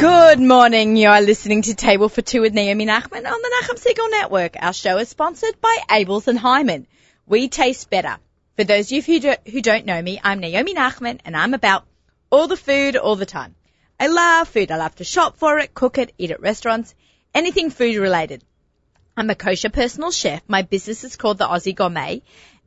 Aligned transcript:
Good 0.00 0.40
morning. 0.40 0.96
You 0.96 1.10
are 1.10 1.20
listening 1.20 1.60
to 1.60 1.74
Table 1.74 2.08
for 2.08 2.22
Two 2.22 2.40
with 2.40 2.54
Naomi 2.54 2.86
Nachman 2.86 3.30
on 3.30 3.42
the 3.42 3.60
Nachum 3.60 3.78
Segal 3.78 4.10
Network. 4.10 4.56
Our 4.58 4.72
show 4.72 4.96
is 4.96 5.10
sponsored 5.10 5.60
by 5.60 5.76
Abeles 5.90 6.26
and 6.26 6.38
Heymann. 6.38 6.86
We 7.26 7.50
taste 7.50 7.90
better. 7.90 8.16
For 8.56 8.64
those 8.64 8.86
of 8.86 8.92
you 8.92 9.02
who, 9.02 9.20
do, 9.20 9.34
who 9.52 9.60
don't 9.60 9.84
know 9.84 10.00
me, 10.00 10.18
I'm 10.24 10.40
Naomi 10.40 10.74
Nachman 10.74 11.20
and 11.26 11.36
I'm 11.36 11.52
about 11.52 11.84
all 12.30 12.48
the 12.48 12.56
food 12.56 12.96
all 12.96 13.14
the 13.14 13.26
time. 13.26 13.54
I 14.00 14.06
love 14.06 14.48
food. 14.48 14.70
I 14.70 14.78
love 14.78 14.94
to 14.94 15.04
shop 15.04 15.36
for 15.36 15.58
it, 15.58 15.74
cook 15.74 15.98
it, 15.98 16.14
eat 16.16 16.30
at 16.30 16.40
restaurants, 16.40 16.94
anything 17.34 17.68
food 17.68 17.96
related. 17.96 18.42
I'm 19.18 19.28
a 19.28 19.34
kosher 19.34 19.68
personal 19.68 20.12
chef. 20.12 20.40
My 20.48 20.62
business 20.62 21.04
is 21.04 21.16
called 21.16 21.36
the 21.36 21.46
Aussie 21.46 21.76
Gourmet. 21.76 22.22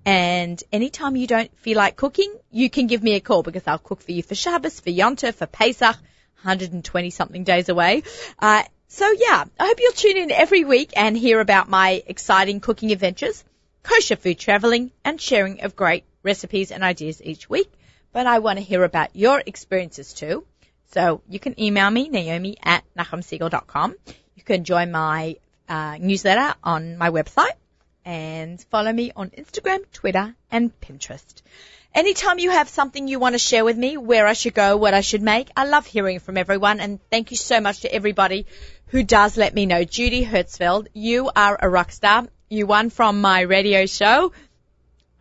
And 0.05 0.63
anytime 0.71 1.15
you 1.15 1.25
don't 1.25 1.57
feel 1.57 1.77
like 1.77 1.95
cooking, 1.95 2.31
you 2.51 2.69
can 2.69 2.85
give 2.85 3.01
me 3.01 3.15
a 3.15 3.19
call 3.19 3.41
because 3.41 3.63
I'll 3.65 3.79
cook 3.79 4.03
for 4.03 4.11
you 4.11 4.21
for 4.21 4.35
Shabbos, 4.35 4.79
for 4.79 4.91
Yontif, 4.91 5.33
for 5.33 5.47
Pesach, 5.47 5.97
120 6.43 7.09
something 7.09 7.43
days 7.43 7.69
away. 7.69 8.03
Uh, 8.39 8.63
so 8.87 9.09
yeah, 9.11 9.45
I 9.59 9.65
hope 9.65 9.79
you'll 9.79 9.93
tune 9.93 10.17
in 10.17 10.31
every 10.31 10.65
week 10.65 10.91
and 10.95 11.17
hear 11.17 11.39
about 11.39 11.69
my 11.69 12.03
exciting 12.05 12.59
cooking 12.59 12.91
adventures, 12.91 13.43
kosher 13.81 14.15
food 14.15 14.37
traveling, 14.37 14.91
and 15.03 15.19
sharing 15.19 15.61
of 15.61 15.75
great 15.75 16.03
recipes 16.21 16.71
and 16.71 16.83
ideas 16.83 17.21
each 17.23 17.49
week. 17.49 17.71
But 18.11 18.27
I 18.27 18.39
want 18.39 18.59
to 18.59 18.63
hear 18.63 18.83
about 18.83 19.15
your 19.15 19.41
experiences 19.43 20.13
too. 20.13 20.45
So 20.91 21.21
you 21.27 21.39
can 21.39 21.59
email 21.59 21.89
me, 21.89 22.09
naomi 22.09 22.57
at 22.61 22.83
nachumsegal.com. 22.95 23.95
You 24.35 24.43
can 24.43 24.63
join 24.63 24.91
my 24.91 25.37
uh, 25.67 25.97
newsletter 25.99 26.53
on 26.63 26.97
my 26.97 27.09
website 27.09 27.57
and 28.05 28.61
follow 28.69 28.91
me 28.91 29.11
on 29.15 29.29
Instagram, 29.29 29.79
Twitter, 29.91 30.35
and 30.51 30.71
Pinterest. 30.81 31.41
Anytime 31.95 32.39
you 32.39 32.49
have 32.49 32.69
something 32.69 33.07
you 33.07 33.19
want 33.19 33.33
to 33.33 33.39
share 33.39 33.63
with 33.63 33.77
me, 33.77 33.97
where 33.97 34.25
I 34.25 34.33
should 34.33 34.55
go, 34.55 34.77
what 34.77 34.95
I 34.95 35.01
should 35.01 35.21
make, 35.21 35.51
I 35.55 35.65
love 35.65 35.85
hearing 35.85 36.17
from 36.17 36.37
everyone 36.37 36.79
and 36.79 36.99
thank 37.11 37.29
you 37.29 37.37
so 37.37 37.61
much 37.61 37.81
to 37.81 37.93
everybody 37.93 38.47
who 38.87 39.03
does 39.03 39.37
let 39.37 39.53
me 39.53 39.67
know. 39.67 39.83
Judy 39.83 40.25
Hertzfeld, 40.25 40.87
you 40.93 41.29
are 41.35 41.55
a 41.61 41.69
rock 41.69 41.91
star. 41.91 42.25
You 42.49 42.65
won 42.65 42.89
from 42.89 43.21
my 43.21 43.41
radio 43.41 43.85
show, 43.85 44.31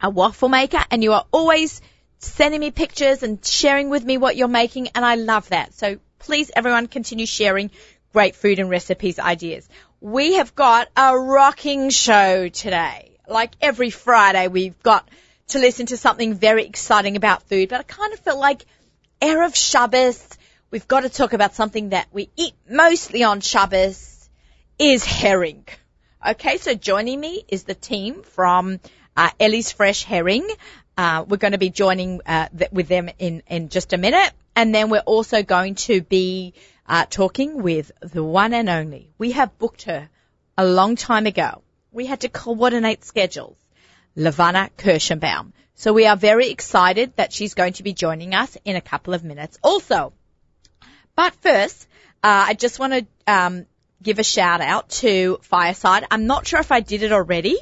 a 0.00 0.08
waffle 0.08 0.48
maker, 0.48 0.82
and 0.90 1.02
you 1.02 1.12
are 1.12 1.26
always 1.30 1.82
sending 2.20 2.60
me 2.60 2.70
pictures 2.70 3.22
and 3.22 3.44
sharing 3.44 3.90
with 3.90 4.04
me 4.04 4.16
what 4.16 4.36
you're 4.36 4.48
making 4.48 4.88
and 4.94 5.04
I 5.04 5.16
love 5.16 5.50
that. 5.50 5.74
So 5.74 5.98
please 6.20 6.50
everyone 6.56 6.86
continue 6.86 7.26
sharing 7.26 7.70
great 8.14 8.34
food 8.34 8.58
and 8.58 8.70
recipes 8.70 9.18
ideas. 9.18 9.68
We 10.00 10.34
have 10.34 10.54
got 10.54 10.88
a 10.96 11.18
rocking 11.18 11.90
show 11.90 12.48
today. 12.48 13.18
Like 13.28 13.52
every 13.60 13.90
Friday 13.90 14.48
we've 14.48 14.82
got 14.82 15.06
to 15.48 15.58
listen 15.58 15.86
to 15.86 15.96
something 15.96 16.34
very 16.34 16.64
exciting 16.64 17.16
about 17.16 17.42
food, 17.42 17.68
but 17.68 17.80
I 17.80 17.82
kind 17.82 18.12
of 18.12 18.20
felt 18.20 18.38
like 18.38 18.64
Erev 19.20 19.54
Shabbos, 19.54 20.38
we've 20.70 20.88
got 20.88 21.00
to 21.00 21.08
talk 21.08 21.32
about 21.32 21.54
something 21.54 21.90
that 21.90 22.08
we 22.12 22.30
eat 22.36 22.54
mostly 22.68 23.22
on 23.22 23.40
Shabbos 23.40 24.28
is 24.78 25.04
herring. 25.04 25.66
Okay, 26.26 26.56
so 26.58 26.74
joining 26.74 27.20
me 27.20 27.44
is 27.48 27.64
the 27.64 27.74
team 27.74 28.22
from 28.22 28.80
uh, 29.16 29.30
Ellie's 29.38 29.72
Fresh 29.72 30.04
Herring. 30.04 30.48
Uh, 30.96 31.24
we're 31.26 31.36
going 31.36 31.52
to 31.52 31.58
be 31.58 31.70
joining 31.70 32.20
uh, 32.26 32.48
th- 32.56 32.70
with 32.72 32.88
them 32.88 33.10
in, 33.18 33.42
in 33.48 33.68
just 33.68 33.92
a 33.92 33.98
minute, 33.98 34.32
and 34.54 34.74
then 34.74 34.90
we're 34.90 35.00
also 35.00 35.42
going 35.42 35.74
to 35.74 36.02
be 36.02 36.54
uh, 36.86 37.06
talking 37.08 37.62
with 37.62 37.92
the 38.00 38.24
one 38.24 38.52
and 38.54 38.68
only. 38.68 39.10
We 39.18 39.32
have 39.32 39.58
booked 39.58 39.82
her 39.82 40.08
a 40.58 40.64
long 40.64 40.96
time 40.96 41.26
ago. 41.26 41.62
We 41.90 42.06
had 42.06 42.20
to 42.20 42.28
coordinate 42.28 43.04
schedules. 43.04 43.56
Levana 44.16 44.70
Kirschenbaum. 44.76 45.52
So 45.74 45.92
we 45.92 46.06
are 46.06 46.16
very 46.16 46.50
excited 46.50 47.16
that 47.16 47.32
she's 47.32 47.54
going 47.54 47.72
to 47.74 47.82
be 47.82 47.92
joining 47.92 48.34
us 48.34 48.56
in 48.64 48.76
a 48.76 48.80
couple 48.80 49.14
of 49.14 49.24
minutes 49.24 49.58
also. 49.62 50.12
But 51.16 51.34
first, 51.36 51.86
uh, 52.22 52.44
I 52.48 52.54
just 52.54 52.78
want 52.78 52.92
to 52.92 53.06
um, 53.26 53.66
give 54.02 54.18
a 54.18 54.24
shout 54.24 54.60
out 54.60 54.90
to 54.90 55.38
Fireside. 55.42 56.06
I'm 56.10 56.26
not 56.26 56.46
sure 56.46 56.60
if 56.60 56.72
I 56.72 56.80
did 56.80 57.02
it 57.02 57.12
already, 57.12 57.56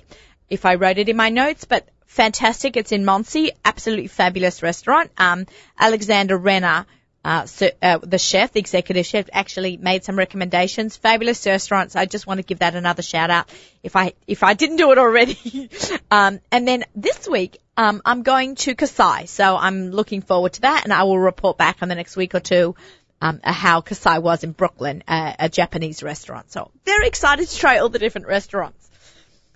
if 0.48 0.66
I 0.66 0.74
wrote 0.74 0.98
it 0.98 1.08
in 1.08 1.16
my 1.16 1.30
notes, 1.30 1.64
but 1.64 1.88
fantastic. 2.06 2.76
It's 2.76 2.92
in 2.92 3.04
Monsey, 3.04 3.52
absolutely 3.64 4.08
fabulous 4.08 4.62
restaurant. 4.62 5.10
Um, 5.16 5.46
Alexander 5.78 6.36
Renner 6.36 6.86
uh, 7.22 7.46
uh, 7.82 7.98
the 7.98 8.18
chef, 8.18 8.52
the 8.52 8.60
executive 8.60 9.04
chef, 9.04 9.28
actually 9.32 9.76
made 9.76 10.04
some 10.04 10.16
recommendations. 10.16 10.96
Fabulous 10.96 11.44
restaurants. 11.44 11.94
I 11.94 12.06
just 12.06 12.26
want 12.26 12.38
to 12.38 12.44
give 12.44 12.60
that 12.60 12.74
another 12.74 13.02
shout 13.02 13.30
out 13.30 13.50
if 13.82 13.94
I 13.94 14.14
if 14.26 14.42
I 14.42 14.54
didn't 14.54 14.76
do 14.76 14.90
it 14.92 14.98
already. 14.98 15.68
um, 16.10 16.40
and 16.50 16.66
then 16.66 16.84
this 16.96 17.28
week, 17.28 17.58
um, 17.76 18.00
I'm 18.06 18.22
going 18.22 18.54
to 18.56 18.74
Kasai, 18.74 19.26
so 19.26 19.56
I'm 19.56 19.90
looking 19.90 20.22
forward 20.22 20.54
to 20.54 20.62
that, 20.62 20.84
and 20.84 20.92
I 20.92 21.02
will 21.02 21.18
report 21.18 21.58
back 21.58 21.78
on 21.82 21.88
the 21.88 21.94
next 21.94 22.16
week 22.16 22.34
or 22.34 22.40
two. 22.40 22.74
Um, 23.22 23.38
how 23.44 23.82
Kasai 23.82 24.18
was 24.18 24.44
in 24.44 24.52
Brooklyn, 24.52 25.04
uh, 25.06 25.34
a 25.38 25.50
Japanese 25.50 26.02
restaurant. 26.02 26.50
So 26.50 26.70
very 26.86 27.06
excited 27.06 27.46
to 27.48 27.56
try 27.58 27.78
all 27.78 27.90
the 27.90 27.98
different 27.98 28.28
restaurants. 28.28 28.90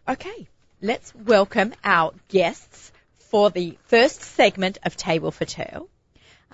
Okay, 0.07 0.49
let's 0.83 1.15
welcome 1.15 1.73
our 1.83 2.13
guests 2.29 2.93
for 3.31 3.49
the 3.49 3.79
first 3.87 4.21
segment 4.21 4.77
of 4.85 4.99
Table 4.99 5.31
for 5.31 5.47
Two. 5.47 5.89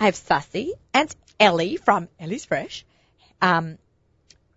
I 0.00 0.06
have 0.06 0.16
Sassy 0.16 0.72
and 0.94 1.15
Ellie 1.38 1.77
from 1.77 2.09
Ellie's 2.19 2.47
Fresh, 2.47 2.87
um, 3.43 3.77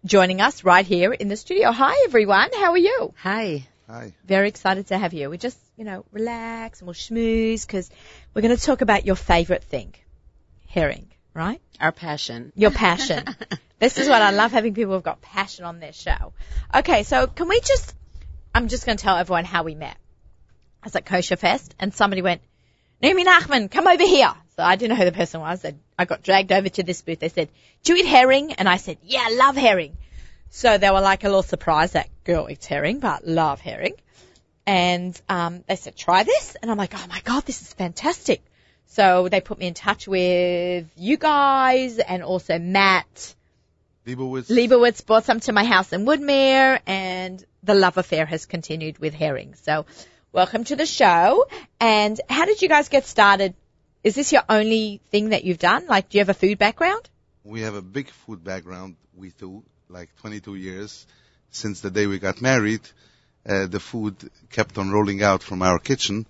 joining 0.06 0.40
us 0.40 0.64
right 0.64 0.86
here 0.86 1.12
in 1.12 1.28
the 1.28 1.36
studio. 1.36 1.74
Hi 1.74 2.06
everyone, 2.06 2.50
how 2.54 2.72
are 2.72 2.78
you? 2.78 3.14
Hi. 3.18 3.68
Hi. 3.90 4.14
Very 4.26 4.48
excited 4.48 4.88
to 4.88 4.98
have 4.98 5.14
you. 5.14 5.30
We 5.30 5.38
just, 5.38 5.60
you 5.76 5.84
know, 5.84 6.06
relax 6.14 6.80
and 6.80 6.88
we'll 6.88 6.94
schmooze 6.94 7.68
because 7.68 7.92
we're 8.34 8.42
going 8.42 8.56
to 8.56 8.66
talk 8.66 8.80
about 8.80 9.06
your 9.06 9.18
favorite 9.18 9.66
thing, 9.66 9.94
herring, 10.70 11.08
right? 11.34 11.60
Our 11.78 11.92
passion. 11.92 12.54
Your 12.56 12.72
passion. 12.72 13.26
this 13.80 13.98
is 13.98 14.08
what 14.08 14.22
I 14.22 14.32
love 14.32 14.54
having 14.54 14.74
people 14.74 14.94
who've 14.94 15.04
got 15.04 15.22
passion 15.22 15.66
on 15.66 15.82
their 15.82 15.92
show. 15.92 16.32
Okay, 16.74 17.04
so 17.04 17.28
can 17.28 17.50
we 17.50 17.60
just, 17.60 17.94
I'm 18.56 18.70
just 18.70 18.86
going 18.86 18.98
to 18.98 19.04
tell 19.04 19.18
everyone 19.18 19.44
how 19.44 19.64
we 19.64 19.76
met. 19.76 19.98
I 20.82 20.86
was 20.86 20.96
at 20.96 21.06
Kosher 21.06 21.36
Fest 21.36 21.76
and 21.82 21.94
somebody 21.94 22.22
went, 22.22 22.42
Naomi 23.02 23.26
Nachman, 23.26 23.70
come 23.70 23.88
over 23.88 24.06
here. 24.06 24.34
So 24.56 24.64
I 24.64 24.76
didn't 24.76 24.92
know 24.92 25.04
who 25.04 25.10
the 25.10 25.18
person 25.18 25.42
was. 25.42 25.66
I 25.98 26.06
got 26.06 26.22
dragged 26.22 26.52
over 26.52 26.70
to 26.70 26.84
this 26.84 27.02
booth. 27.02 27.20
They 27.20 27.30
said, 27.30 27.50
do 27.84 27.94
you 27.94 28.00
eat 28.00 28.08
herring? 28.08 28.54
And 28.54 28.70
I 28.70 28.78
said, 28.78 28.98
yeah, 29.04 29.28
love 29.32 29.56
herring. 29.56 29.98
So 30.50 30.78
they 30.78 30.92
were 30.92 31.02
like 31.02 31.24
a 31.24 31.28
little 31.28 31.42
surprised 31.44 31.94
that 31.94 32.10
girl 32.24 32.48
eats 32.50 32.68
herring, 32.68 33.00
but 33.00 33.26
love 33.28 33.60
herring. 33.60 33.96
And 34.68 35.20
um, 35.28 35.64
they 35.68 35.76
said, 35.76 35.96
try 35.96 36.24
this. 36.24 36.56
And 36.62 36.70
I'm 36.70 36.78
like, 36.78 36.94
oh 36.96 37.06
my 37.10 37.22
God, 37.22 37.46
this 37.46 37.62
is 37.62 37.74
fantastic. 37.74 38.44
So 38.86 39.28
they 39.28 39.42
put 39.42 39.58
me 39.58 39.66
in 39.66 39.74
touch 39.74 40.08
with 40.08 40.88
you 40.96 41.18
guys 41.18 41.98
and 41.98 42.22
also 42.22 42.60
Matt 42.60 43.36
Leibowitz. 44.06 44.50
Leibowitz 44.50 45.02
brought 45.02 45.24
some 45.24 45.40
to 45.42 45.52
my 45.52 45.64
house 45.64 45.92
in 45.94 46.06
Woodmere 46.06 46.80
and 46.86 47.44
the 47.64 47.74
love 47.74 47.98
affair 47.98 48.28
has 48.28 48.46
continued 48.46 49.00
with 49.00 49.16
herring. 49.16 49.56
So 49.64 49.88
welcome 50.32 50.64
to 50.66 50.76
the 50.76 50.86
show. 50.86 51.48
And 51.80 52.22
how 52.30 52.46
did 52.46 52.62
you 52.62 52.70
guys 52.70 52.90
get 52.90 53.06
started 53.06 53.56
is 54.04 54.16
this 54.16 54.32
your 54.32 54.44
only 54.50 55.02
thing 55.12 55.30
that 55.30 55.44
you've 55.44 55.60
done? 55.60 55.88
Like, 55.88 56.10
do 56.10 56.18
you 56.18 56.22
have 56.22 56.30
a 56.30 56.34
food 56.34 56.58
background? 56.58 57.10
We 57.44 57.62
have 57.62 57.76
a 57.76 57.82
big 57.82 58.10
food 58.10 58.44
background, 58.44 58.96
we 59.16 59.32
do 59.32 59.64
like 59.90 60.10
22 60.18 60.56
years. 60.56 61.06
Since 61.52 61.82
the 61.82 61.92
day 61.92 62.08
we 62.08 62.20
got 62.20 62.42
married, 62.42 62.82
uh, 63.48 63.68
the 63.68 63.80
food 63.80 64.16
kept 64.50 64.78
on 64.78 64.92
rolling 64.92 65.22
out 65.22 65.44
from 65.44 65.62
our 65.62 65.78
kitchen. 65.80 66.26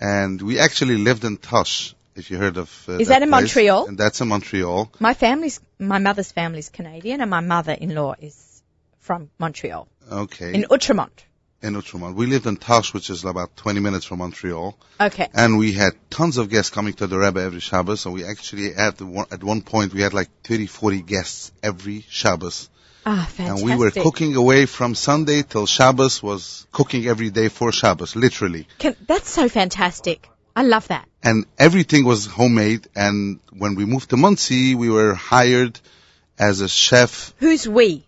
And 0.00 0.40
we 0.40 0.58
actually 0.58 0.96
lived 0.96 1.24
in 1.24 1.36
Tosh, 1.36 1.94
if 2.14 2.30
you 2.30 2.38
heard 2.38 2.56
of 2.56 2.84
uh, 2.88 2.92
Is 2.92 3.08
that 3.08 3.22
in 3.22 3.28
place. 3.28 3.42
Montreal? 3.42 3.86
And 3.86 3.98
that's 3.98 4.20
in 4.20 4.28
Montreal. 4.28 4.90
My 4.98 5.14
family's, 5.14 5.60
my 5.78 5.98
mother's 5.98 6.32
family's 6.32 6.70
Canadian 6.70 7.20
and 7.20 7.28
my 7.28 7.40
mother-in-law 7.40 8.14
is 8.20 8.62
from 9.00 9.30
Montreal. 9.38 9.88
Okay. 10.10 10.54
In 10.54 10.62
Outremont. 10.64 11.10
In 11.62 11.74
Outremont. 11.74 12.14
We 12.14 12.24
lived 12.24 12.46
in 12.46 12.56
Tosh, 12.56 12.94
which 12.94 13.10
is 13.10 13.24
about 13.24 13.54
20 13.56 13.80
minutes 13.80 14.06
from 14.06 14.20
Montreal. 14.20 14.78
Okay. 14.98 15.28
And 15.34 15.58
we 15.58 15.72
had 15.72 15.92
tons 16.08 16.38
of 16.38 16.48
guests 16.48 16.70
coming 16.70 16.94
to 16.94 17.06
the 17.06 17.18
Rebbe 17.18 17.38
every 17.40 17.60
Shabbos. 17.60 18.00
So 18.00 18.10
we 18.12 18.24
actually 18.24 18.72
had, 18.72 18.96
the 18.96 19.04
one- 19.04 19.26
at 19.30 19.44
one 19.44 19.60
point, 19.60 19.92
we 19.92 20.00
had 20.00 20.14
like 20.14 20.30
30, 20.42 20.66
40 20.66 21.02
guests 21.02 21.52
every 21.62 22.06
Shabbos. 22.08 22.70
Ah, 23.04 23.28
fantastic. 23.30 23.46
And 23.46 23.62
we 23.62 23.76
were 23.76 23.90
cooking 23.90 24.36
away 24.36 24.64
from 24.64 24.94
Sunday 24.94 25.42
till 25.42 25.66
Shabbos 25.66 26.22
was 26.22 26.66
cooking 26.72 27.06
every 27.06 27.28
day 27.28 27.48
for 27.48 27.72
Shabbos, 27.72 28.16
literally. 28.16 28.66
Can, 28.78 28.96
that's 29.06 29.28
so 29.28 29.48
fantastic. 29.50 30.28
I 30.56 30.62
love 30.62 30.88
that. 30.88 31.06
And 31.22 31.44
everything 31.58 32.04
was 32.06 32.24
homemade. 32.26 32.86
And 32.96 33.38
when 33.52 33.74
we 33.74 33.84
moved 33.84 34.10
to 34.10 34.16
Monsey, 34.16 34.74
we 34.74 34.88
were 34.88 35.12
hired 35.14 35.78
as 36.38 36.62
a 36.62 36.68
chef. 36.68 37.34
Who's 37.36 37.68
we? 37.68 38.06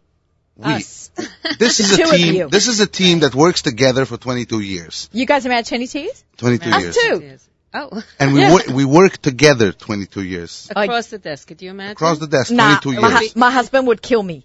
We, 0.56 0.72
Us. 0.74 1.10
this 1.58 1.80
is 1.80 1.98
a 1.98 2.16
team. 2.16 2.48
This 2.50 2.68
is 2.68 2.80
a 2.80 2.86
team 2.86 3.20
that 3.20 3.34
works 3.34 3.62
together 3.62 4.04
for 4.04 4.16
22 4.16 4.60
years. 4.60 5.08
You 5.12 5.26
guys 5.26 5.46
are 5.46 5.48
married 5.48 5.66
22 5.66 5.98
years? 6.00 6.24
22 6.36 6.70
Us 6.70 6.82
years. 6.82 6.96
too. 6.96 7.38
Oh, 7.74 8.02
And 8.20 8.34
we 8.34 8.40
Yeah. 8.40 8.50
wor- 8.68 8.74
we 8.74 8.84
work 8.84 9.16
together 9.16 9.72
22 9.72 10.22
years. 10.22 10.68
across 10.76 11.06
the 11.06 11.16
desk. 11.18 11.48
Could 11.48 11.62
you 11.62 11.70
imagine? 11.70 11.92
Across 11.92 12.18
the 12.18 12.26
desk, 12.26 12.50
Nah, 12.52 12.78
22 12.80 13.00
my, 13.00 13.08
years. 13.20 13.32
hu- 13.32 13.40
my 13.40 13.50
husband 13.50 13.86
would 13.86 14.02
kill 14.02 14.22
me. 14.22 14.44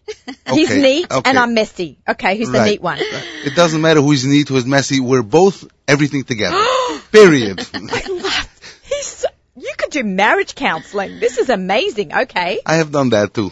He's 0.49 0.69
Okay, 0.71 0.81
neat 0.81 1.11
okay. 1.11 1.29
and 1.29 1.37
I'm 1.37 1.53
messy. 1.53 1.99
Okay, 2.07 2.37
who's 2.37 2.49
the 2.51 2.63
neat 2.63 2.81
one? 2.81 2.99
It 3.01 3.53
doesn't 3.53 3.81
matter 3.81 3.99
who's 4.01 4.25
neat, 4.25 4.47
who's 4.47 4.65
messy. 4.65 5.01
We're 5.01 5.23
both 5.23 5.65
everything 5.89 6.23
together. 6.23 6.55
Period. 7.11 7.59
He's. 8.83 9.05
So, 9.07 9.27
you 9.57 9.73
could 9.77 9.89
do 9.91 10.03
marriage 10.05 10.55
counseling. 10.55 11.19
This 11.19 11.37
is 11.37 11.49
amazing. 11.49 12.13
Okay. 12.13 12.61
I 12.65 12.75
have 12.75 12.93
done 12.93 13.09
that 13.09 13.33
too. 13.33 13.51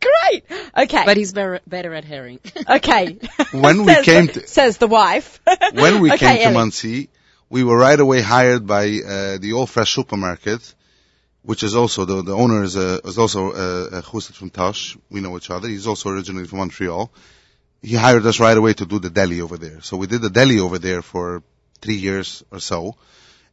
Great. 0.00 0.44
Okay. 0.76 1.02
But 1.04 1.16
he's 1.16 1.32
better, 1.32 1.60
better 1.66 1.92
at 1.94 2.04
herring. 2.04 2.40
okay. 2.70 3.18
When 3.52 3.84
we 3.84 3.94
Says 3.94 4.04
came 4.04 4.28
to- 4.28 4.46
says 4.46 4.78
the 4.78 4.86
wife. 4.86 5.40
when 5.72 6.00
we 6.00 6.12
okay, 6.12 6.18
came 6.18 6.36
to 6.38 6.42
Ellie. 6.44 6.54
Monsey, 6.54 7.08
we 7.50 7.64
were 7.64 7.76
right 7.76 7.98
away 7.98 8.20
hired 8.20 8.66
by 8.66 8.84
uh, 8.84 9.38
the 9.38 9.54
All 9.54 9.66
Fresh 9.66 9.94
supermarket, 9.94 10.74
which 11.42 11.62
is 11.62 11.74
also 11.74 12.04
the 12.04 12.22
the 12.22 12.34
owner 12.34 12.62
is, 12.62 12.76
uh, 12.76 13.00
is 13.04 13.18
also 13.18 13.50
uh, 13.52 13.88
uh, 13.98 14.02
Chusset 14.02 14.34
from 14.34 14.50
Tosh. 14.50 14.96
We 15.10 15.20
know 15.20 15.36
each 15.36 15.50
other. 15.50 15.68
He's 15.68 15.86
also 15.86 16.10
originally 16.10 16.46
from 16.46 16.58
Montreal. 16.58 17.10
He 17.82 17.94
hired 17.94 18.26
us 18.26 18.40
right 18.40 18.56
away 18.56 18.74
to 18.74 18.86
do 18.86 18.98
the 18.98 19.10
deli 19.10 19.40
over 19.40 19.56
there. 19.56 19.80
So 19.82 19.96
we 19.96 20.06
did 20.06 20.20
the 20.20 20.30
deli 20.30 20.58
over 20.60 20.78
there 20.78 21.00
for 21.00 21.42
three 21.80 21.94
years 21.96 22.42
or 22.50 22.60
so. 22.60 22.96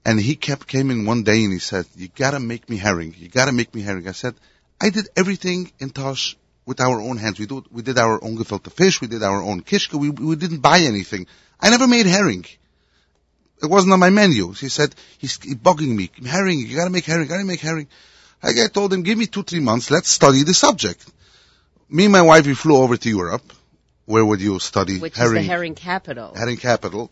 And 0.03 0.19
he 0.19 0.35
kept 0.35 0.67
came 0.67 0.91
in 0.91 1.05
one 1.05 1.23
day 1.23 1.43
and 1.43 1.53
he 1.53 1.59
said, 1.59 1.85
"You 1.95 2.09
gotta 2.09 2.39
make 2.39 2.69
me 2.69 2.77
herring. 2.77 3.15
You 3.17 3.29
gotta 3.29 3.51
make 3.51 3.73
me 3.73 3.81
herring." 3.81 4.07
I 4.07 4.11
said, 4.11 4.35
"I 4.79 4.89
did 4.89 5.07
everything 5.15 5.71
in 5.79 5.89
Tosh 5.89 6.37
with 6.65 6.79
our 6.81 6.99
own 7.01 7.17
hands. 7.17 7.39
We 7.39 7.45
do 7.45 7.63
we 7.71 7.81
did 7.81 7.97
our 7.97 8.23
own 8.23 8.37
gefilte 8.37 8.71
fish. 8.71 9.01
We 9.01 9.07
did 9.07 9.23
our 9.23 9.41
own 9.41 9.61
kishka. 9.61 9.97
We 9.97 10.09
we 10.09 10.35
didn't 10.35 10.59
buy 10.59 10.79
anything. 10.81 11.27
I 11.59 11.69
never 11.69 11.87
made 11.87 12.05
herring. 12.05 12.45
It 13.63 13.67
wasn't 13.67 13.93
on 13.93 13.99
my 13.99 14.09
menu." 14.09 14.51
He 14.53 14.69
said, 14.69 14.93
"He's 15.17 15.37
bugging 15.37 15.95
me. 15.95 16.11
Herring. 16.25 16.59
You 16.59 16.75
gotta 16.75 16.89
make 16.89 17.05
herring. 17.05 17.27
Gotta 17.27 17.45
make 17.45 17.61
herring." 17.61 17.87
I 18.43 18.67
told 18.67 18.93
him, 18.93 19.01
"Give 19.03 19.17
me 19.17 19.27
two 19.27 19.43
three 19.43 19.61
months. 19.61 19.89
Let's 19.89 20.09
study 20.09 20.43
the 20.43 20.53
subject." 20.53 21.05
Me 21.89 22.03
and 22.05 22.11
my 22.13 22.21
wife 22.21 22.45
we 22.45 22.53
flew 22.55 22.75
over 22.77 22.97
to 22.97 23.09
Europe. 23.09 23.53
Where 24.05 24.23
would 24.25 24.41
you 24.41 24.59
study 24.59 24.99
Which 24.99 25.15
herring? 25.15 25.41
is 25.41 25.47
the 25.47 25.51
herring 25.53 25.75
capital. 25.75 26.33
herring 26.35 26.57
capital. 26.57 27.09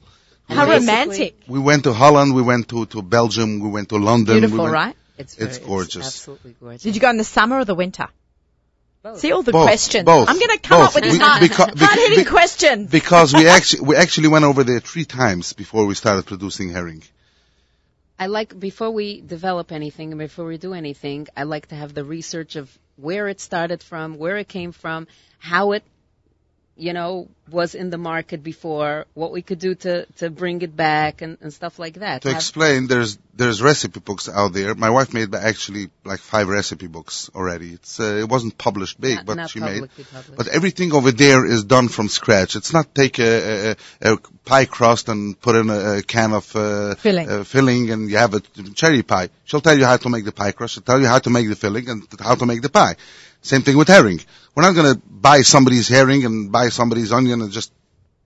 How 0.50 0.66
Basically- 0.66 0.80
romantic. 0.80 1.36
We 1.48 1.60
went 1.60 1.84
to 1.86 1.94
Holland, 1.94 2.36
we 2.36 2.42
went 2.42 2.68
to, 2.70 2.86
to 2.88 3.02
Belgium, 3.02 3.60
we 3.60 3.70
went 3.70 3.90
to 3.90 3.98
London. 3.98 4.36
we 4.36 4.42
Beautiful, 4.42 4.64
went- 4.66 4.74
right? 4.74 4.96
It's, 5.18 5.38
It's 5.38 5.58
very- 5.58 5.68
gorgeous. 5.68 6.06
absolutely 6.08 6.56
gorgeous. 6.60 6.82
Did 6.84 6.96
you 6.96 7.02
go 7.02 7.10
in 7.10 7.18
the 7.18 7.24
summer 7.24 7.58
or 7.60 7.66
the 7.66 7.76
winter? 7.76 8.08
Both. 9.04 9.20
See 9.20 9.32
all 9.34 9.44
the 9.44 9.52
Both, 9.52 9.64
questions. 9.66 10.06
both, 10.06 10.30
I'm 10.30 10.38
going 10.40 10.50
to 10.58 10.60
come 10.60 10.80
both. 10.80 10.88
up 10.90 10.96
with 10.96 11.04
these 11.04 11.18
hard, 11.22 11.42
beca- 11.44 11.72
beca- 11.72 11.80
hard-hitting 11.80 12.24
be- 12.24 12.30
questions. 12.30 12.90
Because 12.90 13.34
we 13.34 13.48
actually, 13.56 13.82
we 13.82 13.96
actually 13.98 14.30
went 14.30 14.46
over 14.46 14.64
there 14.64 14.80
three 14.80 15.04
times 15.06 15.52
before 15.54 15.86
we 15.86 15.94
started 15.94 16.26
producing 16.26 16.70
herring. 16.70 17.04
I 18.18 18.28
like 18.28 18.58
before 18.58 18.92
we 18.92 19.20
develop 19.22 19.72
anything 19.74 20.12
and 20.14 20.20
before 20.20 20.46
we 20.46 20.58
do 20.58 20.74
anything, 20.74 21.28
I 21.36 21.44
like 21.44 21.68
to 21.68 21.76
have 21.76 21.94
the 21.94 22.06
research 22.06 22.56
of 22.56 22.72
where 22.96 23.28
it 23.28 23.42
started 23.42 23.84
from, 23.84 24.18
where 24.18 24.38
it 24.38 24.48
came 24.48 24.72
from, 24.72 25.08
how 25.40 25.74
it, 25.74 25.84
you 26.76 26.94
know, 26.94 27.28
was 27.52 27.76
in 27.76 27.90
the 27.92 27.98
market 27.98 28.42
before, 28.44 29.06
what 29.14 29.32
we 29.32 29.42
could 29.42 29.60
do 29.60 29.76
to 29.76 30.06
to 30.18 30.30
bring 30.30 30.62
it 30.62 30.76
back 30.76 31.22
and, 31.22 31.38
and 31.42 31.54
stuff 31.54 31.78
like 31.78 31.96
that. 31.96 32.24
To 32.24 32.30
Have- 32.30 32.38
explain, 32.38 32.88
there's, 32.88 33.20
there's 33.36 33.62
recipe 33.62 34.00
books 34.00 34.28
out 34.28 34.54
there. 34.54 34.74
My 34.74 34.90
wife 34.90 35.14
made 35.14 35.36
actually 35.36 35.90
like 36.04 36.20
five 36.20 36.48
recipe 36.48 36.88
books 36.88 37.30
already. 37.36 37.74
It's, 37.74 38.00
uh, 38.00 38.16
it 38.22 38.28
wasn't 38.28 38.58
published 38.58 39.00
big, 39.00 39.18
not, 39.18 39.26
but 39.26 39.38
not 39.38 39.50
she 39.52 39.60
made. 39.60 39.82
published. 39.82 40.36
But 40.36 40.48
everything 40.48 40.94
over 40.94 41.12
there 41.12 41.46
is 41.46 41.64
done 41.64 41.90
from 41.90 42.08
scratch. 42.08 42.56
It's 42.56 42.74
not 42.74 42.96
take 42.96 43.20
a, 43.20 43.76
a, 44.02 44.14
a 44.14 44.18
pie 44.46 44.66
crust 44.66 45.10
and 45.10 45.40
put 45.40 45.56
in 45.56 45.70
a, 45.70 45.98
a 45.98 46.02
can 46.02 46.34
of 46.34 46.56
uh, 46.56 46.96
Filling. 46.96 47.30
Uh, 47.30 47.44
filling 47.44 47.92
and 47.92 48.10
you 48.10 48.18
have 48.18 48.34
a 48.34 48.40
cherry 48.74 49.04
pie. 49.04 49.30
She'll 49.46 49.62
tell 49.62 49.78
you 49.78 49.86
how 49.86 49.98
to 49.98 50.10
make 50.10 50.26
the 50.26 50.32
pie 50.32 50.54
crust. 50.54 50.74
She'll 50.74 50.84
tell 50.84 51.00
you 51.00 51.08
how 51.08 51.20
to 51.20 51.30
make 51.30 51.50
the 51.50 51.56
filling 51.56 51.90
and 51.90 52.08
how 52.20 52.36
to 52.36 52.46
make 52.46 52.62
the 52.62 52.70
pie. 52.70 52.96
Same 53.44 53.62
thing 53.62 53.78
with 53.78 53.90
herring. 53.90 54.22
We're 54.56 54.64
not 54.64 54.74
going 54.74 54.96
to 54.96 55.02
buy 55.06 55.42
somebody's 55.42 55.90
herring 55.90 56.26
and 56.26 56.52
buy 56.52 56.70
somebody's 56.70 57.12
onion 57.12 57.42
and 57.42 57.52
just 57.52 57.72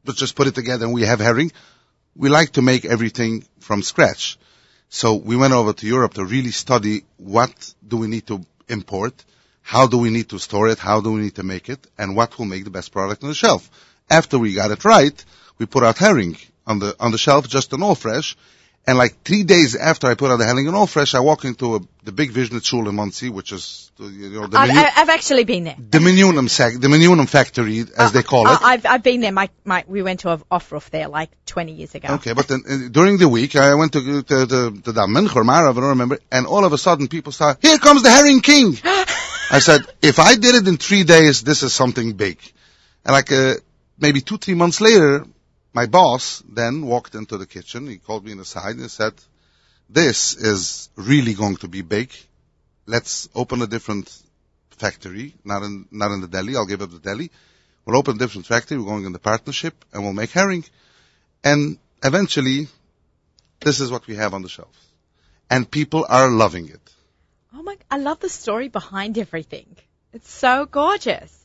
let's 0.06 0.20
just 0.20 0.36
put 0.36 0.48
it 0.48 0.56
together 0.56 0.86
and 0.86 0.94
we 0.94 1.02
have 1.02 1.20
herring. 1.20 1.52
We 2.16 2.30
like 2.30 2.52
to 2.52 2.62
make 2.62 2.86
everything 2.86 3.44
from 3.60 3.82
scratch. 3.82 4.38
So 4.90 5.16
we 5.16 5.36
went 5.36 5.54
over 5.54 5.74
to 5.74 5.88
Europe 5.88 6.14
to 6.14 6.24
really 6.24 6.52
study 6.52 7.04
what 7.18 7.74
do 7.86 7.98
we 7.98 8.08
need 8.08 8.28
to 8.28 8.46
import, 8.70 9.26
how 9.62 9.88
do 9.88 9.98
we 9.98 10.12
need 10.12 10.30
to 10.30 10.40
store 10.40 10.70
it, 10.70 10.78
how 10.78 11.02
do 11.02 11.12
we 11.12 11.22
need 11.22 11.36
to 11.36 11.44
make 11.44 11.68
it, 11.68 11.86
and 11.98 12.16
what 12.16 12.38
will 12.38 12.46
make 12.46 12.64
the 12.64 12.70
best 12.70 12.92
product 12.92 13.24
on 13.24 13.30
the 13.30 13.36
shelf. 13.36 13.70
After 14.10 14.38
we 14.38 14.54
got 14.54 14.72
it 14.72 14.86
right, 14.86 15.26
we 15.58 15.66
put 15.66 15.84
out 15.84 15.98
herring 15.98 16.38
on 16.66 16.80
the 16.80 16.96
on 17.00 17.12
the 17.12 17.18
shelf, 17.18 17.48
just 17.48 17.74
an 17.74 17.82
all 17.82 17.96
fresh. 17.96 18.38
And 18.88 18.98
like 18.98 19.22
three 19.24 19.44
days 19.44 19.76
after 19.76 20.08
I 20.08 20.16
put 20.16 20.32
out 20.32 20.38
the 20.38 20.46
herring 20.46 20.68
and 20.68 20.76
all 20.76 20.88
fresh, 20.88 21.14
I 21.14 21.20
walk 21.20 21.44
into 21.44 21.76
a, 21.76 21.80
the 22.04 22.14
big 22.14 22.32
Vizhnitz 22.32 22.68
Schule 22.68 22.88
in 22.88 22.96
Monsey, 22.96 23.30
which 23.30 23.52
is 23.52 23.92
the, 23.98 24.06
you 24.06 24.30
know 24.30 24.48
the 24.48 24.58
I've, 24.58 24.70
menu, 24.70 24.82
I've 24.96 25.10
actually 25.10 25.44
been 25.44 25.66
there. 25.66 25.76
the 25.78 25.98
Minunum 26.00 26.50
sac, 26.50 26.76
the 26.76 26.88
Minunum 26.88 27.28
factory, 27.28 27.84
as 27.98 28.14
they 28.14 28.24
call 28.24 28.48
it. 28.48 28.62
I, 28.62 28.74
I've, 28.74 28.86
I've 28.86 29.04
been 29.04 29.20
there. 29.20 29.34
My, 29.34 29.50
my, 29.66 29.84
we 29.88 30.02
went 30.04 30.22
to 30.22 30.32
an 30.32 30.40
aufruf 30.50 30.90
there 30.90 31.10
like 31.10 31.32
20 31.48 31.74
years 31.74 31.96
ago. 31.96 32.14
Okay, 32.14 32.32
but 32.32 32.48
then 32.48 32.64
uh, 32.70 32.88
during 32.90 33.18
the 33.18 33.28
week, 33.28 33.58
I 33.58 33.76
went 33.76 33.92
to 33.92 34.24
to 34.24 34.48
to, 34.48 34.72
to 34.72 34.94
Damen, 34.94 35.28
Chormar, 35.28 35.70
I 35.70 35.74
don't 35.74 35.84
remember, 35.84 36.20
and 36.32 36.48
all 36.48 36.64
of 36.64 36.72
a 36.72 36.78
sudden 36.78 37.10
people 37.10 37.34
start, 37.34 37.58
here 37.62 37.78
comes 37.80 38.04
the 38.04 38.10
herring 38.10 38.40
king. 38.40 38.78
I 39.52 39.60
said, 39.60 39.82
if 40.02 40.20
I 40.20 40.36
did 40.36 40.56
it 40.56 40.68
in 40.68 40.78
three 40.78 41.04
days, 41.04 41.42
this 41.42 41.62
is 41.62 41.74
something 41.74 42.14
big. 42.14 42.40
And 43.04 43.12
like 43.12 43.34
uh, 43.34 43.56
maybe 44.00 44.22
two, 44.22 44.38
three 44.38 44.56
months 44.56 44.80
later, 44.80 45.26
my 45.78 45.86
boss 45.86 46.42
then 46.60 46.88
walked 46.92 47.14
into 47.14 47.38
the 47.38 47.46
kitchen. 47.46 47.88
He 47.88 47.98
called 47.98 48.26
me 48.26 48.32
in 48.32 48.40
and 48.40 48.92
said, 48.92 49.14
"This 49.98 50.20
is 50.52 50.90
really 50.96 51.36
going 51.42 51.58
to 51.64 51.68
be 51.68 51.84
big. 51.98 52.10
Let's 52.94 53.30
open 53.42 53.62
a 53.62 53.68
different 53.76 54.08
factory, 54.84 55.28
not 55.52 55.62
in 55.68 55.76
not 55.92 56.16
in 56.16 56.22
the 56.26 56.32
deli. 56.38 56.56
I'll 56.56 56.72
give 56.72 56.82
up 56.86 56.96
the 56.96 57.04
deli. 57.10 57.30
We'll 57.84 58.00
open 58.02 58.16
a 58.16 58.22
different 58.24 58.48
factory. 58.48 58.80
We're 58.80 58.92
going 58.94 59.06
in 59.12 59.18
the 59.20 59.26
partnership, 59.32 59.86
and 59.94 60.04
we'll 60.04 60.20
make 60.24 60.34
herring." 60.40 60.66
And 61.44 61.78
eventually, 62.12 62.60
this 63.68 63.80
is 63.80 63.92
what 63.96 64.08
we 64.08 64.16
have 64.24 64.34
on 64.40 64.48
the 64.48 64.54
shelf. 64.58 64.78
And 65.56 65.70
people 65.80 66.08
are 66.20 66.30
loving 66.44 66.70
it. 66.78 66.86
Oh 67.54 67.62
my, 67.70 67.78
I 67.98 68.00
love 68.10 68.20
the 68.28 68.36
story 68.42 68.70
behind 68.80 69.26
everything. 69.26 69.70
It's 70.12 70.34
so 70.46 70.54
gorgeous. 70.82 71.37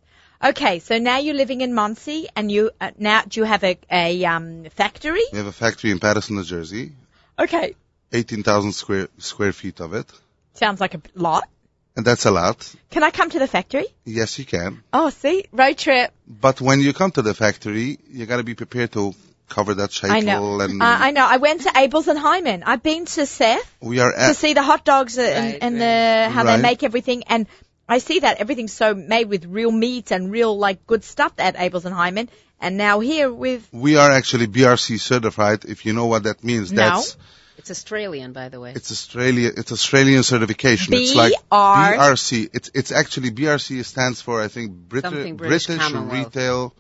Okay, 0.45 0.81
so 0.81 0.99
now 0.99 1.19
you're 1.19 1.35
living 1.35 1.61
in 1.61 1.73
Monsey 1.73 2.29
and 2.35 2.51
you, 2.51 2.71
uh, 2.81 2.91
now 2.99 3.23
do 3.23 3.41
you 3.41 3.45
have 3.45 3.63
a, 3.63 3.79
a, 3.91 4.25
um, 4.25 4.65
factory? 4.75 5.23
We 5.33 5.39
have 5.39 5.47
a 5.47 5.53
factory 5.53 5.91
in 5.93 6.01
Paterson, 6.01 6.37
New 6.37 6.45
Jersey, 6.45 6.93
Okay. 7.39 7.75
18,000 8.13 8.73
square, 8.73 9.09
square 9.19 9.53
feet 9.53 9.81
of 9.81 9.95
it. 9.95 10.07
Sounds 10.55 10.81
like 10.81 10.95
a 10.95 11.01
lot. 11.15 11.49
And 11.97 12.05
that's 12.05 12.27
a 12.27 12.31
lot. 12.31 12.75
Can 12.91 13.03
I 13.05 13.11
come 13.11 13.31
to 13.31 13.39
the 13.39 13.47
factory? 13.47 13.87
Yes, 14.05 14.39
you 14.39 14.45
can. 14.45 14.83
Oh, 14.93 15.11
see, 15.11 15.45
road 15.53 15.79
trip. 15.79 16.11
But 16.27 16.61
when 16.61 16.81
you 16.81 16.93
come 16.93 17.11
to 17.13 17.23
the 17.23 17.35
factory, 17.35 17.99
you 18.11 18.27
gotta 18.27 18.43
be 18.43 18.55
prepared 18.55 18.93
to 18.93 19.15
cover 19.49 19.75
that 19.75 19.99
I 20.03 20.21
know. 20.21 20.59
and 20.61 20.81
Uh, 20.83 20.85
I 20.87 21.11
know. 21.11 21.27
I 21.27 21.37
went 21.37 21.63
to 21.63 21.69
Abeles 21.69 22.09
and 22.09 22.19
Heymann. 22.19 22.63
I've 22.65 22.83
been 22.83 23.05
to 23.05 23.27
Seth 23.27 23.75
we 23.81 24.01
are 24.01 24.11
to 24.11 24.19
at, 24.21 24.37
see 24.37 24.55
the 24.55 24.63
hot 24.63 24.85
dogs 24.85 25.19
uh, 25.19 25.23
and, 25.23 25.45
Right, 25.53 25.59
and 25.63 25.75
right. 25.75 25.81
the 25.81 26.31
how 26.35 26.45
Right. 26.45 26.57
they 26.57 26.63
make 26.63 26.83
everything, 26.83 27.25
and 27.25 27.47
I 27.89 27.99
see 27.99 28.21
that 28.21 28.39
everything's 28.39 28.73
so 28.73 28.95
made 28.95 29.29
with 29.29 29.45
real 29.45 29.71
meat 29.71 30.11
and 30.11 30.31
real 30.31 30.57
like 30.57 30.87
good 30.87 31.05
stuff 31.05 31.33
at 31.39 31.57
Abeles 31.57 31.85
and 31.85 31.95
Heymann, 31.95 32.29
and 32.61 32.77
now 32.77 33.01
here 33.01 33.33
with 33.33 33.69
we 33.73 33.97
are 33.97 34.11
actually 34.11 34.47
BRC 34.47 35.01
certified, 35.01 35.65
if 35.65 35.85
you 35.85 35.93
know 35.93 36.07
what 36.07 36.23
that 36.25 36.43
means. 36.45 36.73
No. 36.73 36.83
That's, 36.83 37.17
It's 37.59 37.71
Australian, 37.71 38.33
by 38.33 38.49
the 38.49 38.59
way. 38.61 38.73
it's 38.75 38.91
Australia, 38.91 39.51
it's 39.57 39.73
Australian 39.73 40.23
certification. 40.23 40.95
it's 40.95 41.15
like 41.15 41.33
BR 41.51 41.97
BRC. 42.01 42.49
It's, 42.55 42.71
it's 42.75 42.93
actually 42.93 43.31
BRC 43.31 43.85
stands 43.85 44.21
for, 44.23 44.41
I 44.41 44.49
think, 44.49 44.73
Brit- 44.73 45.05
British 45.05 45.37
British 45.37 45.93
Retail, 45.93 46.75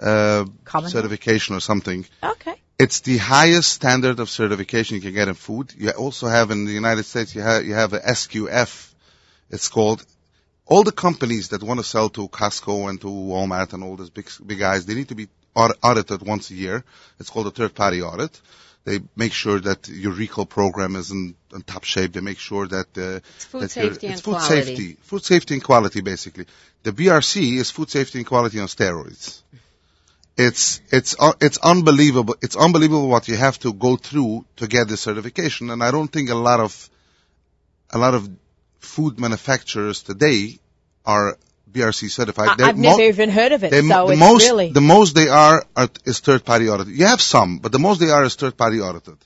uh, 0.00 0.44
certification 0.88 1.56
or 1.56 1.60
something. 1.60 2.06
okay. 2.22 2.54
It's 2.78 3.00
the 3.00 3.18
highest 3.18 3.72
standard 3.72 4.18
of 4.18 4.28
certification 4.28 4.96
you 4.96 5.02
can 5.02 5.14
get 5.14 5.28
in 5.28 5.34
food. 5.34 5.72
You 5.76 5.90
also 5.90 6.26
have 6.26 6.50
in 6.50 6.64
the 6.64 6.72
United 6.72 7.04
States, 7.04 7.34
you 7.34 7.40
have, 7.40 7.64
you 7.64 7.74
have 7.74 7.92
a 7.92 8.00
SQF, 8.00 8.92
it's 9.50 9.68
called. 9.68 10.04
All 10.66 10.82
the 10.82 10.92
companies 10.92 11.48
that 11.48 11.62
want 11.62 11.80
to 11.80 11.84
sell 11.84 12.08
to 12.10 12.28
Costco 12.28 12.88
and 12.88 13.00
to 13.02 13.06
Walmart 13.06 13.72
and 13.74 13.84
all 13.84 13.96
those 13.96 14.10
big, 14.10 14.30
big 14.44 14.58
guys, 14.58 14.86
they 14.86 14.94
need 14.94 15.08
to 15.08 15.14
be 15.14 15.28
audited 15.54 16.22
once 16.22 16.50
a 16.50 16.54
year. 16.54 16.84
It's 17.20 17.30
called 17.30 17.46
a 17.46 17.50
third 17.50 17.74
party 17.74 18.02
audit. 18.02 18.40
They 18.84 19.00
make 19.16 19.32
sure 19.32 19.60
that 19.60 19.88
your 19.88 20.12
recall 20.12 20.46
program 20.46 20.96
is 20.96 21.10
in, 21.10 21.34
in 21.54 21.62
top 21.62 21.84
shape. 21.84 22.12
They 22.12 22.20
make 22.20 22.38
sure 22.38 22.66
that, 22.66 22.86
uh, 22.98 23.20
It's 23.36 23.44
food 23.44 23.62
that 23.62 23.70
safety 23.70 24.06
it's 24.06 24.16
and 24.16 24.22
food 24.22 24.36
quality. 24.36 24.64
safety, 24.64 24.96
food 25.02 25.24
safety 25.24 25.54
and 25.54 25.64
quality 25.64 26.00
basically. 26.00 26.46
The 26.82 26.92
BRC 26.92 27.56
is 27.56 27.70
food 27.70 27.90
safety 27.90 28.18
and 28.18 28.26
quality 28.26 28.60
on 28.60 28.66
steroids 28.66 29.42
it's 30.36 30.80
it's 30.90 31.14
uh, 31.18 31.32
it's 31.40 31.58
unbelievable. 31.58 32.36
It's 32.42 32.56
unbelievable 32.56 33.08
what 33.08 33.28
you 33.28 33.36
have 33.36 33.58
to 33.60 33.72
go 33.72 33.96
through 33.96 34.44
to 34.56 34.66
get 34.66 34.88
the 34.88 34.96
certification, 34.96 35.70
and 35.70 35.82
I 35.82 35.90
don't 35.90 36.08
think 36.08 36.30
a 36.30 36.34
lot 36.34 36.60
of 36.60 36.90
a 37.90 37.98
lot 37.98 38.14
of 38.14 38.28
food 38.84 39.18
manufacturers 39.18 40.02
today 40.02 40.58
are 41.04 41.36
BRC 41.70 42.10
certified. 42.10 42.60
I, 42.60 42.72
mo- 42.72 42.90
never 42.90 43.02
even 43.02 43.30
heard 43.30 43.52
of 43.52 43.64
it, 43.64 43.72
so 43.72 44.06
the 44.06 44.12
it's 44.12 44.20
most 44.20 44.44
really 44.44 44.72
the 44.72 44.80
most 44.80 45.14
they 45.14 45.28
are, 45.28 45.64
are 45.76 45.88
is 46.04 46.20
third 46.20 46.44
party 46.44 46.68
audited. 46.68 46.94
You 46.94 47.06
have 47.06 47.20
some, 47.20 47.58
but 47.58 47.72
the 47.72 47.78
most 47.78 47.98
they 48.00 48.10
are 48.10 48.24
is 48.24 48.34
third 48.36 48.56
party 48.56 48.80
audited. 48.80 49.16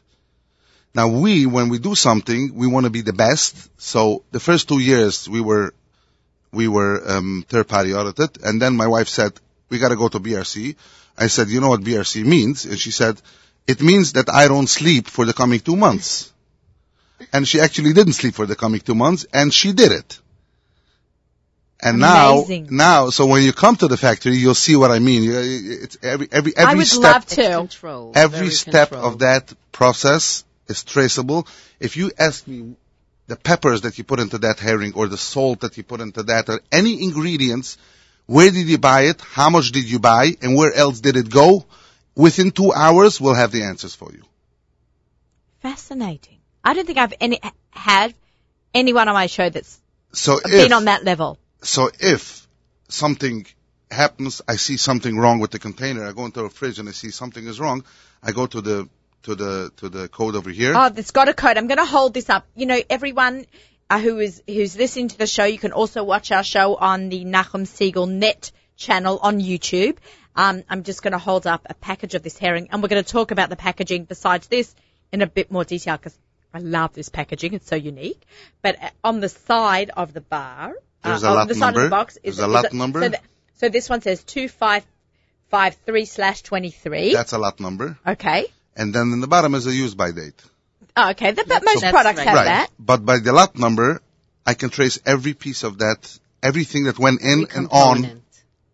Now 0.95 1.09
we, 1.09 1.47
when 1.47 1.69
we 1.69 1.79
do 1.79 1.95
something, 1.95 2.55
we 2.55 2.67
want 2.67 2.85
to 2.85 2.91
be 2.91 3.03
the 3.03 3.13
best. 3.13 3.69
So 3.81 4.25
the 4.31 4.41
first 4.41 4.69
two 4.69 4.79
years 4.79 5.29
we 5.29 5.41
were 5.41 5.75
we 6.51 6.67
were 6.67 7.03
um, 7.07 7.45
third 7.49 7.69
party 7.69 7.95
audited, 7.95 8.43
and 8.43 8.61
then 8.63 8.75
my 8.77 8.87
wife 8.87 9.09
said 9.09 9.33
we 9.69 9.79
got 9.79 9.91
to 9.91 9.97
go 9.97 10.09
to 10.09 10.19
BRC. 10.19 10.77
I 11.19 11.27
said, 11.27 11.49
you 11.49 11.61
know 11.61 11.69
what 11.71 11.81
BRC 11.81 12.25
means? 12.25 12.65
And 12.65 12.79
she 12.79 12.91
said, 12.93 13.21
it 13.67 13.83
means 13.83 14.13
that 14.15 14.31
I 14.31 14.49
don't 14.49 14.69
sleep 14.69 15.09
for 15.09 15.27
the 15.27 15.33
coming 15.33 15.61
two 15.61 15.77
months. 15.77 16.33
And 17.33 17.47
she 17.47 17.61
actually 17.61 17.93
didn't 17.93 18.15
sleep 18.15 18.35
for 18.35 18.47
the 18.47 18.57
coming 18.57 18.81
two 18.81 18.95
months, 18.95 19.27
and 19.33 19.53
she 19.53 19.73
did 19.73 19.93
it. 19.93 20.21
And 21.81 22.01
now, 22.01 22.39
Amazing. 22.39 22.69
now, 22.71 23.11
so 23.11 23.27
when 23.27 23.43
you 23.43 23.53
come 23.53 23.77
to 23.77 23.87
the 23.87 23.97
factory, 23.97 24.37
you'll 24.37 24.55
see 24.55 24.75
what 24.75 24.91
I 24.91 24.99
mean. 24.99 25.31
It's 25.31 25.97
every, 26.03 26.29
every, 26.33 26.57
every 26.57 26.73
I 26.73 26.75
would 26.75 26.87
step, 26.87 27.03
love 27.03 27.27
to. 27.27 27.43
control. 27.51 28.13
every 28.17 28.39
very 28.39 28.51
step 28.51 28.89
controlled. 28.91 29.15
of 29.15 29.19
that 29.21 29.53
process 29.71 30.45
is 30.67 30.83
traceable. 30.83 31.47
If 31.79 31.97
you 31.97 32.11
ask 32.19 32.47
me 32.49 32.75
the 33.29 33.37
peppers 33.37 33.83
that 33.83 33.97
you 33.97 34.03
put 34.05 34.19
into 34.19 34.39
that 34.39 34.59
herring 34.59 34.95
or 34.95 35.07
the 35.07 35.19
salt 35.19 35.61
that 35.61 35.77
you 35.77 35.85
put 35.85 36.01
into 36.01 36.25
that 36.25 36.49
or 36.49 36.61
any 36.73 37.03
ingredients, 37.05 37.79
where 38.27 38.51
did 38.51 38.67
you 38.69 38.79
buy 38.79 39.03
it? 39.03 39.21
How 39.21 39.49
much 39.49 39.71
did 39.71 39.89
you 39.89 40.01
buy? 40.01 40.37
And 40.43 40.57
where 40.57 40.73
else 40.73 40.99
did 41.01 41.17
it 41.17 41.31
go? 41.31 41.65
Within 42.17 42.51
two 42.51 42.73
hours, 42.73 43.21
we'll 43.21 43.35
have 43.35 43.53
the 43.53 43.63
answers 43.63 43.95
for 43.95 44.11
you. 44.13 44.25
Fascinating. 45.61 46.38
I 46.69 46.75
don't 46.75 46.87
think 46.87 46.99
I've 46.99 47.15
any 47.21 47.41
had 47.71 48.15
anyone 48.75 49.09
on 49.09 49.15
my 49.15 49.27
show 49.27 49.49
that's 49.49 49.81
So 50.13 50.39
been 50.45 50.67
if, 50.67 50.73
on 50.73 50.85
that 50.85 51.03
level. 51.05 51.39
so 51.63 51.91
if 51.99 52.47
something 52.89 53.47
happens, 53.91 54.43
I 54.47 54.57
see 54.57 54.77
something 54.77 55.17
wrong 55.17 55.39
with 55.41 55.51
the 55.51 55.59
container, 55.59 56.07
I 56.07 56.13
go 56.13 56.27
into 56.27 56.41
a 56.43 56.51
fridge 56.51 56.79
and 56.79 56.89
I 56.89 56.93
see 56.93 57.11
something 57.11 57.47
is 57.47 57.59
wrong, 57.59 57.85
I 58.23 58.33
go 58.33 58.47
to 58.47 58.61
the, 58.61 58.89
to 59.23 59.35
the, 59.35 59.71
to 59.79 59.89
the 59.89 60.09
code 60.09 60.37
over 60.37 60.51
here. 60.51 60.75
Oh, 60.77 60.91
it's 60.95 61.11
got 61.11 61.29
a 61.31 61.35
code. 61.35 61.57
I'm 61.57 61.69
going 61.69 61.79
to 61.79 61.87
hold 61.87 62.13
this 62.13 62.29
up. 62.29 62.47
You 62.55 62.67
know, 62.67 62.79
everyone 62.91 63.47
uh, 63.89 63.99
who 63.99 64.19
is 64.19 64.43
who's 64.47 64.77
listening 64.77 65.09
to 65.09 65.19
the 65.19 65.27
show, 65.27 65.45
you 65.45 65.59
can 65.59 65.73
also 65.73 66.05
watch 66.05 66.31
our 66.33 66.45
show 66.45 66.77
on 66.77 67.09
the 67.09 67.25
Nachum 67.25 67.65
Segal 67.67 68.07
Net 68.09 68.53
channel 68.77 69.19
on 69.23 69.41
YouTube. 69.41 69.97
Um, 70.37 70.63
I'm 70.69 70.83
just 70.83 71.03
going 71.03 71.13
to 71.13 71.19
hold 71.19 71.47
up 71.47 71.67
a 71.71 71.75
package 71.75 72.15
of 72.15 72.23
this 72.23 72.37
herring, 72.37 72.69
and 72.71 72.83
we're 72.83 72.89
going 72.89 73.03
to 73.03 73.13
talk 73.13 73.31
about 73.31 73.49
the 73.49 73.57
packaging 73.57 74.05
besides 74.05 74.47
this 74.49 74.75
in 75.11 75.23
a 75.23 75.27
bit 75.27 75.51
more 75.51 75.65
detail 75.65 75.97
because 75.97 76.17
I 76.53 76.59
love 76.61 76.95
this 76.95 77.09
packaging. 77.09 77.55
It's 77.55 77.69
so 77.69 77.77
unique. 77.77 78.23
But 78.63 78.83
uh, 78.83 78.91
on 79.05 79.21
the 79.21 79.29
side 79.29 79.91
of 79.97 80.13
the 80.13 80.21
bar, 80.21 80.75
There's 81.03 81.25
uh, 81.25 81.27
a 81.27 81.31
on 81.31 81.37
lot 81.37 81.49
the 81.49 81.55
side 81.55 81.77
of 81.77 81.83
the 81.83 81.91
box 81.91 82.17
is 82.23 82.37
There's 82.37 82.39
a 82.39 82.49
is 82.49 82.55
lot 82.55 82.73
number. 82.73 83.03
So, 83.03 83.09
th- 83.09 83.23
so 83.55 83.69
this 83.69 83.89
one 83.89 84.01
says 84.01 84.25
two 84.25 84.49
five 84.49 84.85
five 85.51 85.77
three 85.87 86.05
slash 86.05 86.43
twenty 86.43 86.71
three. 86.71 87.13
That's 87.13 87.33
a 87.33 87.39
lot 87.39 87.61
number. 87.61 87.99
Okay. 88.07 88.47
And 88.77 88.95
then 88.95 89.13
in 89.13 89.21
the 89.21 89.27
bottom 89.27 89.55
is 89.55 89.67
a 89.67 89.75
use 89.75 89.95
by 89.95 90.13
date. 90.13 90.41
Oh, 90.97 91.11
okay. 91.11 91.33
That, 91.33 91.49
but 91.49 91.65
most 91.65 91.81
That's 91.81 91.93
products 91.93 92.19
right. 92.19 92.27
have 92.29 92.37
right. 92.37 92.45
that. 92.45 92.71
But 92.79 93.05
by 93.05 93.19
the 93.19 93.33
lot 93.33 93.59
number, 93.59 94.01
I 94.47 94.55
can 94.55 94.71
trace 94.71 94.99
every 95.05 95.35
piece 95.35 95.65
of 95.65 95.79
that, 95.79 96.19
everything 96.43 96.85
that 96.85 96.99
went 96.99 97.21
in 97.21 97.47
Every 97.51 97.57
and 97.57 97.69
on, 97.71 98.23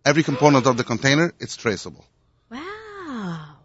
every 0.04 0.22
component 0.22 0.66
of 0.66 0.76
the 0.76 0.84
container, 0.84 1.32
it's 1.40 1.56
traceable. 1.56 2.04
Wow. 2.50 3.56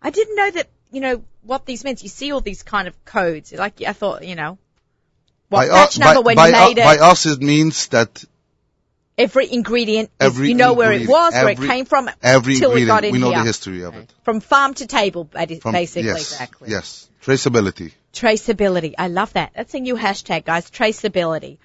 I 0.00 0.10
didn't 0.10 0.36
know 0.36 0.50
that, 0.52 0.68
you 0.92 1.00
know, 1.00 1.24
what 1.42 1.66
these 1.66 1.82
meant. 1.84 2.02
You 2.02 2.08
see 2.08 2.32
all 2.32 2.40
these 2.40 2.62
kind 2.62 2.86
of 2.88 3.04
codes. 3.04 3.52
Like, 3.52 3.82
I 3.82 3.92
thought, 3.92 4.24
you 4.24 4.34
know, 4.36 4.58
what 5.48 5.68
by, 5.68 5.88
number 5.98 6.20
by, 6.20 6.24
when 6.26 6.36
by, 6.36 6.46
you 6.48 6.52
made 6.52 6.78
it, 6.78 6.84
by 6.84 6.98
us, 6.98 7.26
it 7.26 7.40
means 7.40 7.88
that 7.88 8.24
every 9.18 9.52
ingredient, 9.52 10.10
is- 10.20 10.26
every 10.26 10.48
you 10.48 10.54
know 10.54 10.72
where 10.74 10.92
it 10.92 11.02
ingredient- 11.02 11.10
was, 11.10 11.34
where 11.34 11.48
it 11.50 11.58
came 11.58 11.84
from, 11.84 12.08
every 12.22 12.56
till 12.56 12.72
it 12.72 12.86
got 12.86 13.04
ingredient, 13.04 13.04
in 13.06 13.12
we 13.12 13.18
know 13.18 13.30
here. 13.30 13.38
the 13.40 13.44
history 13.46 13.82
of 13.84 13.94
it. 13.96 14.12
From 14.24 14.40
farm 14.40 14.74
to 14.74 14.86
table, 14.86 15.28
From, 15.60 15.72
basically. 15.72 16.08
yes, 16.08 16.32
Exactly. 16.32 16.70
yes. 16.70 17.08
Traceability. 17.24 17.92
Traceability. 18.12 18.94
I 18.98 19.08
love 19.08 19.32
that. 19.34 19.52
That's 19.54 19.74
a 19.74 19.80
new 19.80 19.96
hashtag, 19.96 20.44
guys. 20.44 20.70
Traceability. 20.70 21.58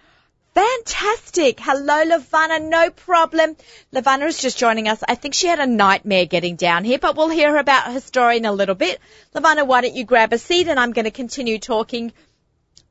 Fantastic. 0.57 1.59
Hello, 1.59 2.03
Levana. 2.03 2.57
No 2.57 2.89
problem. 2.89 3.55
Levana 3.91 4.25
is 4.25 4.39
just 4.39 4.57
joining 4.57 4.87
us. 4.87 5.03
I 5.07 5.13
think 5.13 5.35
she 5.35 5.45
had 5.45 5.59
a 5.59 5.67
nightmare 5.67 6.25
getting 6.25 6.55
down 6.55 6.83
here, 6.83 6.97
but 6.97 7.15
we'll 7.15 7.29
hear 7.29 7.55
about 7.57 7.93
her 7.93 7.99
story 7.99 8.37
in 8.37 8.45
a 8.45 8.51
little 8.51 8.73
bit. 8.73 8.99
Levana, 9.35 9.65
why 9.65 9.81
don't 9.81 9.93
you 9.93 10.03
grab 10.03 10.33
a 10.33 10.39
seat 10.39 10.67
and 10.67 10.79
I'm 10.79 10.93
going 10.93 11.05
to 11.05 11.11
continue 11.11 11.59
talking 11.59 12.11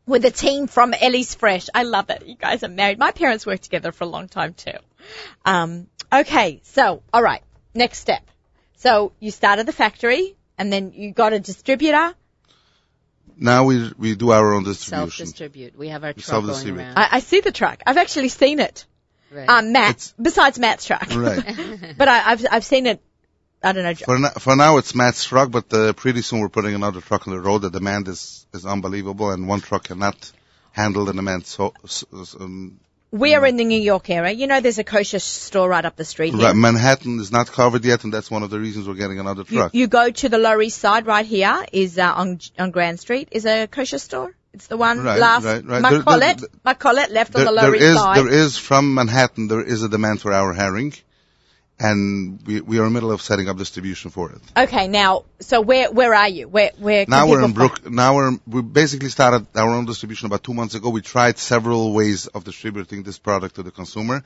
with 0.07 0.23
the 0.23 0.31
team 0.31 0.69
from 0.69 0.95
Ellie's 0.95 1.35
Fresh. 1.35 1.67
I 1.75 1.83
love 1.83 2.09
it. 2.11 2.25
you 2.25 2.37
guys 2.37 2.63
are 2.63 2.69
married. 2.69 3.01
My 3.01 3.11
parents 3.11 3.45
worked 3.45 3.65
together 3.65 3.91
for 3.91 4.05
a 4.05 4.07
long 4.07 4.29
time 4.29 4.55
too. 4.55 4.79
Um, 5.45 5.89
okay. 6.13 6.61
So, 6.63 7.03
all 7.13 7.23
right. 7.23 7.43
Next 7.75 7.99
step. 7.99 8.23
So 8.77 9.11
you 9.19 9.33
started 9.33 9.67
the 9.67 9.73
factory 9.73 10.37
and 10.57 10.73
then 10.73 10.93
you 10.93 11.11
got 11.11 11.33
a 11.33 11.41
distributor. 11.41 12.15
Now 13.37 13.65
we, 13.65 13.93
we 13.99 14.15
do 14.15 14.31
our 14.31 14.55
own 14.55 14.65
distribution. 14.65 15.11
Self-distribute. 15.11 15.77
We 15.77 15.89
have 15.89 16.05
our 16.05 16.15
We 16.17 16.23
truck 16.23 16.45
going 16.45 16.79
around. 16.79 16.97
I, 16.97 17.09
I 17.13 17.21
see 17.21 17.41
the 17.41 17.53
truck. 17.53 17.83
I've 17.87 17.99
actually 17.99 18.31
seen 18.31 18.61
it. 18.61 18.87
Right. 19.31 19.49
Um, 19.49 19.73
Matt, 19.73 19.91
It's- 19.91 20.15
besides 20.21 20.59
Matt's 20.59 20.87
truck. 20.87 21.15
Right. 21.15 21.45
but 21.99 22.09
I, 22.09 22.33
I've 22.33 22.47
I've 22.51 22.65
seen 22.65 22.87
it. 22.87 23.03
I 23.63 23.73
don't 23.73 23.85
know. 23.85 23.95
For, 23.95 24.19
no, 24.19 24.29
for 24.29 24.55
now, 24.55 24.77
it's 24.79 24.95
Matt's 24.95 25.25
truck, 25.25 25.51
but 25.51 25.73
uh, 25.73 25.93
pretty 25.93 26.23
soon 26.23 26.41
we're 26.41 26.49
putting 26.49 26.75
another 26.75 27.01
truck 27.01 27.27
on 27.27 27.35
the 27.35 27.41
road. 27.41 27.63
The 27.63 27.71
demand 27.71 28.07
is, 28.07 28.47
is 28.55 28.65
unbelievable, 28.65 29.31
and 29.31 29.49
one 29.49 29.61
truck 29.61 29.85
cannot 29.85 30.31
handle 30.73 31.05
the 31.07 31.13
demand. 31.13 31.47
So, 31.47 31.75
so 31.87 32.07
um, 32.39 32.79
We 33.19 33.35
are 33.35 33.47
in 33.47 33.57
the 33.57 33.65
New 33.65 33.81
York 33.81 34.11
area. 34.11 34.33
You 34.33 34.47
know, 34.47 34.61
there's 34.61 34.79
a 34.79 34.85
kosher 34.85 35.19
store 35.19 35.69
right 35.69 35.85
up 35.85 35.97
the 35.97 36.05
street 36.05 36.35
here. 36.35 36.45
right, 36.45 36.57
Manhattan 36.57 37.19
is 37.21 37.33
not 37.33 37.47
covered 37.51 37.85
yet, 37.85 38.05
and 38.05 38.13
that's 38.13 38.31
one 38.31 38.43
of 38.43 38.51
the 38.51 38.59
reasons 38.61 38.87
we're 38.87 38.95
getting 38.95 39.19
another 39.21 39.45
truck. 39.45 39.75
you 39.75 39.87
go 39.87 40.11
to 40.11 40.29
the 40.29 40.39
Lower 40.39 40.61
East 40.63 40.79
Side 40.79 41.07
right 41.07 41.27
here 41.27 41.65
is 41.73 41.99
uh, 41.99 42.13
on 42.15 42.41
on 42.59 42.71
Grand 42.71 43.01
Street 43.01 43.29
is 43.33 43.47
a 43.47 43.67
kosher 43.67 43.99
store. 43.99 44.35
It's 44.53 44.69
the 44.69 44.77
one 44.79 45.03
Right, 45.05 45.19
last 45.21 45.45
right, 45.45 45.63
right. 45.67 45.83
There- 45.83 46.01
Macolet, 46.03 46.41
there- 46.41 46.75
Macolet 46.75 47.11
left 47.11 47.37
on 47.37 47.45
the 47.45 47.53
Lower 47.53 47.75
East 47.75 47.85
is 47.85 47.97
Side. 47.97 48.17
there 48.19 48.29
is 48.33 48.57
from 48.57 48.95
Manhattan 48.95 49.49
there 49.49 49.63
is 49.63 49.83
a 49.83 49.89
demand 49.89 50.21
for 50.23 50.33
our 50.33 50.53
herring, 50.55 50.95
and 51.79 52.41
we 52.47 52.61
we 52.61 52.79
are 52.79 52.87
in 52.87 52.93
the 52.93 52.95
middle 52.95 53.13
of 53.13 53.21
setting 53.21 53.49
up 53.49 53.57
distribution 53.57 54.11
for 54.11 54.33
it. 54.33 54.41
Okay, 54.57 54.89
now 54.89 55.25
so 55.41 55.61
where 55.61 55.91
where 55.91 56.15
are 56.15 56.29
you? 56.29 56.49
Where 56.49 56.71
where? 56.79 57.05
can 57.05 57.11
Now 57.11 57.29
we're 57.29 57.45
in 57.45 57.53
Brook. 57.53 57.89
Now 57.91 58.17
we're 58.17 58.39
we 58.47 58.63
basically 58.63 59.11
started 59.11 59.47
our 59.55 59.69
own 59.69 59.85
distribution 59.85 60.27
about 60.27 60.43
two 60.43 60.55
months 60.55 60.75
ago. 60.75 60.89
We 60.89 61.03
tried 61.03 61.39
several 61.39 61.93
ways 61.93 62.27
of 62.29 62.45
distributing 62.45 63.03
this 63.03 63.19
product 63.19 63.57
to 63.57 63.63
the 63.63 63.71
consumer, 63.71 64.25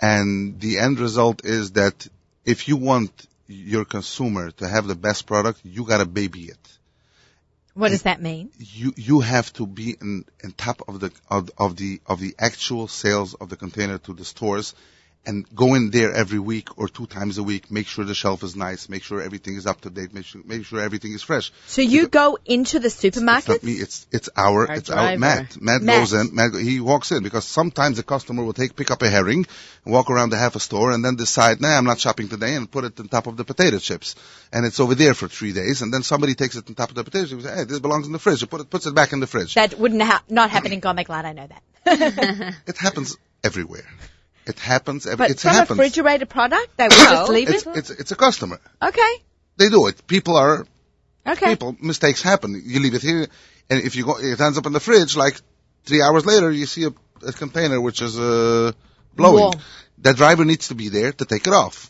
and 0.00 0.58
the 0.60 0.78
end 0.78 0.98
result 0.98 1.44
is 1.44 1.72
that 1.72 2.06
if 2.44 2.66
you 2.66 2.76
want 2.76 3.26
your 3.46 3.84
consumer 3.84 4.50
to 4.52 4.66
have 4.66 4.86
the 4.86 4.96
best 4.96 5.26
product, 5.26 5.60
you 5.64 5.84
gotta 5.84 6.06
baby 6.06 6.44
it. 6.44 6.56
Find, 7.74 7.80
what 7.80 7.90
does 7.90 8.02
that 8.02 8.20
mean? 8.20 8.50
You 8.58 8.92
you 8.96 9.20
have 9.20 9.52
to 9.54 9.66
be 9.66 9.96
in, 10.00 10.24
in 10.42 10.52
top 10.52 10.82
of 10.88 10.98
the 10.98 11.12
of, 11.30 11.50
of 11.56 11.76
the 11.76 12.00
of 12.06 12.18
the 12.18 12.34
actual 12.38 12.88
sales 12.88 13.34
of 13.34 13.50
the 13.50 13.56
container 13.56 13.98
to 13.98 14.12
the 14.14 14.24
stores. 14.24 14.74
And 15.24 15.46
go 15.54 15.74
in 15.74 15.90
there 15.90 16.12
every 16.12 16.40
week 16.40 16.76
or 16.76 16.88
two 16.88 17.06
times 17.06 17.38
a 17.38 17.44
week. 17.44 17.70
Make 17.70 17.86
sure 17.86 18.04
the 18.04 18.12
shelf 18.12 18.42
is 18.42 18.56
nice. 18.56 18.88
Make 18.88 19.04
sure 19.04 19.22
everything 19.22 19.54
is 19.54 19.68
up 19.68 19.80
to 19.82 19.90
date. 19.90 20.12
Make 20.12 20.24
sure 20.24 20.40
make 20.44 20.64
sure 20.64 20.80
everything 20.80 21.12
is 21.12 21.22
fresh. 21.22 21.52
So 21.68 21.80
you 21.80 22.08
go 22.08 22.38
into 22.44 22.80
the 22.80 22.86
It's 22.86 22.96
supermarket. 22.96 23.48
not 23.48 23.62
me. 23.62 23.74
It's 23.74 24.04
it's 24.10 24.28
our, 24.36 24.66
Our 24.68 24.74
it's 24.78 24.90
our. 24.90 25.16
Matt. 25.16 25.60
Matt. 25.62 25.80
Matt. 25.82 26.00
goes 26.00 26.12
in. 26.12 26.34
Matt 26.34 26.54
he 26.54 26.80
walks 26.80 27.12
in 27.12 27.22
because 27.22 27.44
sometimes 27.44 27.98
the 27.98 28.02
customer 28.02 28.42
will 28.42 28.52
take 28.52 28.74
pick 28.74 28.90
up 28.90 29.02
a 29.02 29.08
herring, 29.08 29.46
walk 29.84 30.10
around 30.10 30.30
the 30.30 30.36
half 30.38 30.56
a 30.56 30.60
store, 30.60 30.90
and 30.90 31.04
then 31.04 31.14
decide, 31.14 31.60
nah, 31.60 31.76
I'm 31.78 31.84
not 31.84 32.00
shopping 32.00 32.28
today, 32.28 32.56
and 32.56 32.68
put 32.68 32.82
it 32.82 32.98
on 32.98 33.06
top 33.06 33.28
of 33.28 33.36
the 33.36 33.44
potato 33.44 33.78
chips, 33.78 34.16
and 34.52 34.66
it's 34.66 34.80
over 34.80 34.96
there 34.96 35.14
for 35.14 35.28
three 35.28 35.52
days, 35.52 35.82
and 35.82 35.94
then 35.94 36.02
somebody 36.02 36.34
takes 36.34 36.56
it 36.56 36.68
on 36.68 36.74
top 36.74 36.88
of 36.88 36.96
the 36.96 37.04
potato 37.04 37.26
chips. 37.26 37.32
and 37.32 37.42
say, 37.44 37.54
Hey, 37.58 37.64
this 37.64 37.78
belongs 37.78 38.06
in 38.08 38.12
the 38.12 38.18
fridge. 38.18 38.48
Put 38.50 38.60
it 38.62 38.70
puts 38.70 38.86
it 38.86 38.94
back 38.96 39.12
in 39.12 39.20
the 39.20 39.28
fridge. 39.28 39.54
That 39.54 39.78
wouldn't 39.78 40.02
ha- 40.02 40.24
not 40.28 40.50
happen 40.50 40.72
in 40.72 40.80
Gourmet 40.80 41.04
Glatt. 41.04 41.24
I 41.26 41.32
know 41.32 41.46
that. 41.46 41.62
it 42.66 42.76
happens 42.76 43.16
everywhere. 43.44 43.86
It 44.46 44.58
happens. 44.58 45.06
Every, 45.06 45.16
But 45.16 45.30
it 45.30 45.40
from 45.40 45.50
happens. 45.52 45.78
a 45.78 45.82
refrigerated 45.82 46.28
product, 46.28 46.76
they 46.76 46.84
will 46.84 46.90
just 46.96 47.30
leave 47.30 47.48
It's, 47.48 47.66
it. 47.66 47.76
it's 47.76 47.90
it's 47.90 48.12
a 48.12 48.16
customer. 48.16 48.60
Okay. 48.82 49.12
They 49.56 49.68
do 49.68 49.86
it. 49.86 50.06
People 50.06 50.36
are 50.36 50.66
Okay. 51.26 51.50
people 51.50 51.76
mistakes 51.80 52.20
happen. 52.22 52.60
You 52.64 52.80
leave 52.80 52.94
it 52.94 53.02
here, 53.02 53.28
and 53.70 53.80
if 53.84 53.94
you 53.94 54.04
go, 54.04 54.18
it 54.18 54.40
ends 54.40 54.58
up 54.58 54.66
in 54.66 54.72
the 54.72 54.80
fridge. 54.80 55.16
Like 55.16 55.40
three 55.84 56.02
hours 56.02 56.26
later, 56.26 56.50
you 56.50 56.66
see 56.66 56.84
a, 56.84 56.92
a 57.26 57.32
container 57.32 57.80
which 57.80 58.02
is 58.02 58.18
uh, 58.18 58.72
blowing. 59.14 59.38
Warm. 59.44 59.54
The 59.98 60.14
driver 60.14 60.44
needs 60.44 60.68
to 60.68 60.74
be 60.74 60.88
there 60.88 61.12
to 61.12 61.24
take 61.24 61.46
it 61.46 61.52
off. 61.52 61.88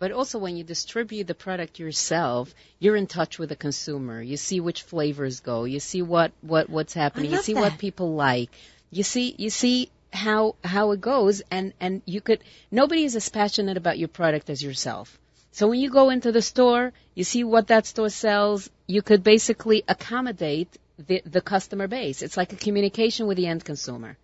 But 0.00 0.10
also 0.10 0.38
when 0.40 0.56
you 0.56 0.64
distribute 0.64 1.28
the 1.28 1.34
product 1.36 1.78
yourself, 1.78 2.52
you're 2.80 2.96
in 2.96 3.06
touch 3.06 3.38
with 3.38 3.50
the 3.50 3.56
consumer. 3.56 4.20
You 4.20 4.36
see 4.36 4.58
which 4.58 4.82
flavors 4.82 5.38
go. 5.40 5.62
You 5.64 5.78
see 5.78 6.02
what, 6.02 6.32
what, 6.40 6.68
what's 6.68 6.92
happening. 6.92 7.30
You 7.30 7.36
love 7.36 7.44
see 7.44 7.54
that. 7.54 7.60
what 7.60 7.78
people 7.78 8.14
like. 8.16 8.50
You 8.90 9.04
see, 9.04 9.34
you 9.38 9.50
see 9.50 9.90
how, 10.14 10.56
how 10.64 10.92
it 10.92 11.00
goes 11.00 11.42
and, 11.50 11.72
and 11.80 12.02
you 12.06 12.20
could, 12.20 12.40
nobody 12.70 13.04
is 13.04 13.16
as 13.16 13.28
passionate 13.28 13.76
about 13.76 13.98
your 13.98 14.08
product 14.08 14.48
as 14.50 14.62
yourself. 14.62 15.18
So 15.52 15.68
when 15.68 15.78
you 15.78 15.90
go 15.90 16.10
into 16.10 16.32
the 16.32 16.42
store, 16.42 16.92
you 17.14 17.24
see 17.24 17.44
what 17.44 17.68
that 17.68 17.86
store 17.86 18.08
sells, 18.08 18.70
you 18.86 19.02
could 19.02 19.22
basically 19.22 19.84
accommodate 19.86 20.76
the, 20.98 21.22
the 21.24 21.40
customer 21.40 21.86
base. 21.86 22.22
It's 22.22 22.36
like 22.36 22.52
a 22.52 22.56
communication 22.56 23.26
with 23.26 23.36
the 23.36 23.46
end 23.46 23.64
consumer. 23.64 24.16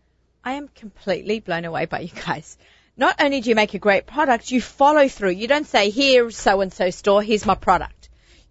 I 0.44 0.54
am 0.54 0.68
completely 0.68 1.40
blown 1.40 1.64
away 1.64 1.86
by 1.86 2.00
you 2.00 2.08
guys. 2.26 2.56
Not 2.96 3.20
only 3.20 3.40
do 3.40 3.48
you 3.48 3.54
make 3.54 3.74
a 3.74 3.78
great 3.78 4.06
product, 4.06 4.50
you 4.50 4.60
follow 4.60 5.08
through. 5.08 5.30
You 5.30 5.48
don't 5.48 5.66
say, 5.66 5.90
here, 5.90 6.30
so 6.30 6.60
and 6.60 6.72
so 6.72 6.90
store, 6.90 7.22
here's 7.22 7.46
my 7.46 7.54
product. 7.54 7.99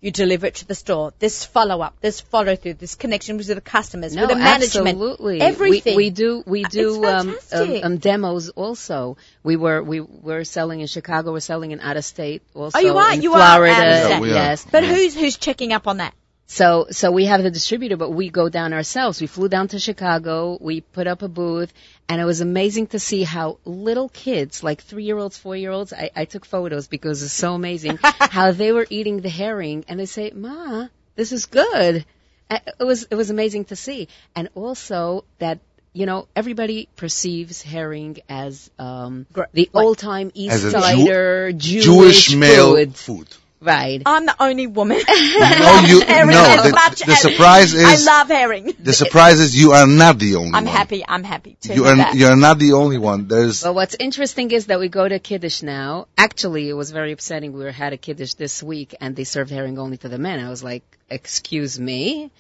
You 0.02 0.12
deliver 0.12 0.46
it 0.48 0.56
to 0.56 0.66
the 0.66 0.76
store. 0.76 1.12
This 1.20 1.44
follow 1.44 1.82
up, 1.82 1.94
this 2.00 2.22
follow 2.22 2.56
through, 2.56 2.76
this 2.76 2.96
connection 2.96 3.36
with 3.36 3.48
the 3.48 3.60
customers, 3.60 4.16
No, 4.16 4.22
with 4.22 4.30
the 4.30 4.36
management. 4.38 4.88
absolutely. 4.88 5.42
Everything. 5.42 5.98
We, 5.98 6.06
we 6.06 6.10
do 6.10 6.42
we 6.46 6.64
do 6.64 7.04
um, 7.04 7.30
um, 7.30 7.36
fantastic. 7.36 7.84
um, 7.86 7.98
demos 7.98 8.48
also. 8.50 9.18
We 9.44 9.58
were 9.58 9.84
we 9.84 10.00
were 10.00 10.46
selling 10.46 10.80
in 10.80 10.88
Chicago. 10.88 11.34
We're 11.34 11.42
selling 11.42 11.72
in 11.72 11.82
out 11.82 11.98
of 11.98 12.06
state 12.06 12.44
also. 12.56 12.78
Oh, 12.78 12.82
you 12.82 12.98
are? 12.98 13.14
in 13.14 13.22
You 13.22 13.34
are 13.34 13.56
Florida. 13.58 13.74
out 13.76 13.88
of 13.88 13.98
state. 13.98 14.10
Yeah, 14.10 14.20
we 14.22 14.30
are. 14.32 14.34
yes. 14.36 14.66
But 14.72 14.86
who's, 14.86 15.16
who's 15.16 15.36
checking 15.38 15.74
up 15.74 15.86
on 15.86 15.98
that? 15.98 16.14
So, 16.52 16.88
so 16.90 17.12
we 17.12 17.26
have 17.26 17.44
the 17.44 17.52
distributor, 17.52 17.96
but 17.96 18.10
we 18.10 18.30
go 18.32 18.50
down 18.50 18.74
ourselves. 18.74 19.22
We 19.22 19.28
flew 19.28 19.50
down 19.50 19.68
to 19.68 19.80
Chicago. 19.80 20.58
We 20.60 20.82
put 20.82 21.06
up 21.06 21.22
a 21.22 21.28
booth 21.28 21.72
and 22.10 22.20
it 22.20 22.26
was 22.26 22.42
amazing 22.42 22.88
to 22.88 22.98
see 23.00 23.22
how 23.22 23.60
little 23.66 24.10
kids, 24.10 24.64
like 24.64 24.82
three-year-olds, 24.82 25.38
four-year-olds, 25.38 25.94
I, 25.94 26.10
I 26.16 26.26
took 26.26 26.46
photos 26.46 26.88
because 26.88 27.22
it's 27.22 27.34
so 27.34 27.54
amazing 27.54 28.00
how 28.02 28.52
they 28.52 28.72
were 28.72 28.88
eating 28.90 29.22
the 29.22 29.30
herring 29.30 29.86
and 29.88 30.00
they 30.00 30.08
say, 30.08 30.32
Ma, 30.34 30.88
this 31.16 31.32
is 31.32 31.46
good. 31.46 32.04
It 32.50 32.84
was, 32.84 33.04
it 33.12 33.16
was 33.16 33.30
amazing 33.30 33.66
to 33.66 33.76
see. 33.76 34.08
And 34.36 34.50
also 34.56 35.26
that, 35.38 35.60
you 35.94 36.08
know, 36.08 36.28
everybody 36.36 36.90
perceives 36.96 37.62
herring 37.62 38.18
as, 38.28 38.72
um, 38.80 39.28
the 39.54 39.70
old-time 39.76 40.32
East 40.34 40.56
As 40.56 40.64
a 40.64 40.72
Jew- 40.96 41.54
Jewish, 41.54 41.86
Jewish 41.86 42.36
male 42.36 42.74
food. 42.76 42.96
food. 42.96 43.28
Right. 43.62 44.02
I'm 44.06 44.26
the 44.26 44.36
only 44.42 44.68
woman. 44.68 45.00
No, 45.06 45.14
you, 45.86 46.00
herring 46.02 46.32
no, 46.32 46.64
the, 46.64 46.72
much 46.72 47.00
the 47.02 47.12
as- 47.12 47.22
surprise 47.22 47.76
I 47.76 47.94
is, 47.94 48.06
love 48.06 48.30
herring. 48.30 48.74
the 48.80 48.94
surprise 48.94 49.42
is 49.42 49.54
you 49.54 49.74
are 49.74 49.86
not 49.86 50.18
the 50.18 50.36
only 50.36 50.52
one. 50.52 50.56
I'm 50.56 50.66
one. 50.66 50.74
happy. 50.74 51.04
I'm 51.06 51.26
happy 51.26 51.58
to 51.62 51.74
You 51.76 51.84
are, 51.86 51.96
that. 51.98 52.16
you 52.16 52.28
are 52.28 52.38
not 52.38 52.58
the 52.58 52.72
only 52.74 52.98
one. 52.98 53.28
There's, 53.28 53.62
But 53.64 53.76
what's 53.76 53.96
interesting 54.00 54.52
is 54.52 54.68
that 54.68 54.80
we 54.80 54.88
go 54.88 55.06
to 55.08 55.20
Kiddush 55.20 55.62
now. 55.62 56.08
Actually, 56.18 56.70
it 56.70 56.74
was 56.74 56.92
very 56.92 57.12
upsetting. 57.12 57.52
We 57.52 57.60
were 57.66 57.72
had 57.72 57.92
a 57.92 57.98
Kiddush 57.98 58.36
this 58.36 58.64
week 58.64 58.96
and 59.02 59.14
they 59.14 59.26
served 59.26 59.52
herring 59.52 59.78
only 59.78 59.98
to 59.98 60.08
the 60.08 60.18
men. 60.18 60.40
I 60.40 60.50
was 60.50 60.64
like, 60.64 60.84
excuse 61.10 61.78
me? 61.78 62.32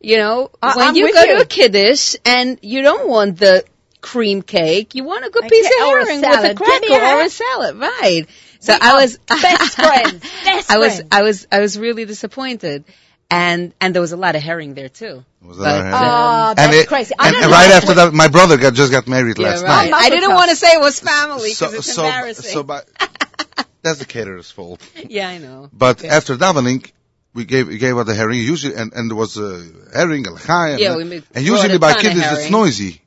You 0.00 0.16
know, 0.16 0.50
I- 0.62 0.76
when 0.78 0.88
I'm 0.88 0.96
you 0.96 1.12
go 1.12 1.22
you. 1.22 1.36
to 1.36 1.42
a 1.42 1.44
Kiddush 1.44 2.16
and 2.24 2.58
you 2.62 2.80
don't 2.80 3.08
want 3.10 3.38
the 3.38 3.62
cream 4.00 4.40
cake, 4.42 4.94
you 4.94 5.04
want 5.04 5.24
a 5.24 5.30
good 5.30 5.48
piece 5.48 5.66
of 5.66 5.86
or 5.86 5.98
a 5.98 6.04
herring 6.06 6.20
salad. 6.20 6.58
with 6.58 6.68
a 6.68 6.80
Give 6.80 6.88
cracker 6.88 7.16
or 7.18 7.22
a 7.22 7.28
salad, 7.30 7.76
right. 7.76 8.26
So 8.62 8.72
We 8.72 8.78
I 8.80 8.94
was, 8.94 9.18
best 9.28 9.74
friends. 9.74 10.20
Best 10.44 10.70
I 10.70 10.78
was, 10.78 10.94
friends. 10.96 11.08
I 11.10 11.22
was, 11.22 11.46
I 11.52 11.60
was 11.60 11.78
really 11.78 12.04
disappointed. 12.04 12.84
And, 13.30 13.72
and 13.80 13.94
there 13.94 14.02
was 14.02 14.12
a 14.12 14.16
lot 14.16 14.36
of 14.36 14.42
herring 14.42 14.74
there 14.74 14.90
too. 14.90 15.24
Was 15.40 15.58
a 15.58 15.62
lot 15.62 15.70
of 15.70 15.82
But, 15.82 15.84
herring. 15.84 15.94
Oh, 15.94 16.48
um, 16.50 16.54
that's 16.54 16.60
and, 16.60 16.74
it- 16.76 16.88
crazy. 16.88 17.14
I 17.18 17.26
and, 17.28 17.34
don't 17.34 17.42
and 17.44 17.50
know 17.50 17.56
right 17.56 17.70
after 17.70 17.94
that, 17.94 18.12
my 18.12 18.28
brother 18.28 18.58
got, 18.58 18.74
just 18.74 18.92
got 18.92 19.08
married 19.08 19.38
yeah, 19.38 19.48
last 19.48 19.62
right. 19.62 19.90
night. 19.90 20.02
I 20.02 20.10
didn't 20.10 20.34
want 20.34 20.50
to 20.50 20.56
say 20.56 20.68
it 20.72 20.80
was 20.80 21.00
family 21.00 21.50
because 21.50 21.74
it's 21.74 21.92
so, 21.92 22.04
embarrassing. 22.04 22.50
so, 22.52 22.62
but, 22.62 22.86
that's 23.82 23.98
the 24.00 24.04
caterer's 24.04 24.50
fault. 24.50 24.80
yeah, 25.08 25.28
I 25.28 25.38
know. 25.38 25.70
But 25.72 26.04
after 26.04 26.36
davening, 26.36 26.90
we 27.34 27.46
gave 27.46 27.68
we 27.68 27.78
gave 27.78 27.96
out 27.96 28.04
the 28.06 28.14
herring 28.14 28.38
usually, 28.38 28.74
and, 28.76 28.92
and 28.92 29.10
there 29.10 29.16
was 29.16 29.38
a 29.38 29.64
herring, 29.94 30.26
a 30.26 30.30
l'chaim, 30.32 30.78
Yeah, 30.78 30.90
and, 30.90 30.98
we 30.98 31.04
made- 31.04 31.24
and 31.34 31.44
usually 31.44 31.76
a 31.76 31.78
by 31.78 31.94
ton 31.94 32.06
of 32.06 32.12
kiddush 32.12 32.38
it's 32.38 32.50
noisy. 32.50 33.00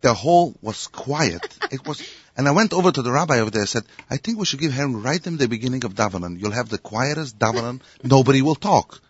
The 0.00 0.12
hall 0.12 0.54
was 0.60 0.88
quiet. 0.88 1.40
it 1.70 1.86
was, 1.86 2.02
and 2.36 2.48
I 2.48 2.52
went 2.52 2.72
over 2.72 2.90
to 2.92 3.02
the 3.02 3.12
rabbi 3.12 3.38
over 3.40 3.50
there. 3.50 3.62
I 3.62 3.66
said, 3.66 3.84
I 4.10 4.16
think 4.16 4.38
we 4.38 4.44
should 4.46 4.60
give 4.60 4.72
herring 4.72 5.02
right 5.02 5.24
in 5.26 5.36
the 5.36 5.48
beginning 5.48 5.84
of 5.84 5.94
davening. 5.94 6.40
You'll 6.40 6.52
have 6.52 6.68
the 6.68 6.78
quietest 6.78 7.38
davening. 7.38 7.80
Nobody 8.02 8.42
will 8.42 8.54
talk. 8.54 9.00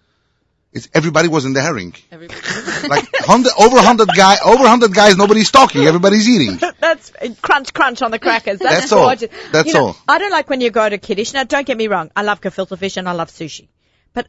It's 0.74 0.88
everybody 0.94 1.28
was 1.28 1.44
in 1.44 1.52
the 1.52 1.60
herring. 1.60 1.94
Everybody. 2.10 2.40
Like 2.88 3.04
hundred 3.14 3.52
over 3.58 3.78
hundred 3.80 4.08
guy 4.16 4.36
over 4.44 4.66
hundred 4.66 4.92
guys. 4.94 5.16
Nobody's 5.16 5.50
talking. 5.50 5.84
Everybody's 5.84 6.28
eating. 6.28 6.56
That's 6.80 7.12
uh, 7.20 7.28
crunch, 7.42 7.72
crunch 7.74 8.00
on 8.02 8.10
the 8.10 8.18
crackers. 8.18 8.58
That's, 8.58 8.80
That's 8.80 8.92
all. 8.92 9.04
gorgeous. 9.08 9.30
That's 9.52 9.68
You 9.68 9.74
know, 9.74 9.86
all. 9.88 9.96
I 10.08 10.18
don't 10.18 10.32
like 10.32 10.48
when 10.50 10.60
you 10.62 10.70
go 10.70 10.88
to 10.88 10.96
Kiddush. 10.98 11.32
Now, 11.34 11.44
don't 11.44 11.66
get 11.66 11.76
me 11.76 11.88
wrong. 11.88 12.10
I 12.16 12.22
love 12.22 12.40
gefilte 12.40 12.76
fish 12.78 12.96
and 12.96 13.08
I 13.08 13.12
love 13.12 13.28
sushi. 13.30 13.68
But 14.14 14.26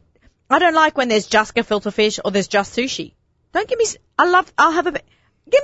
I 0.50 0.58
don't 0.58 0.74
like 0.74 0.96
when 0.98 1.08
there's 1.08 1.26
just 1.26 1.54
gefilte 1.54 1.92
fish 1.92 2.20
or 2.24 2.30
there's 2.30 2.46
just 2.48 2.76
sushi. 2.76 3.14
Don't 3.52 3.66
give 3.66 3.78
me, 3.78 3.86
s- 3.86 3.96
I 4.18 4.28
love, 4.28 4.52
I'll 4.58 4.72
have 4.72 4.86
a 4.86 4.92
give 4.92 5.00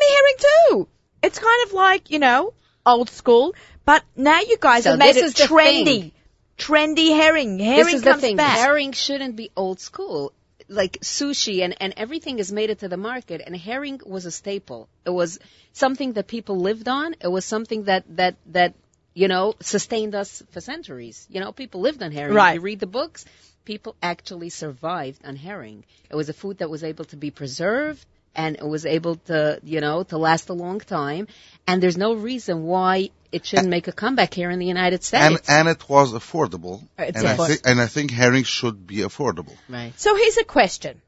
me 0.01 0.07
herring 0.17 0.35
too. 0.39 0.89
It's 1.23 1.39
kind 1.39 1.67
of 1.67 1.73
like, 1.75 2.11
you 2.11 2.19
know, 2.19 2.55
old 2.85 3.11
school. 3.11 3.55
But 3.85 4.03
now 4.17 4.41
you 4.41 4.57
guys 4.61 4.85
So 4.85 4.91
have 4.91 4.99
made 4.99 5.17
it 5.17 5.35
trendy. 5.35 6.13
Trendy 6.59 7.09
herring. 7.15 7.59
Herring 7.59 7.85
this 7.85 7.95
is 7.95 8.03
the 8.03 8.11
comes 8.11 8.21
thing. 8.21 8.37
back. 8.37 8.59
Herring 8.59 8.93
shouldn't 8.93 9.37
be 9.37 9.51
old 9.57 9.81
school. 9.81 10.33
Like 10.69 11.01
sushi 11.01 11.63
and, 11.65 11.75
and 11.81 11.95
everything 11.97 12.39
is 12.39 12.53
made 12.53 12.71
it 12.71 12.81
to 12.81 12.89
the 12.89 12.97
market 12.97 13.43
and 13.45 13.57
herring 13.57 14.01
was 14.07 14.27
a 14.27 14.31
staple. 14.31 14.89
It 15.05 15.11
was 15.11 15.41
something 15.73 16.13
that 16.13 16.29
people 16.29 16.61
lived 16.61 16.87
on. 16.89 17.17
It 17.21 17.29
was 17.29 17.45
something 17.45 17.85
that, 17.85 18.05
that, 18.17 18.37
that, 18.53 18.75
you 19.13 19.27
know, 19.27 19.55
sustained 19.61 20.15
us 20.15 20.43
for 20.53 20.61
centuries. 20.61 21.27
You 21.29 21.41
know, 21.41 21.51
people 21.51 21.81
lived 21.81 22.03
on 22.03 22.13
herring. 22.13 22.35
Right. 22.35 22.55
You 22.55 22.61
read 22.61 22.79
the 22.79 22.87
books, 22.87 23.25
people 23.65 23.97
actually 24.01 24.51
survived 24.51 25.25
on 25.25 25.35
herring. 25.35 25.85
It 26.09 26.15
was 26.15 26.29
a 26.29 26.33
food 26.33 26.59
that 26.59 26.71
was 26.71 26.85
able 26.85 27.07
to 27.07 27.17
be 27.17 27.33
preserved 27.33 28.07
and 28.35 28.57
it 28.57 28.67
was 28.67 28.87
able 28.87 29.17
to, 29.17 29.61
you 29.63 29.81
know, 29.81 30.03
to 30.05 30.19
last 30.19 30.49
a 30.49 30.53
long 30.53 30.81
time. 30.81 31.27
And 31.67 31.83
there's 31.83 31.97
no 31.97 32.15
reason 32.15 32.65
why 32.65 33.11
it 33.33 33.47
shouldn't 33.47 33.69
make 33.69 33.89
a 33.89 33.93
comeback 33.93 34.35
here 34.35 34.51
in 34.51 34.59
the 34.59 34.67
United 34.67 35.05
States. 35.05 35.25
And 35.25 35.41
and 35.49 35.69
it 35.69 35.89
was 35.89 36.13
affordable. 36.13 36.83
It's 36.99 37.19
and 37.19 37.27
I 37.27 37.37
affordable. 37.37 37.47
think 37.49 37.61
and 37.65 37.81
I 37.81 37.87
think 37.87 38.11
herring 38.11 38.45
should 38.45 38.87
be 38.87 38.99
affordable. 38.99 39.57
right. 39.69 39.93
So 39.97 40.17
here's 40.17 40.39
a 40.39 40.45
question. 40.45 41.01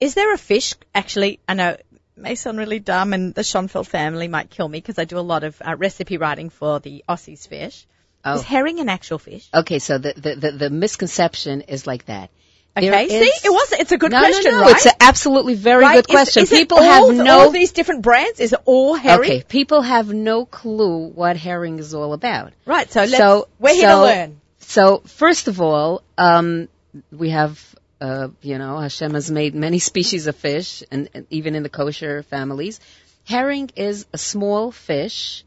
Is 0.00 0.14
there 0.14 0.32
a 0.34 0.38
fish, 0.38 0.74
actually, 0.94 1.40
I 1.48 1.54
know 1.54 1.70
it 1.70 1.86
may 2.16 2.34
sound 2.34 2.58
really 2.58 2.80
dumb 2.80 3.12
and 3.12 3.34
the 3.34 3.42
Schonfeld 3.42 3.86
family 3.86 4.28
might 4.28 4.50
kill 4.50 4.68
me 4.68 4.78
because 4.78 4.98
I 4.98 5.04
do 5.04 5.18
a 5.18 5.20
lot 5.20 5.44
of 5.44 5.60
uh, 5.62 5.76
recipe 5.76 6.18
writing 6.18 6.50
for 6.50 6.80
the 6.80 7.04
Aussies 7.08 7.48
fish. 7.48 7.86
Oh. 8.24 8.34
Is 8.34 8.42
herring 8.42 8.80
an 8.80 8.88
actual 8.88 9.18
fish? 9.18 9.48
Okay, 9.54 9.78
so 9.78 9.98
the, 9.98 10.12
the, 10.16 10.34
the, 10.34 10.52
the 10.52 10.70
misconception 10.70 11.60
is 11.62 11.86
like 11.86 12.06
that. 12.06 12.30
There 12.76 12.92
Okay, 12.94 13.04
is- 13.04 13.10
see, 13.40 13.46
it 13.46 13.50
was, 13.50 13.72
it's 13.72 13.92
a 13.92 13.96
good 13.96 14.12
no, 14.12 14.18
question, 14.18 14.50
no, 14.52 14.58
no, 14.58 14.62
right? 14.66 14.76
it's 14.76 14.86
an 14.86 14.92
absolutely 15.00 15.54
very 15.54 15.82
Right? 15.82 15.94
good 15.96 16.08
question. 16.08 16.42
is 16.42 16.52
it 16.52 16.56
people 16.58 16.82
have 16.82 17.08
no 17.14 17.38
all 17.38 17.50
these 17.50 17.72
different 17.72 18.02
brands. 18.02 18.38
Is 18.38 18.52
it 18.52 18.60
all 18.66 18.94
herring? 18.94 19.30
okay. 19.30 19.42
People 19.48 19.80
have 19.80 20.12
no 20.12 20.44
clue 20.44 21.06
what 21.08 21.36
herring 21.38 21.78
is 21.78 21.94
all 21.94 22.12
about. 22.12 22.52
Right, 22.66 22.90
so 22.92 23.00
let's, 23.00 23.16
So- 23.16 23.48
we're 23.58 23.74
here 23.74 23.88
to 23.88 24.00
learn. 24.02 24.40
So 24.58 24.98
first 25.06 25.48
of 25.48 25.60
all, 25.60 26.02
um, 26.18 26.68
we 27.10 27.30
have 27.30 27.64
uh, 27.98 28.28
you 28.42 28.58
know 28.58 28.78
Hashem 28.78 29.14
has 29.14 29.30
made 29.30 29.54
many 29.54 29.78
species 29.78 30.26
of 30.26 30.36
fish, 30.36 30.82
and, 30.90 31.08
and 31.14 31.26
even 31.30 31.54
in 31.54 31.62
the 31.62 31.70
kosher 31.70 32.24
families, 32.24 32.78
herring 33.24 33.70
is 33.74 34.04
a 34.12 34.18
small 34.18 34.70
fish. 34.70 35.44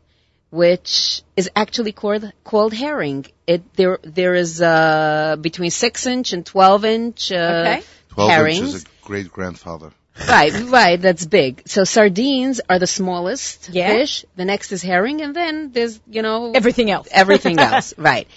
Which 0.52 1.22
is 1.38 1.50
actually 1.56 1.92
called 1.92 2.32
called 2.44 2.74
herring. 2.74 3.28
It 3.46 3.62
there 3.76 4.00
there 4.02 4.34
is 4.34 4.62
uh 4.62 5.36
between 5.40 5.70
six 5.70 6.08
inch 6.08 6.34
and 6.34 6.44
twelve 6.46 6.86
inch 6.86 7.32
uh, 7.32 7.36
Okay. 7.36 7.84
Twelve 8.10 8.32
herrings. 8.32 8.60
inches, 8.60 8.84
a 8.84 9.06
great 9.06 9.32
grandfather. 9.32 9.92
Right, 10.28 10.52
right, 10.66 11.00
that's 11.02 11.26
big. 11.26 11.62
So 11.68 11.84
sardines 11.86 12.60
are 12.68 12.78
the 12.80 12.88
smallest 12.88 13.70
Yeah. 13.72 13.94
fish. 13.94 14.26
The 14.36 14.44
next 14.44 14.72
is 14.74 14.82
herring, 14.82 15.22
and 15.22 15.34
then 15.34 15.72
there's, 15.72 15.98
you 16.10 16.22
know, 16.24 16.52
Everything 16.54 16.92
else. 16.92 17.08
everything 17.12 17.58
else. 17.70 17.94
Right. 17.98 18.28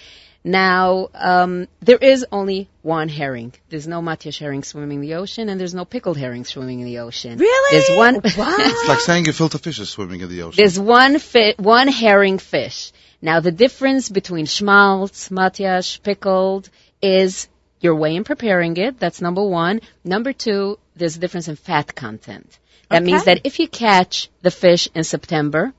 Now, 0.43 1.07
um, 1.13 1.67
there 1.79 1.97
is 1.97 2.25
only 2.31 2.69
one 2.81 3.07
herring. 3.07 3.53
There's 3.69 3.87
no 3.87 4.01
matiash 4.01 4.39
herring 4.39 4.63
swimming 4.63 4.97
in 4.97 5.01
the 5.01 5.13
ocean, 5.15 5.47
and 5.47 5.57
there's 5.59 5.73
no 5.73 5.85
pickled 5.85 6.17
herring 6.17 6.43
swimming 6.43 6.81
in 6.81 6.85
the 6.85 6.99
ocean. 6.99 7.37
Really? 7.37 7.79
There's 7.79 7.97
one. 7.97 8.15
Wow. 8.37 8.55
It's 8.59 8.87
like 8.89 8.99
saying 8.99 9.29
a 9.29 9.33
filter 9.33 9.57
fish 9.57 9.79
is 9.79 9.89
swimming 9.89 10.19
in 10.21 10.27
the 10.29 10.41
ocean. 10.41 10.57
There's 10.61 10.77
one 10.79 11.19
fi- 11.19 11.55
one 11.57 11.87
herring 11.87 12.39
fish. 12.39 12.91
Now 13.21 13.39
the 13.39 13.51
difference 13.53 14.09
between 14.09 14.45
schmaltz, 14.45 15.29
matiash, 15.29 16.03
pickled 16.03 16.69
is 17.01 17.47
your 17.79 17.95
way 17.95 18.15
in 18.15 18.25
preparing 18.25 18.75
it. 18.77 18.99
That's 18.99 19.21
number 19.21 19.43
one. 19.45 19.79
Number 20.03 20.33
two, 20.33 20.77
there's 20.97 21.15
a 21.15 21.19
difference 21.19 21.47
in 21.47 21.55
fat 21.55 21.95
content. 21.95 22.59
That 22.89 23.01
Okay. 23.03 23.05
means 23.11 23.23
that 23.25 23.41
if 23.45 23.59
you 23.59 23.67
catch 23.69 24.29
the 24.41 24.51
fish 24.51 24.89
in 24.93 25.05
September, 25.05 25.73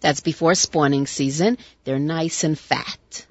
that's 0.00 0.20
before 0.20 0.54
spawning 0.54 1.06
season, 1.06 1.56
they're 1.84 1.98
nice 1.98 2.44
and 2.44 2.58
fat. 2.58 3.26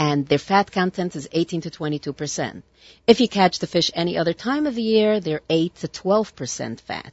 And 0.00 0.26
their 0.26 0.38
fat 0.38 0.72
content 0.72 1.14
is 1.14 1.28
18 1.30 1.60
to 1.60 1.70
22 1.70 2.14
percent. 2.14 2.64
If 3.06 3.20
you 3.20 3.28
catch 3.28 3.58
the 3.58 3.66
fish 3.66 3.90
any 3.94 4.16
other 4.16 4.32
time 4.32 4.66
of 4.66 4.74
the 4.74 4.82
year, 4.82 5.20
they're 5.20 5.42
8 5.50 5.74
to 5.82 5.88
12 5.88 6.34
percent 6.34 6.80
fat. 6.80 7.12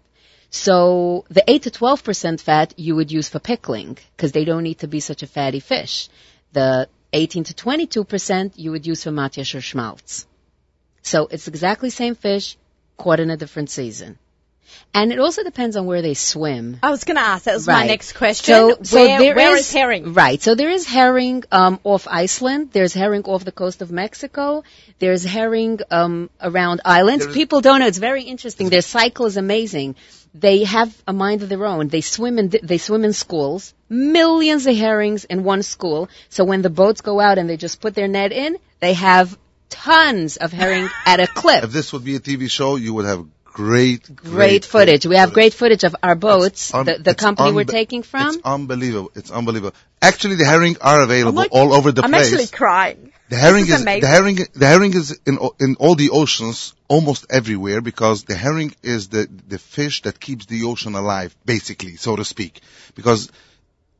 So 0.50 1.26
the 1.30 1.44
8 1.46 1.64
to 1.64 1.72
12 1.72 2.04
percent 2.06 2.40
fat 2.40 2.74
you 2.80 2.96
would 2.96 3.12
use 3.12 3.28
for 3.28 3.40
pickling 3.40 3.98
because 4.16 4.32
they 4.32 4.46
don't 4.46 4.64
need 4.64 4.80
to 4.80 4.88
be 4.88 5.02
such 5.02 5.22
a 5.22 5.28
fatty 5.28 5.60
fish. 5.60 6.08
The 6.54 6.88
18 7.12 7.44
to 7.50 7.54
22 7.54 8.06
percent 8.06 8.58
you 8.58 8.72
would 8.72 8.88
use 8.88 9.04
for 9.04 9.12
matiash 9.12 9.54
or 9.56 9.60
schmaltz. 9.60 10.26
So 11.02 11.28
it's 11.28 11.50
exactly 11.50 11.90
same 11.90 12.16
fish 12.16 12.58
caught 12.96 13.20
in 13.20 13.30
a 13.30 13.36
different 13.36 13.70
season. 13.70 14.18
And 14.94 15.12
it 15.12 15.20
also 15.20 15.44
depends 15.44 15.76
on 15.76 15.86
where 15.86 16.02
they 16.02 16.14
swim. 16.14 16.80
I 16.82 16.90
was 16.90 17.04
going 17.04 17.18
to 17.18 17.22
ask. 17.24 17.44
That 17.46 17.54
was 17.56 17.68
my 17.68 17.86
next 17.86 18.14
question. 18.14 18.54
So, 18.56 18.78
so 18.84 18.98
where, 19.06 19.20
there 19.20 19.36
where 19.36 19.54
is- 19.56 19.68
is 19.68 19.74
herring? 19.74 20.14
Right. 20.14 20.42
So 20.42 20.56
there 20.56 20.70
is 20.70 20.86
herring 20.88 21.44
um, 21.52 21.80
off 21.84 22.08
Iceland. 22.10 22.72
There's 22.72 22.94
herring 22.94 23.24
off 23.24 23.44
the 23.46 23.52
coast 23.52 23.82
of 23.82 23.92
Mexico. 23.92 24.64
There's 25.00 25.24
herring 25.24 25.80
um, 25.92 26.30
around 26.42 26.82
islands. 26.86 27.26
There's- 27.26 27.36
People 27.36 27.62
don't 27.62 27.80
know. 27.80 27.88
It's 27.88 27.98
very 28.00 28.24
interesting. 28.24 28.70
Their 28.70 28.82
cycle 28.82 29.26
is 29.28 29.38
amazing. 29.38 29.96
They 30.34 30.64
have 30.66 30.96
a 31.08 31.14
mind 31.14 31.42
of 31.44 31.50
their 31.50 31.66
own. 31.66 31.88
They 31.88 32.02
swim 32.02 32.38
in 32.38 32.50
they 32.62 32.78
swim 32.78 33.06
in 33.06 33.14
schools. 33.14 33.74
Millions 33.90 34.68
of 34.68 34.76
herrings 34.76 35.26
in 35.26 35.44
one 35.44 35.64
school. 35.64 36.10
So 36.30 36.44
when 36.44 36.62
the 36.62 36.70
boats 36.70 37.02
go 37.02 37.20
out 37.20 37.38
and 37.38 37.50
they 37.50 37.58
just 37.58 37.82
put 37.82 37.96
their 37.96 38.08
net 38.08 38.32
in, 38.32 38.58
they 38.80 38.94
have 38.94 39.38
tons 39.70 40.38
of 40.38 40.52
herring 40.52 40.90
at 41.06 41.20
a 41.20 41.28
clip. 41.42 41.64
if 41.64 41.72
this 41.72 41.92
would 41.94 42.04
be 42.04 42.16
a 42.16 42.20
TV 42.20 42.50
show, 42.50 42.76
you 42.76 42.94
would 42.94 43.06
have 43.06 43.26
great, 43.58 44.16
Great 44.16 44.66
footage. 44.66 45.06
We 45.08 45.16
have 45.16 45.34
great 45.34 45.54
footage 45.54 45.84
of 45.84 45.96
our 46.04 46.14
boats, 46.14 46.74
un- 46.74 46.86
the, 46.86 47.00
the 47.00 47.12
it's 47.12 47.24
company 47.24 47.52
we're 47.52 47.64
taking 47.64 48.04
from. 48.04 48.36
It's 48.36 48.46
unbelievable. 48.46 49.12
It's 49.16 49.32
unbelievable. 49.32 49.76
Actually, 50.00 50.36
the 50.36 50.46
herring 50.46 50.78
are 50.80 51.02
available 51.02 51.42
like- 51.42 51.52
all 51.52 51.74
over 51.74 51.92
the 51.92 52.04
place. 52.04 52.06
I'm 52.06 52.12
place. 52.12 52.34
actually 52.34 52.58
crying. 52.58 53.12
The 53.30 53.36
herring 53.36 53.66
is 53.66 53.80
is, 53.80 53.84
the 53.84 54.08
herring 54.08 54.38
the 54.54 54.68
herring 54.68 54.94
is 54.94 55.20
in 55.26 55.40
in 55.60 55.76
all 55.80 55.96
the 55.96 56.12
oceans 56.12 56.74
almost 56.88 57.26
everywhere 57.30 57.82
because 57.82 58.24
the 58.24 58.36
herring 58.36 58.74
is 58.84 59.10
the 59.10 59.28
the 59.54 59.58
fish 59.58 60.04
that 60.04 60.20
keeps 60.28 60.46
the 60.46 60.64
ocean 60.64 60.96
alive 60.96 61.36
basically 61.54 61.98
so 61.98 62.16
to 62.16 62.24
speak 62.24 62.62
because 62.96 63.30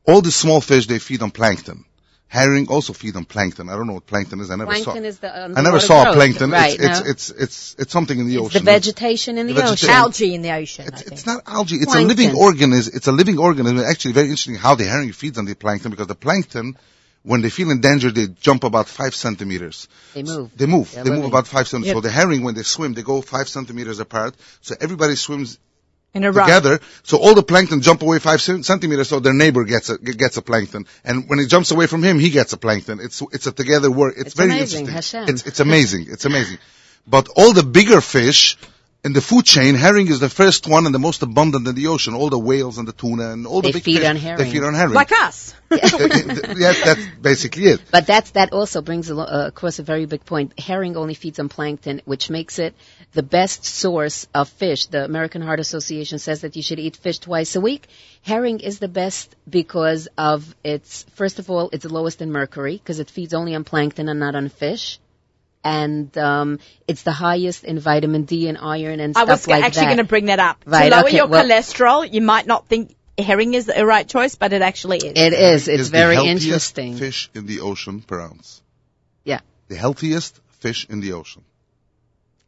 all 0.06 0.22
the 0.22 0.30
small 0.30 0.62
fish 0.62 0.86
they 0.86 0.98
feed 0.98 1.20
on 1.20 1.30
plankton. 1.30 1.84
Herring 2.30 2.68
also 2.68 2.92
feed 2.92 3.16
on 3.16 3.24
plankton. 3.24 3.70
I 3.70 3.72
don't 3.76 3.86
know 3.86 3.94
what 3.94 4.06
plankton 4.06 4.40
is. 4.40 4.50
I 4.50 4.56
never 4.56 4.70
Plankton 4.70 5.02
saw. 5.02 5.08
is 5.08 5.16
uh, 5.24 5.48
the 5.48 5.58
I 5.58 5.62
never 5.62 5.80
saw 5.80 6.04
growth. 6.04 6.16
plankton. 6.16 6.50
Right. 6.50 6.78
it's, 6.78 7.00
it's, 7.00 7.04
no. 7.06 7.10
it's 7.10 7.30
it's 7.30 7.76
it's 7.78 7.92
something 7.92 8.18
in 8.18 8.26
the 8.28 8.34
It's 8.36 8.44
ocean. 8.46 8.64
the 8.64 8.70
vegetation 8.70 9.38
in 9.38 9.46
the, 9.46 9.54
The 9.54 9.70
ocean. 9.72 9.88
Algae 9.90 10.34
in 10.34 10.42
the 10.42 10.52
ocean. 10.52 10.84
I 10.84 10.88
It's, 10.88 11.02
think. 11.02 11.12
it's 11.12 11.26
not 11.26 11.42
algae. 11.46 11.76
It's 11.76 11.94
a 11.94 12.00
living 12.02 12.34
organism. 12.36 12.92
It's 12.94 13.06
a 13.06 13.12
living 13.12 13.38
organism. 13.38 13.78
It's 13.78 13.88
actually 13.90 14.12
very 14.12 14.26
interesting 14.28 14.56
how 14.56 14.74
the 14.74 14.84
herring 14.84 15.12
feeds 15.12 15.38
on 15.38 15.46
the 15.46 15.54
plankton 15.54 15.90
because 15.90 16.06
the 16.06 16.14
plankton, 16.14 16.76
when 17.22 17.40
they 17.40 17.48
feel 17.50 17.70
in 17.70 17.80
danger, 17.80 18.10
they 18.10 18.26
jump 18.26 18.64
about 18.64 18.88
five 18.88 19.14
centimeters. 19.14 19.88
They 20.12 20.22
move. 20.22 20.50
They 20.54 20.66
move. 20.66 20.92
They're 20.92 21.04
they 21.04 21.10
move 21.10 21.24
about 21.24 21.46
five 21.46 21.66
centimeters. 21.66 21.94
Yep. 21.94 21.96
So 21.96 22.00
the 22.02 22.10
herring, 22.10 22.42
when 22.42 22.54
they 22.54 22.62
swim, 22.62 22.92
they 22.92 23.02
go 23.02 23.22
five 23.22 23.48
centimeters 23.48 24.00
apart. 24.00 24.34
So 24.60 24.74
everybody 24.78 25.14
swims 25.16 25.48
in 25.52 25.54
a 25.54 25.56
row. 25.56 25.58
Together. 26.12 26.80
So 27.02 27.18
all 27.18 27.34
the 27.34 27.42
plankton 27.42 27.80
jump 27.80 28.02
away 28.02 28.18
five 28.18 28.40
centimeters. 28.40 29.08
So 29.08 29.20
their 29.20 29.34
neighbor 29.34 29.64
gets 29.64 29.90
a 29.90 29.98
gets 29.98 30.36
a 30.36 30.42
plankton, 30.42 30.86
and 31.04 31.28
when 31.28 31.38
he 31.38 31.46
jumps 31.46 31.70
away 31.70 31.86
from 31.86 32.02
him, 32.02 32.18
he 32.18 32.30
gets 32.30 32.52
a 32.52 32.56
plankton. 32.56 33.00
It's 33.00 33.22
it's 33.32 33.46
a 33.46 33.52
together 33.52 33.90
work. 33.90 34.14
It's, 34.16 34.26
It's 34.26 34.34
very 34.34 34.50
amazing, 34.50 34.86
interesting. 34.86 35.20
Hashem. 35.20 35.34
It's 35.34 35.46
it's 35.46 35.60
amazing. 35.60 36.06
It's 36.08 36.24
amazing. 36.24 36.58
But 37.06 37.28
all 37.36 37.52
the 37.52 37.62
bigger 37.62 38.00
fish. 38.00 38.56
In 39.04 39.12
the 39.12 39.20
food 39.20 39.44
chain, 39.44 39.76
herring 39.76 40.08
is 40.08 40.18
the 40.18 40.28
first 40.28 40.66
one 40.66 40.84
and 40.84 40.92
the 40.92 40.98
most 40.98 41.22
abundant 41.22 41.68
in 41.68 41.76
the 41.76 41.86
ocean. 41.86 42.14
All 42.14 42.30
the 42.30 42.38
whales 42.38 42.78
and 42.78 42.88
the 42.88 42.92
tuna 42.92 43.30
and 43.30 43.46
all 43.46 43.62
the 43.62 43.70
big 43.70 43.84
feed 43.84 43.98
fish, 43.98 44.08
on 44.08 44.36
They 44.36 44.50
feed 44.50 44.64
on 44.64 44.74
herring. 44.74 44.92
Like 44.92 45.12
us. 45.12 45.54
yeah, 45.70 46.72
that's 46.84 47.06
basically 47.22 47.66
it. 47.66 47.80
But 47.92 48.08
that's 48.08 48.32
that 48.32 48.52
also 48.52 48.82
brings 48.82 49.08
alo- 49.08 49.22
uh, 49.22 49.46
across 49.46 49.78
a 49.78 49.84
very 49.84 50.06
big 50.06 50.24
point. 50.24 50.58
Herring 50.58 50.96
only 50.96 51.14
feeds 51.14 51.38
on 51.38 51.48
plankton, 51.48 52.02
which 52.06 52.28
makes 52.28 52.58
it 52.58 52.74
the 53.12 53.22
best 53.22 53.64
source 53.64 54.26
of 54.34 54.48
fish. 54.48 54.86
The 54.86 55.04
American 55.04 55.42
Heart 55.42 55.60
Association 55.60 56.18
says 56.18 56.40
that 56.40 56.56
you 56.56 56.62
should 56.62 56.80
eat 56.80 56.96
fish 56.96 57.20
twice 57.20 57.54
a 57.54 57.60
week. 57.60 57.86
Herring 58.22 58.58
is 58.58 58.80
the 58.80 58.88
best 58.88 59.36
because 59.48 60.08
of 60.18 60.56
its 60.64 61.04
first 61.14 61.38
of 61.38 61.50
all, 61.50 61.70
it's 61.72 61.84
the 61.84 61.92
lowest 61.92 62.20
in 62.20 62.32
mercury 62.32 62.78
because 62.78 62.98
it 62.98 63.10
feeds 63.10 63.32
only 63.32 63.54
on 63.54 63.62
plankton 63.62 64.08
and 64.08 64.18
not 64.18 64.34
on 64.34 64.48
fish. 64.48 64.98
And 65.64 66.16
um, 66.16 66.60
it's 66.86 67.02
the 67.02 67.12
highest 67.12 67.64
in 67.64 67.78
vitamin 67.80 68.24
D 68.24 68.48
and 68.48 68.56
iron 68.56 69.00
and 69.00 69.16
I 69.16 69.24
stuff 69.24 69.28
was 69.28 69.48
like 69.48 69.64
actually 69.64 69.86
going 69.86 69.98
to 69.98 70.04
bring 70.04 70.26
that 70.26 70.38
up. 70.38 70.62
Right, 70.64 70.88
to 70.88 70.96
lower 70.96 71.06
okay, 71.06 71.16
your 71.16 71.26
well- 71.26 71.44
cholesterol, 71.44 72.10
you 72.10 72.22
might 72.22 72.46
not 72.46 72.66
think 72.66 72.94
herring 73.18 73.54
is 73.54 73.66
the 73.66 73.84
right 73.84 74.08
choice, 74.08 74.36
but 74.36 74.52
it 74.52 74.62
actually 74.62 74.98
is. 74.98 75.12
It 75.16 75.32
is. 75.32 75.68
It's 75.68 75.80
is 75.82 75.90
the 75.90 75.98
very 75.98 76.14
healthiest 76.14 76.44
interesting. 76.44 76.96
Fish 76.96 77.30
in 77.34 77.46
the 77.46 77.60
ocean 77.60 78.00
per 78.00 78.20
ounce. 78.20 78.62
Yeah. 79.24 79.40
The 79.68 79.76
healthiest 79.76 80.40
fish 80.60 80.86
in 80.88 81.00
the 81.00 81.12
ocean. 81.12 81.44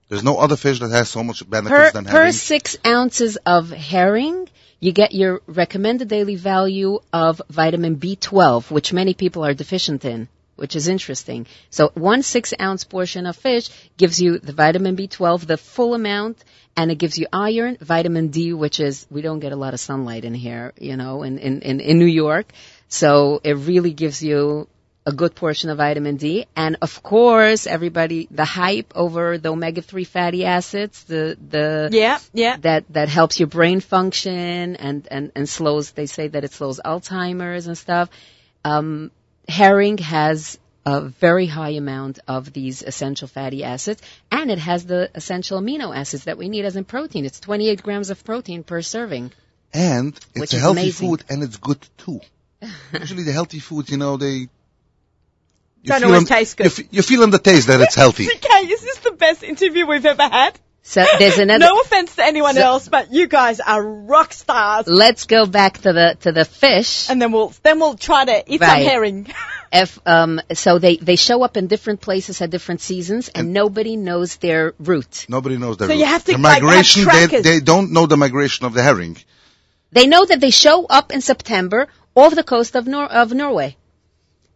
There's 0.09 0.25
no 0.25 0.39
other 0.39 0.57
fish 0.57 0.81
that 0.81 0.91
has 0.91 1.09
so 1.09 1.23
much 1.23 1.49
benefits 1.49 1.79
per, 1.79 1.91
than 1.93 2.05
herring. 2.05 2.27
per 2.29 2.33
six 2.33 2.77
ounces 2.85 3.39
of 3.47 3.71
herring, 3.71 4.49
you 4.81 4.93
get 4.93 5.15
your 5.15 5.41
recommended 5.47 6.09
daily 6.09 6.35
value 6.35 6.99
of 7.13 7.41
vitamin 7.49 7.97
B12, 7.97 8.71
which 8.73 8.93
many 8.93 9.15
people 9.15 9.45
are 9.45 9.55
deficient 9.55 10.05
in, 10.05 10.29
which 10.61 10.77
is 10.77 10.87
interesting. 10.89 11.47
So 11.71 11.91
one 11.95 12.23
six 12.23 12.55
ounce 12.61 12.85
portion 12.85 13.27
of 13.27 13.37
fish 13.37 13.71
gives 13.97 14.21
you 14.21 14.39
the 14.39 14.53
vitamin 14.53 14.97
B12, 14.97 15.47
the 15.47 15.57
full 15.57 15.95
amount, 15.95 16.45
and 16.77 16.91
it 16.91 16.97
gives 16.97 17.19
you 17.19 17.27
iron, 17.33 17.77
vitamin 17.81 18.29
D, 18.29 18.53
which 18.53 18.79
is, 18.79 19.07
we 19.11 19.23
don't 19.23 19.41
get 19.41 19.53
a 19.53 19.57
lot 19.57 19.75
of 19.75 19.81
sunlight 19.81 20.25
in 20.25 20.35
here, 20.35 20.73
you 20.79 20.97
know, 20.97 21.23
in, 21.23 21.39
in, 21.39 21.63
in, 21.63 21.81
in 21.81 21.99
New 21.99 22.07
York. 22.07 22.53
So 22.89 23.41
it 23.43 23.55
really 23.55 23.93
gives 23.93 24.23
you 24.23 24.69
a 25.07 25.13
good 25.13 25.35
portion 25.35 25.71
of 25.71 25.79
vitamin 25.79 26.17
D. 26.17 26.47
And 26.55 26.77
of 26.83 27.03
course, 27.03 27.67
everybody, 27.67 28.29
the 28.31 28.45
hype 28.45 28.93
over 28.95 29.39
the 29.39 29.51
omega-3 29.51 30.07
fatty 30.07 30.45
acids, 30.45 31.05
the, 31.05 31.37
the, 31.49 31.89
Yeah, 31.91 32.19
yeah. 32.33 32.57
that 32.59 32.85
that 32.91 33.09
helps 33.09 33.41
your 33.41 33.49
brain 33.49 33.81
function 33.81 34.77
and 34.77 35.09
and 35.11 35.33
and 35.35 35.49
slows. 35.49 35.93
They 35.93 36.07
say 36.07 36.29
that 36.29 36.45
it 36.45 36.53
slows 36.53 36.81
Alzheimer's 36.85 37.67
and 37.67 37.79
stuff. 37.79 38.11
Um, 38.65 39.11
herring 39.51 39.99
has 39.99 40.59
a 40.87 41.01
very 41.03 41.47
high 41.47 41.71
amount 41.71 42.19
of 42.27 42.53
these 42.53 42.83
essential 42.83 43.29
fatty 43.29 43.63
acids, 43.65 44.01
and 44.33 44.51
it 44.51 44.59
has 44.59 44.87
the 44.87 45.11
essential 45.15 45.61
amino 45.61 45.95
acids 45.95 46.25
that 46.25 46.39
we 46.39 46.49
need 46.49 46.65
as 46.65 46.77
in 46.77 46.85
protein. 46.85 47.25
It's 47.27 47.41
28 47.41 47.83
grams 47.83 48.11
of 48.11 48.25
protein 48.25 48.63
per 48.63 48.81
serving. 48.83 49.33
and 49.75 50.19
it's 50.35 50.53
a 50.55 50.59
healthy 50.59 50.81
amazing. 50.81 51.09
food 51.09 51.25
and 51.29 51.43
it's 51.43 51.57
good 51.59 51.79
too. 51.99 52.21
Usually 52.99 53.23
the 53.25 53.33
healthy 53.33 53.59
foods, 53.61 53.91
you 53.91 53.99
know, 53.99 54.17
they 54.17 54.49
you 55.83 55.89
Don't 55.91 56.01
feel 56.01 56.09
always 56.09 56.23
on- 56.23 56.27
taste 56.27 56.57
good. 56.57 56.65
You, 56.79 56.85
f- 56.85 56.93
you 56.97 57.03
feel 57.03 57.23
on 57.23 57.31
the 57.31 57.39
taste 57.39 57.67
that 57.69 57.81
it's 57.81 57.95
healthy. 57.95 58.27
Okay, 58.37 58.67
is 58.75 58.81
this 58.83 58.99
the 58.99 59.13
best 59.13 59.43
interview 59.43 59.87
we've 59.87 60.05
ever 60.05 60.29
had? 60.29 60.59
So 60.83 61.05
there's 61.19 61.39
another. 61.45 61.65
No 61.65 61.81
offense 61.81 62.17
to 62.17 62.25
anyone 62.25 62.55
So- 62.55 62.63
else, 62.63 62.89
but 62.89 63.13
you 63.13 63.27
guys 63.29 63.61
are 63.61 63.83
rock 63.83 64.33
stars. 64.33 64.87
Let's 64.87 65.25
go 65.27 65.47
back 65.47 65.79
to 65.79 65.93
the 65.93 66.17
to 66.21 66.33
the 66.33 66.45
fish. 66.45 67.09
And 67.11 67.21
then 67.21 67.33
we'll 67.33 67.53
then 67.63 67.79
we'll 67.79 67.97
try 67.97 68.25
to 68.25 68.53
eat 68.53 68.61
some 68.61 68.81
herring. 68.81 69.27
If 69.73 70.01
um, 70.05 70.41
so, 70.53 70.81
they 70.81 70.97
they 70.97 71.15
show 71.15 71.45
up 71.45 71.57
in 71.57 71.69
different 71.69 72.01
places 72.01 72.41
at 72.41 72.51
different 72.51 72.81
seasons, 72.81 73.29
and 73.29 73.53
nobody 73.53 73.95
knows 73.95 74.35
their 74.39 74.75
route. 74.81 75.27
Nobody 75.29 75.59
knows 75.59 75.77
their 75.77 75.87
So 75.87 75.95
you 75.95 76.07
have 76.07 76.25
to, 76.25 76.33
the 76.33 76.39
like, 76.39 76.55
have 76.55 76.63
migration. 76.65 77.05
they, 77.05 77.41
they 77.41 77.61
don't 77.61 77.93
know 77.93 78.07
the 78.07 78.17
migration 78.17 78.67
of 78.67 78.75
the 78.75 78.83
herring. 78.83 79.17
They 79.93 80.09
know 80.09 80.25
that 80.25 80.41
they 80.41 80.51
show 80.51 80.87
up 80.87 81.13
in 81.13 81.21
September 81.21 81.87
off 82.17 82.35
the 82.35 82.43
coast 82.43 82.75
of 82.75 82.89
Nor- 82.89 83.13
of 83.13 83.33
Norway, 83.33 83.77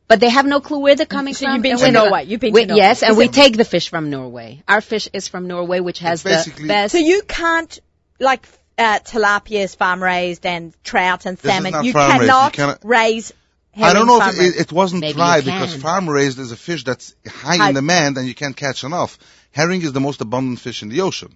but 0.09 0.21
they 0.21 0.29
have 0.29 0.47
no 0.47 0.61
clue 0.61 0.81
where 0.81 0.95
they're 0.97 1.07
coming 1.07 1.35
So 1.35 1.45
from. 1.47 1.55
you've 1.55 1.63
been 1.63 1.79
to 1.79 1.91
Norway. 1.91 2.25
You've 2.25 2.41
been 2.41 2.53
to 2.53 2.61
we- 2.61 2.65
Norway. 2.67 2.81
Yes, 2.83 3.03
and 3.03 3.13
Is 3.13 3.17
we 3.19 3.25
it- 3.27 3.33
take 3.33 3.57
the 3.57 3.65
fish 3.65 3.89
from 3.89 4.11
Norway. 4.11 4.63
Our 4.69 4.81
fish 4.81 5.09
is 5.13 5.29
from 5.29 5.47
Norway, 5.47 5.81
which 5.81 6.01
has 6.01 6.23
the 6.23 6.65
best. 6.67 6.93
So 6.93 6.99
you 6.99 7.23
can't 7.23 7.79
like 8.21 8.47
uh, 8.77 8.99
tilapia 9.01 9.63
is 9.65 9.75
farm 9.75 10.03
raised 10.03 10.45
and 10.47 10.75
trout 10.83 11.27
and 11.27 11.37
This 11.39 11.45
is 11.45 11.51
salmon. 11.51 11.73
not 11.73 11.85
you 11.85 11.93
farm 11.93 12.11
raised. 12.13 12.23
You 12.23 12.29
cannot 12.29 12.53
cannot- 12.53 12.79
raise. 12.85 13.33
Herring 13.73 13.91
I 13.91 13.93
don't 13.95 14.07
know 14.07 14.21
if 14.23 14.39
it, 14.41 14.61
it 14.61 14.73
wasn't 14.73 15.01
Maybe 15.01 15.15
tried 15.15 15.45
because 15.45 15.75
farm 15.75 16.09
raised 16.09 16.39
is 16.39 16.53
a 16.53 16.57
fish 16.57 16.85
that's 16.85 17.15
high 17.27 17.57
High- 17.57 17.69
in 17.71 17.75
demand 17.75 18.17
and 18.19 18.27
you 18.29 18.35
can't 18.35 18.57
catch 18.57 18.85
enough. 18.85 19.19
Herring 19.51 19.83
is 19.83 19.93
the 19.93 20.01
most 20.01 20.21
abundant 20.21 20.61
fish 20.61 20.83
in 20.83 20.89
the 20.91 21.01
ocean. 21.01 21.35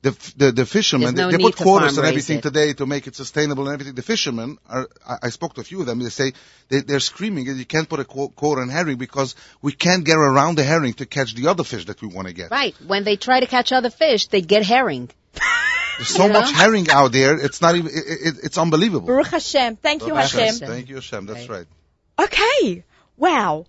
The 0.00 0.10
the, 0.36 0.52
the 0.52 0.66
fishermen 0.66 1.16
no 1.16 1.28
they, 1.28 1.36
they 1.36 1.42
put 1.42 1.56
to 1.56 1.62
quotas 1.64 1.98
and 1.98 2.06
everything 2.06 2.38
it. 2.38 2.42
today 2.42 2.72
to 2.72 2.86
make 2.86 3.08
it 3.08 3.16
sustainable 3.16 3.64
and 3.66 3.74
everything. 3.74 3.94
The 3.94 4.02
fishermen 4.02 4.58
are 4.68 4.88
I, 5.04 5.16
I 5.24 5.28
spoke 5.30 5.54
to 5.54 5.60
a 5.60 5.64
few 5.64 5.80
of 5.80 5.86
them. 5.86 5.98
They 5.98 6.08
say 6.08 6.32
they, 6.68 6.80
they're 6.82 7.00
screaming 7.00 7.46
that 7.46 7.54
you 7.54 7.64
can't 7.66 7.88
put 7.88 7.98
a 7.98 8.04
quota 8.04 8.60
on 8.60 8.68
herring 8.68 8.96
because 8.96 9.34
we 9.60 9.72
can't 9.72 10.04
get 10.04 10.16
around 10.16 10.56
the 10.56 10.62
herring 10.62 10.92
to 10.94 11.06
catch 11.06 11.34
the 11.34 11.48
other 11.48 11.64
fish 11.64 11.86
that 11.86 12.00
we 12.00 12.08
want 12.08 12.28
to 12.28 12.34
get. 12.34 12.50
right 12.52 12.74
when 12.86 13.02
they 13.02 13.16
try 13.16 13.40
to 13.40 13.46
catch 13.46 13.72
other 13.72 13.90
fish, 13.90 14.28
they 14.28 14.40
get 14.40 14.64
herring. 14.64 15.10
There's 15.98 16.08
so 16.10 16.26
You 16.26 16.32
know? 16.32 16.40
much 16.40 16.52
herring 16.52 16.88
out 16.90 17.10
there. 17.10 17.36
It's 17.36 17.60
not 17.60 17.74
even. 17.74 17.90
It, 17.90 18.04
it, 18.06 18.34
it's 18.44 18.56
unbelievable. 18.58 19.08
Baruch 19.08 19.26
Hashem. 19.26 19.76
Thank 19.76 20.06
you, 20.06 20.14
Baruch 20.14 20.30
Hashem. 20.30 20.68
Thank 20.68 20.88
you, 20.88 20.94
Hashem. 20.96 21.26
That's 21.26 21.48
right. 21.48 21.66
Okay. 22.18 22.84
Wow. 23.16 23.66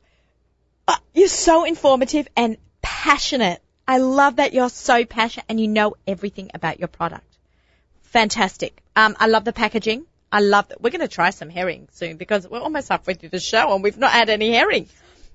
Uh, 0.87 0.95
you're 1.13 1.27
so 1.27 1.65
informative 1.65 2.27
and 2.37 2.57
passionate. 2.83 3.61
I 3.89 3.97
love 3.97 4.35
that 4.35 4.53
you're 4.53 4.69
so 4.69 5.03
passionate 5.03 5.45
and 5.49 5.59
you 5.59 5.67
know 5.67 5.95
everything 6.05 6.51
about 6.53 6.77
your 6.77 6.87
product. 6.87 7.25
Fantastic. 8.03 8.81
Um, 8.95 9.15
I 9.19 9.25
love 9.25 9.45
the 9.45 9.51
packaging. 9.51 10.05
I 10.31 10.41
love 10.41 10.67
that. 10.67 10.79
We're 10.79 10.91
going 10.91 11.01
to 11.01 11.07
try 11.07 11.31
some 11.31 11.49
herring 11.49 11.87
soon 11.91 12.17
because 12.17 12.47
we're 12.47 12.59
almost 12.59 12.89
halfway 12.89 13.15
through 13.15 13.29
the 13.29 13.39
show 13.39 13.73
and 13.73 13.83
we've 13.83 13.97
not 13.97 14.11
had 14.11 14.29
any 14.29 14.51
herring. 14.51 14.87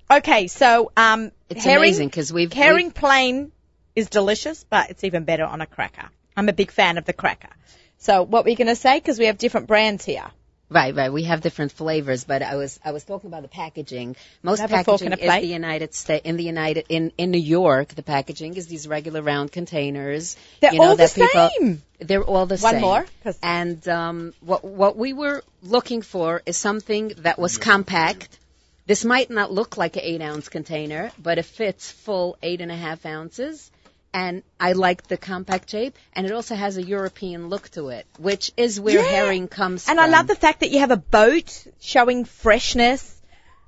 Okay, 0.09 0.47
so 0.47 0.93
um, 0.97 1.33
It's 1.49 1.65
herring, 1.65 1.79
amazing 1.83 2.09
because 2.09 2.33
we've 2.33 2.53
herring 2.53 2.87
we've- 2.87 3.01
plain 3.01 3.51
is 3.97 4.09
delicious, 4.09 4.65
but 4.65 4.91
it's 4.91 5.03
even 5.03 5.25
better 5.25 5.45
on 5.45 5.61
a 5.61 5.67
cracker. 5.67 6.09
I'm 6.37 6.49
a 6.49 6.53
big 6.53 6.71
fan 6.71 6.97
of 6.97 7.05
the 7.05 7.13
cracker. 7.13 7.51
So 7.99 8.23
what 8.23 8.45
were 8.45 8.51
you 8.51 8.57
going 8.57 8.69
to 8.69 8.77
say? 8.77 8.99
Because 8.99 9.19
we 9.19 9.27
have 9.27 9.39
different 9.39 9.67
brands 9.67 10.05
here. 10.05 10.31
Right, 10.75 10.93
right. 10.95 11.13
We 11.13 11.23
have 11.25 11.41
different 11.41 11.71
flavors, 11.71 12.25
but 12.25 12.43
I 12.43 12.57
was 12.57 12.81
I 12.85 12.91
was 12.91 13.05
talking 13.05 13.29
about 13.29 13.43
the 13.43 13.49
packaging. 13.49 14.17
Most 14.43 14.59
Have 14.59 14.73
a 14.73 14.83
fork 14.83 14.99
packaging 15.01 15.13
and 15.13 15.21
a 15.21 15.35
is 15.37 15.41
the 15.43 15.47
United 15.63 15.95
States 15.95 16.27
in 16.27 16.37
the 16.37 16.43
United 16.43 16.87
in 16.89 17.13
in 17.17 17.31
New 17.31 17.39
York. 17.59 17.95
The 17.95 18.03
packaging 18.03 18.57
is 18.57 18.67
these 18.67 18.89
regular 18.89 19.23
round 19.23 19.53
containers. 19.53 20.37
They're 20.61 20.73
you 20.73 20.81
know, 20.81 20.87
all 20.87 20.97
the 20.97 21.05
that 21.07 21.15
people, 21.15 21.51
same. 21.61 21.83
They're 22.01 22.25
all 22.25 22.47
the 22.47 22.59
same. 22.59 22.63
One 22.65 22.73
same. 22.75 22.81
more? 22.83 23.07
'Cause- 23.23 23.39
And 23.43 23.87
um, 23.89 24.35
what 24.41 24.65
what 24.65 24.97
we 24.97 25.13
were 25.13 25.45
looking 25.63 26.03
for 26.03 26.43
is 26.45 26.57
something 26.57 27.13
that 27.19 27.39
was 27.39 27.57
compact. 27.57 28.41
This 28.87 29.05
might 29.05 29.31
not 29.31 29.53
look 29.53 29.77
like 29.77 29.95
an 29.97 30.03
eight 30.05 30.21
ounce 30.23 30.49
container, 30.49 31.13
but 31.23 31.39
it 31.39 31.45
fits 31.45 31.89
full 31.91 32.37
eight 32.43 32.61
and 32.61 32.73
a 32.73 32.77
half 32.77 33.07
ounces. 33.07 33.71
And 34.15 34.43
I 34.61 34.73
like 34.73 35.09
the 35.09 35.17
compact 35.17 35.71
shape, 35.71 35.97
and 36.15 36.25
it 36.25 36.33
also 36.33 36.55
has 36.55 36.77
a 36.77 36.83
European 36.83 37.49
look 37.49 37.69
to 37.71 37.89
it, 37.89 38.07
which 38.19 38.53
is 38.57 38.79
where 38.81 39.01
Yeah. 39.01 39.11
herring 39.15 39.49
comes 39.49 39.89
And 39.89 39.97
from. 39.97 40.05
And 40.05 40.15
I 40.15 40.19
love 40.19 40.29
the 40.29 40.37
fact 40.37 40.61
that 40.61 40.71
you 40.71 40.79
have 40.79 40.93
a 40.93 40.97
boat 41.17 41.49
showing 41.81 42.25
freshness. 42.25 43.11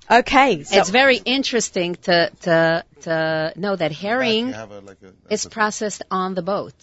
Okay, 0.09 0.63
so 0.63 0.79
it's 0.79 0.91
very 0.91 1.17
interesting 1.17 1.97
to 2.09 2.31
to 2.43 2.85
to 3.07 3.53
know 3.57 3.75
that 3.75 3.91
herring 3.91 4.53
have 4.53 4.71
a, 4.71 4.79
like 4.91 4.99
a, 5.03 5.13
is 5.35 5.47
processed 5.47 6.03
on 6.13 6.37
the 6.37 6.43
boat. 6.43 6.79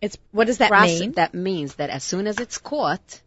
it's 0.00 0.16
what 0.30 0.46
does 0.46 0.58
that 0.58 0.70
Proce- 0.70 1.00
mean? 1.00 1.12
That 1.22 1.34
means 1.34 1.74
that 1.80 1.90
as 1.90 2.04
soon 2.04 2.28
as 2.28 2.38
it's 2.44 2.58
caught, 2.58 3.20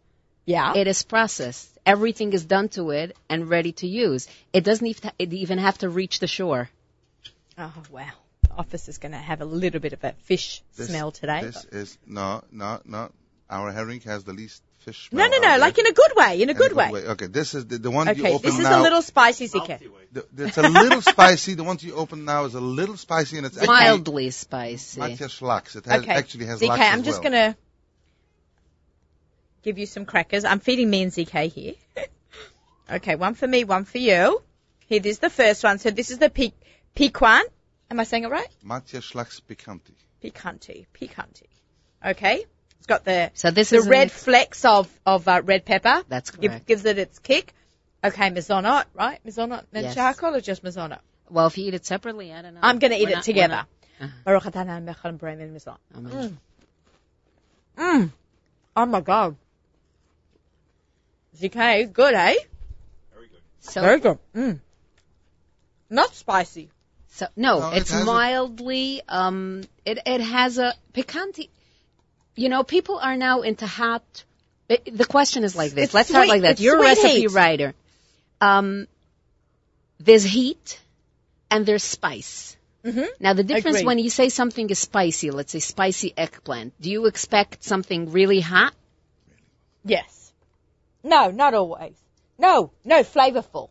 yeah. 0.45 0.73
it 0.83 0.87
is 0.87 1.03
processed. 1.03 1.67
everything 1.95 2.31
is 2.37 2.45
done 2.55 2.67
to 2.77 2.83
it 3.01 3.09
and 3.29 3.49
ready 3.55 3.71
to 3.81 3.87
use. 3.87 4.23
It 4.53 4.63
doesn't 4.63 4.87
even 4.93 5.11
even 5.45 5.57
have 5.67 5.77
to 5.83 5.89
reach 6.01 6.19
the 6.23 6.27
shore. 6.37 6.63
Oh 7.57 7.83
wow. 7.99 8.15
The 8.49 8.55
office 8.59 8.89
is 8.89 8.97
going 8.97 9.11
to 9.13 9.17
have 9.17 9.41
a 9.41 9.45
little 9.45 9.79
bit 9.79 9.93
of 9.93 10.03
a 10.03 10.13
fish 10.23 10.61
This- 10.75 10.89
smell 10.89 11.11
today. 11.11 11.41
This 11.43 11.65
is 11.65 11.97
no, 12.05 12.43
no, 12.51 12.81
no. 12.85 13.11
Our 13.49 13.71
herring 13.71 14.01
has 14.01 14.23
the 14.23 14.33
least 14.33 14.61
fish. 14.79 15.09
no, 15.11 15.17
smell 15.25 15.29
no, 15.41 15.47
out 15.47 15.57
no, 15.57 15.61
like 15.65 15.77
in 15.79 15.87
a 15.87 15.91
good 15.91 16.11
way, 16.15 16.41
in 16.41 16.49
a 16.49 16.51
In 16.51 16.57
good 16.57 16.73
way. 16.73 16.91
Okay, 16.91 17.25
this 17.25 17.55
is 17.55 17.65
the, 17.65 17.77
the 17.79 17.89
one 17.89 18.05
you 18.07 18.11
Okay, 18.13 18.33
open 18.33 18.41
this 18.43 18.59
is 18.59 18.63
now. 18.63 18.79
a 18.79 18.83
little 18.83 19.01
spicy, 19.01 19.47
Zika. 19.47 19.79
the, 20.11 20.25
it's 20.37 20.57
a 20.59 20.61
little 20.69 21.01
spicy. 21.13 21.55
The 21.55 21.63
one 21.63 21.77
you 21.81 21.95
open 21.95 22.25
now 22.25 22.45
is 22.45 22.53
a 22.53 22.61
little 22.61 22.95
spicy, 22.97 23.37
and 23.37 23.45
it's 23.47 23.57
actually 23.57 23.73
Mildly 23.73 24.29
spicy. 24.29 24.99
Matthias 24.99 25.41
Lachs. 25.41 25.75
It 25.75 25.85
has, 25.85 26.01
Okay, 26.03 26.11
actually 26.11 26.45
has 26.45 26.59
ZK, 26.59 26.69
I'm 26.79 26.99
as 26.99 27.05
just 27.05 27.23
well. 27.23 27.31
going 27.31 27.53
to 27.53 27.57
give 29.63 29.77
you 29.79 29.85
some 29.87 30.05
crackers. 30.05 30.45
I'm 30.45 30.59
feeding 30.59 30.89
me 30.89 31.01
and 31.03 31.11
ZK 31.11 31.51
here. 31.51 31.73
okay, 32.91 33.15
one 33.15 33.33
for 33.33 33.47
me, 33.47 33.63
one 33.63 33.85
for 33.85 33.97
you. 33.97 34.41
Here, 34.87 34.99
this 34.99 35.13
is 35.13 35.19
the 35.19 35.29
first 35.31 35.63
one. 35.63 35.79
So 35.79 35.89
this 35.91 36.11
is 36.11 36.19
the 36.19 36.29
pic- 36.29 36.59
piquant. 36.95 37.47
Am 37.91 37.99
I 37.99 38.03
saying 38.03 38.23
it 38.23 38.29
right? 38.29 38.47
Matthias 38.63 39.11
Lachs 39.15 39.41
Picanti. 39.41 39.93
Picanti, 40.23 40.85
picanti. 40.93 41.47
Okay, 42.05 42.45
it's 42.77 42.85
got 42.87 43.03
the 43.03 43.31
So 43.33 43.51
this 43.51 43.69
the 43.71 43.77
is 43.77 43.87
red 43.87 44.11
flecks 44.11 44.63
of 44.65 44.87
of 45.05 45.27
uh, 45.27 45.41
red 45.43 45.65
pepper. 45.65 46.03
That's 46.07 46.31
Give- 46.31 46.51
correct. 46.51 46.65
gives 46.67 46.85
it 46.85 46.97
its 46.99 47.19
kick. 47.19 47.53
Okay, 48.03 48.29
mizonot, 48.29 48.85
right? 48.93 49.19
Mizonot 49.25 49.65
and 49.73 49.83
Yes. 49.85 49.95
shehakol 49.95 50.35
or 50.37 50.41
just 50.41 50.63
mizonot? 50.63 50.99
Well, 51.29 51.47
if 51.47 51.57
you 51.57 51.65
eat 51.67 51.73
it 51.73 51.85
separately, 51.85 52.31
I 52.33 52.41
don't 52.41 52.53
know. 52.53 52.61
I'm 52.63 52.79
going 52.79 52.91
to 52.91 52.97
eat 52.97 53.03
We're 53.05 53.09
it 53.09 53.15
not- 53.15 53.23
together. 53.23 53.65
not- 53.99 54.09
Baruch 54.23 54.43
atah 54.43 54.61
Adonai 54.61 54.79
melech 54.79 54.97
haolam 54.99 55.17
b'rei 55.19 55.51
mizonot. 55.51 55.77
Amen. 55.97 56.37
Mm. 57.77 58.11
Oh 58.77 58.85
my 58.85 59.01
god. 59.01 59.35
ZK, 61.37 61.91
good, 61.93 62.13
eh? 62.13 62.35
Very 63.13 63.27
good. 63.27 63.41
So, 63.59 63.81
Very 63.81 63.99
good. 63.99 64.17
Mm. 64.35 64.59
Not 65.89 66.15
spicy. 66.15 66.69
So 67.19 67.27
no, 67.35 67.59
No, 67.59 67.69
it 67.71 67.77
it's 67.81 67.91
has 67.91 68.01
a- 68.01 68.05
mildly. 68.05 69.01
Um, 69.07 69.63
it 69.85 69.99
it 70.05 70.21
has 70.21 70.57
a 70.57 70.73
picanti. 70.93 71.49
You 72.35 72.49
know, 72.49 72.63
people 72.63 72.97
are 72.99 73.17
now 73.17 73.41
into 73.41 73.67
hot. 73.67 74.23
It, 74.69 74.97
the 74.97 75.05
question 75.05 75.43
is 75.43 75.55
like 75.55 75.71
this. 75.71 75.85
It's 75.85 75.93
Let's 75.93 76.09
start 76.09 76.27
like 76.27 76.43
that. 76.43 76.59
You're 76.59 76.77
a 76.77 76.81
recipe 76.81 77.21
heat. 77.21 77.31
writer. 77.31 77.73
Um, 78.39 78.87
there's 79.99 80.23
heat 80.23 80.79
and 81.51 81.65
there's 81.65 81.83
spice. 81.83 82.55
Mm-hmm. 82.85 83.07
Now, 83.19 83.33
the 83.33 83.43
difference 83.43 83.83
when 83.83 83.99
you 83.99 84.09
say 84.09 84.29
something 84.29 84.69
is 84.69 84.79
spicy, 84.79 85.31
let's 85.31 85.51
say 85.51 85.59
spicy 85.59 86.13
eggplant, 86.15 86.79
do 86.79 86.89
you 86.89 87.07
expect 87.07 87.63
something 87.63 88.11
really 88.13 88.39
hot? 88.39 88.73
Yes. 89.83 90.31
No, 91.03 91.31
not 91.31 91.53
always. 91.53 91.95
No, 92.37 92.71
no, 92.85 93.03
flavorful. 93.03 93.69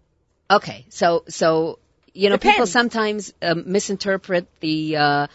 Okay, 0.50 0.84
so 0.90 1.24
so 1.28 1.78
you 2.14 2.30
know 2.30 2.38
people 2.38 2.66
sometimes 2.66 3.32
um, 3.42 3.64
misinterpret 3.66 4.46
the 4.60 4.96
uh, 4.96 5.26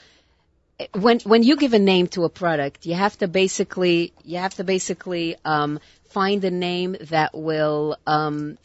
when 0.94 1.20
when 1.22 1.44
you 1.44 1.56
give 1.56 1.74
a 1.74 1.80
name 1.80 2.08
to 2.08 2.24
a 2.24 2.30
product, 2.30 2.86
you 2.86 2.96
have 2.96 3.18
to 3.20 3.28
basically 3.28 4.14
you 4.24 4.38
have 4.40 4.54
to 4.56 4.64
basically 4.64 5.36
um, 5.46 5.80
find 6.10 6.44
a 6.44 6.52
name 6.52 6.96
that 7.10 7.34
will 7.36 7.98
um, 8.08 8.58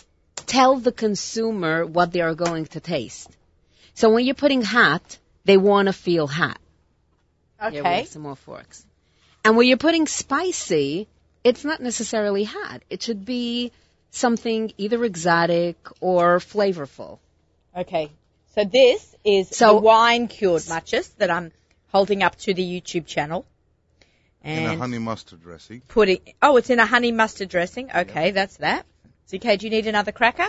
tell 0.47 0.77
the 0.77 0.93
consumer 0.93 1.85
what 1.87 2.13
they 2.13 2.21
are 2.21 2.35
going 2.35 2.67
to 2.67 2.81
taste. 2.81 3.31
So 3.95 4.11
when 4.11 4.25
you're 4.25 4.35
putting 4.35 4.63
hot, 4.63 5.19
they 5.45 5.57
want 5.57 5.87
to 5.87 5.93
feel 5.93 6.27
hot. 6.27 6.59
Here 7.61 7.71
we 7.73 7.79
Okay. 7.79 7.99
have 7.99 8.09
some 8.09 8.23
more 8.23 8.37
forks. 8.37 8.85
And 9.45 9.57
when 9.57 9.67
you're 9.67 9.77
putting 9.77 10.07
spicy, 10.07 11.09
it's 11.45 11.65
not 11.65 11.81
necessarily 11.81 12.45
hot. 12.45 12.83
It 12.91 13.03
should 13.03 13.25
be 13.25 13.73
something 14.11 14.73
either 14.79 15.05
exotic 15.05 15.77
or 16.01 16.39
flavorful. 16.39 17.19
Okay. 17.79 18.11
So 18.55 18.65
this 18.65 19.15
is 19.25 19.49
So- 19.57 19.75
the 19.75 19.81
wine 19.81 20.29
cured 20.29 20.69
matches 20.69 21.09
that 21.19 21.31
I'm 21.31 21.53
holding 21.93 22.23
up 22.23 22.37
to 22.47 22.55
the 22.55 22.63
YouTube 22.63 23.07
channel. 23.07 23.45
in 24.45 24.65
a 24.65 24.77
honey 24.77 24.99
mustard 24.99 25.43
dressing. 25.43 25.81
putting, 25.89 26.21
oh, 26.41 26.57
it's 26.57 26.71
in 26.71 26.79
a 26.79 26.87
honey 26.87 27.13
mustard 27.13 27.49
dressing. 27.51 27.91
Okay, 27.95 28.31
that's 28.31 28.57
that. 28.59 28.87
ZK, 29.31 29.59
do 29.59 29.67
you 29.67 29.71
need 29.71 29.87
another 29.87 30.13
cracker? 30.13 30.47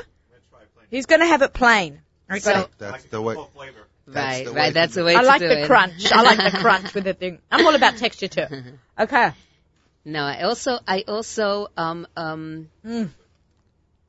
He's 0.90 1.06
going 1.06 1.20
to 1.22 1.28
have 1.28 1.42
it 1.42 1.54
plain. 1.54 2.00
I 2.30 2.40
So- 2.40 2.70
That's 2.78 3.04
the 3.06 3.22
way. 3.22 3.36
That's 3.36 4.16
right, 4.16 4.46
the 4.46 4.54
way 4.54 4.58
right. 4.62 4.74
That's 4.74 4.94
the 4.96 5.02
it. 5.02 5.04
way 5.04 5.16
I 5.16 5.22
like 5.22 5.40
do 5.42 5.48
the 5.50 5.62
it. 5.64 5.68
crunch. 5.68 6.12
I 6.12 6.22
like 6.24 6.38
the 6.52 6.58
crunch 6.60 6.94
with 6.96 7.04
the 7.04 7.14
thing. 7.14 7.40
I'm 7.52 7.66
all 7.66 7.76
about 7.76 7.98
texture 7.98 8.28
too. 8.28 8.46
Okay. 9.00 9.32
No, 10.06 10.24
I 10.24 10.42
also, 10.44 10.80
I 10.88 11.04
also, 11.08 11.68
um, 11.78 12.08
um, 12.18 12.70
Mm. 12.86 13.10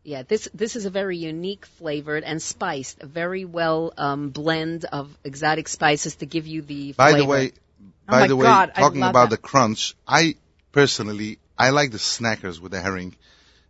Yeah, 0.02 0.22
this 0.22 0.48
this 0.54 0.76
is 0.76 0.86
a 0.86 0.90
very 0.90 1.16
unique 1.18 1.66
flavored 1.66 2.24
and 2.24 2.40
spiced, 2.42 3.02
a 3.02 3.06
very 3.06 3.44
well 3.44 3.92
um, 3.96 4.30
blend 4.30 4.84
of 4.86 5.16
exotic 5.24 5.68
spices 5.68 6.16
to 6.16 6.26
give 6.26 6.46
you 6.46 6.62
the. 6.62 6.92
By 6.92 7.10
flavor. 7.10 7.18
the 7.22 7.28
way, 7.28 7.52
Oh 7.82 8.12
by 8.12 8.20
my 8.20 8.26
the 8.28 8.36
way, 8.36 8.44
God, 8.44 8.72
I 8.76 8.80
talking 8.80 9.02
about 9.02 9.30
that. 9.30 9.42
the 9.42 9.48
crunch, 9.48 9.94
I 10.06 10.36
personally 10.72 11.38
I 11.58 11.70
like 11.70 11.90
the 11.90 11.98
snackers 11.98 12.60
with 12.60 12.72
the 12.72 12.80
herring. 12.80 13.14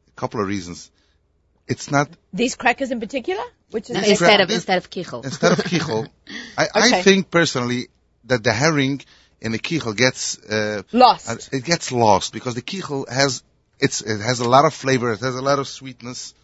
A 0.09 0.21
couple 0.21 0.41
of 0.41 0.47
reasons. 0.47 0.91
It's 1.67 1.91
not 1.91 2.09
These 2.33 2.57
crackers 2.57 2.91
in 2.91 2.99
particular, 3.01 3.43
which 3.71 3.91
is 3.91 3.97
No, 3.97 4.03
instead 4.03 4.35
cra- 4.37 4.43
of 4.43 4.49
this- 4.49 4.57
instead 4.59 4.79
of 4.79 4.91
kichel. 4.91 5.25
instead 5.25 5.53
of 5.53 5.59
kichel. 5.59 6.09
I, 6.59 6.65
Okay. 6.65 6.99
I 6.99 7.03
think 7.03 7.31
personally 7.31 7.89
that 8.25 8.43
the 8.43 8.53
herring 8.53 9.03
in 9.41 9.53
the 9.53 9.59
kichel 9.59 9.97
gets 9.97 10.39
uh, 10.39 10.83
lost. 10.93 11.29
uh, 11.29 11.37
it 11.57 11.65
gets 11.65 11.93
lost 11.93 12.33
because 12.33 12.55
the 12.55 12.63
kichel 12.63 13.09
has 13.09 13.43
it's 13.81 14.01
it 14.01 14.21
has 14.21 14.41
a 14.41 14.49
lot 14.49 14.65
of 14.65 14.75
flavor. 14.75 15.13
It 15.13 15.21
has 15.21 15.35
a 15.35 15.43
lot 15.43 15.59
of 15.59 15.69
sweetness. 15.69 16.35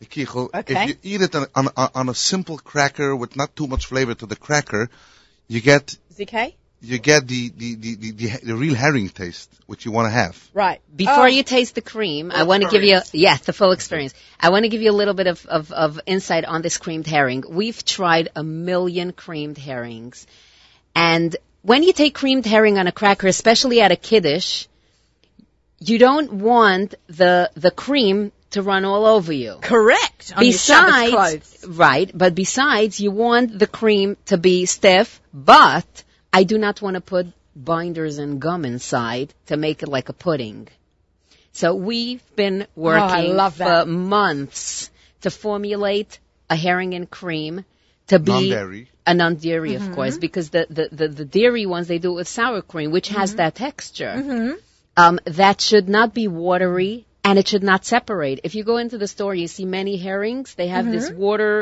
The 0.00 0.06
kichel. 0.06 0.54
Okay. 0.54 0.74
If 0.74 0.88
you 0.88 0.96
eat 1.02 1.22
it 1.22 1.34
on, 1.34 1.46
on 1.54 1.68
on 1.76 2.08
a 2.08 2.14
simple 2.14 2.58
cracker 2.58 3.14
with 3.16 3.36
not 3.36 3.54
too 3.56 3.66
much 3.66 3.86
flavor 3.86 4.14
to 4.14 4.26
the 4.26 4.36
cracker, 4.36 4.88
you 5.48 5.60
get 5.60 5.96
ZK? 6.14 6.54
you 6.80 6.98
get 6.98 7.26
the 7.26 7.48
the 7.48 7.74
the, 7.74 7.94
the, 7.96 8.10
the, 8.12 8.26
the 8.44 8.54
real 8.54 8.74
herring 8.74 9.08
taste 9.08 9.50
which 9.66 9.84
you 9.84 9.92
want 9.92 10.06
to 10.06 10.10
have. 10.10 10.48
Right. 10.54 10.80
Before 10.94 11.24
Oh, 11.24 11.26
you 11.26 11.42
taste 11.42 11.74
the 11.74 11.82
cream, 11.82 12.30
I 12.32 12.44
want 12.44 12.62
to 12.62 12.70
give 12.70 12.82
you, 12.82 13.00
yes, 13.12 13.40
the 13.40 13.52
full 13.52 13.72
experience. 13.72 14.14
I 14.40 14.48
want 14.48 14.62
to 14.62 14.70
give 14.70 14.80
you 14.80 14.90
a 14.90 14.98
little 15.00 15.12
bit 15.12 15.26
of, 15.26 15.44
of, 15.44 15.70
of 15.72 16.00
insight 16.06 16.46
on 16.46 16.62
this 16.62 16.78
creamed 16.78 17.06
herring. 17.06 17.44
We've 17.46 17.84
tried 17.84 18.30
a 18.34 18.42
million 18.42 19.12
creamed 19.12 19.58
herrings. 19.58 20.26
And 20.94 21.36
when 21.60 21.82
you 21.82 21.92
take 21.92 22.14
creamed 22.14 22.46
herring 22.46 22.78
on 22.78 22.86
a 22.86 22.92
cracker, 22.92 23.26
especially 23.26 23.82
at 23.82 23.92
a 23.92 23.96
kiddush, 23.96 24.66
you 25.80 25.98
don't 25.98 26.32
want 26.32 26.94
the, 27.06 27.50
the 27.54 27.70
cream 27.70 28.32
to 28.50 28.62
run 28.62 28.84
all 28.84 29.04
over 29.04 29.32
you. 29.32 29.58
Correct. 29.60 30.32
On 30.36 30.42
your 30.42 30.52
Besides, 30.52 31.10
clothes. 31.60 31.66
right, 31.78 32.10
but 32.14 32.34
besides, 32.34 32.98
you 33.00 33.10
want 33.10 33.58
the 33.58 33.66
cream 33.66 34.16
to 34.26 34.38
be 34.38 34.66
stiff, 34.66 35.20
but 35.34 36.04
I 36.32 36.44
do 36.44 36.58
not 36.58 36.80
want 36.82 36.94
to 36.94 37.00
put 37.00 37.26
binders 37.54 38.18
and 38.18 38.40
gum 38.40 38.64
inside 38.64 39.34
to 39.46 39.56
make 39.56 39.82
it 39.82 39.88
like 39.88 40.08
a 40.08 40.12
pudding. 40.12 40.68
So 41.52 41.74
we've 41.74 42.22
been 42.36 42.66
working 42.76 43.32
Oh, 43.32 43.34
love 43.34 43.54
for 43.54 43.64
that. 43.64 43.88
months 43.88 44.90
to 45.22 45.30
formulate 45.30 46.18
a 46.48 46.56
herring 46.56 46.94
and 46.94 47.10
cream 47.10 47.64
to 48.06 48.18
be 48.18 48.30
Non-dairy. 48.32 48.88
a 49.06 49.12
non-dairy, 49.14 49.72
Mm-hmm. 49.72 49.90
of 49.90 49.94
course, 49.94 50.16
because 50.18 50.50
the, 50.50 50.66
the, 50.70 50.88
the, 50.90 51.08
the 51.08 51.24
dairy 51.24 51.66
ones, 51.66 51.88
they 51.88 51.98
do 51.98 52.12
it 52.12 52.16
with 52.16 52.28
sour 52.28 52.62
cream, 52.62 52.90
which 52.92 53.08
has 53.08 53.30
Mm-hmm. 53.30 53.36
that 53.38 53.54
texture. 53.56 54.56
Um, 55.02 55.20
that 55.40 55.60
should 55.60 55.88
not 55.88 56.08
be 56.20 56.26
watery 56.28 57.06
and 57.26 57.38
it 57.38 57.46
should 57.50 57.62
not 57.72 57.84
separate. 57.84 58.40
If 58.48 58.54
you 58.56 58.64
go 58.64 58.76
into 58.84 58.98
the 58.98 59.06
store, 59.14 59.34
you 59.42 59.48
see 59.56 59.64
many 59.64 59.96
herrings. 60.06 60.54
They 60.60 60.68
have 60.76 60.86
this 60.90 61.08
Mm-hmm. 61.10 61.20
water. 61.26 61.52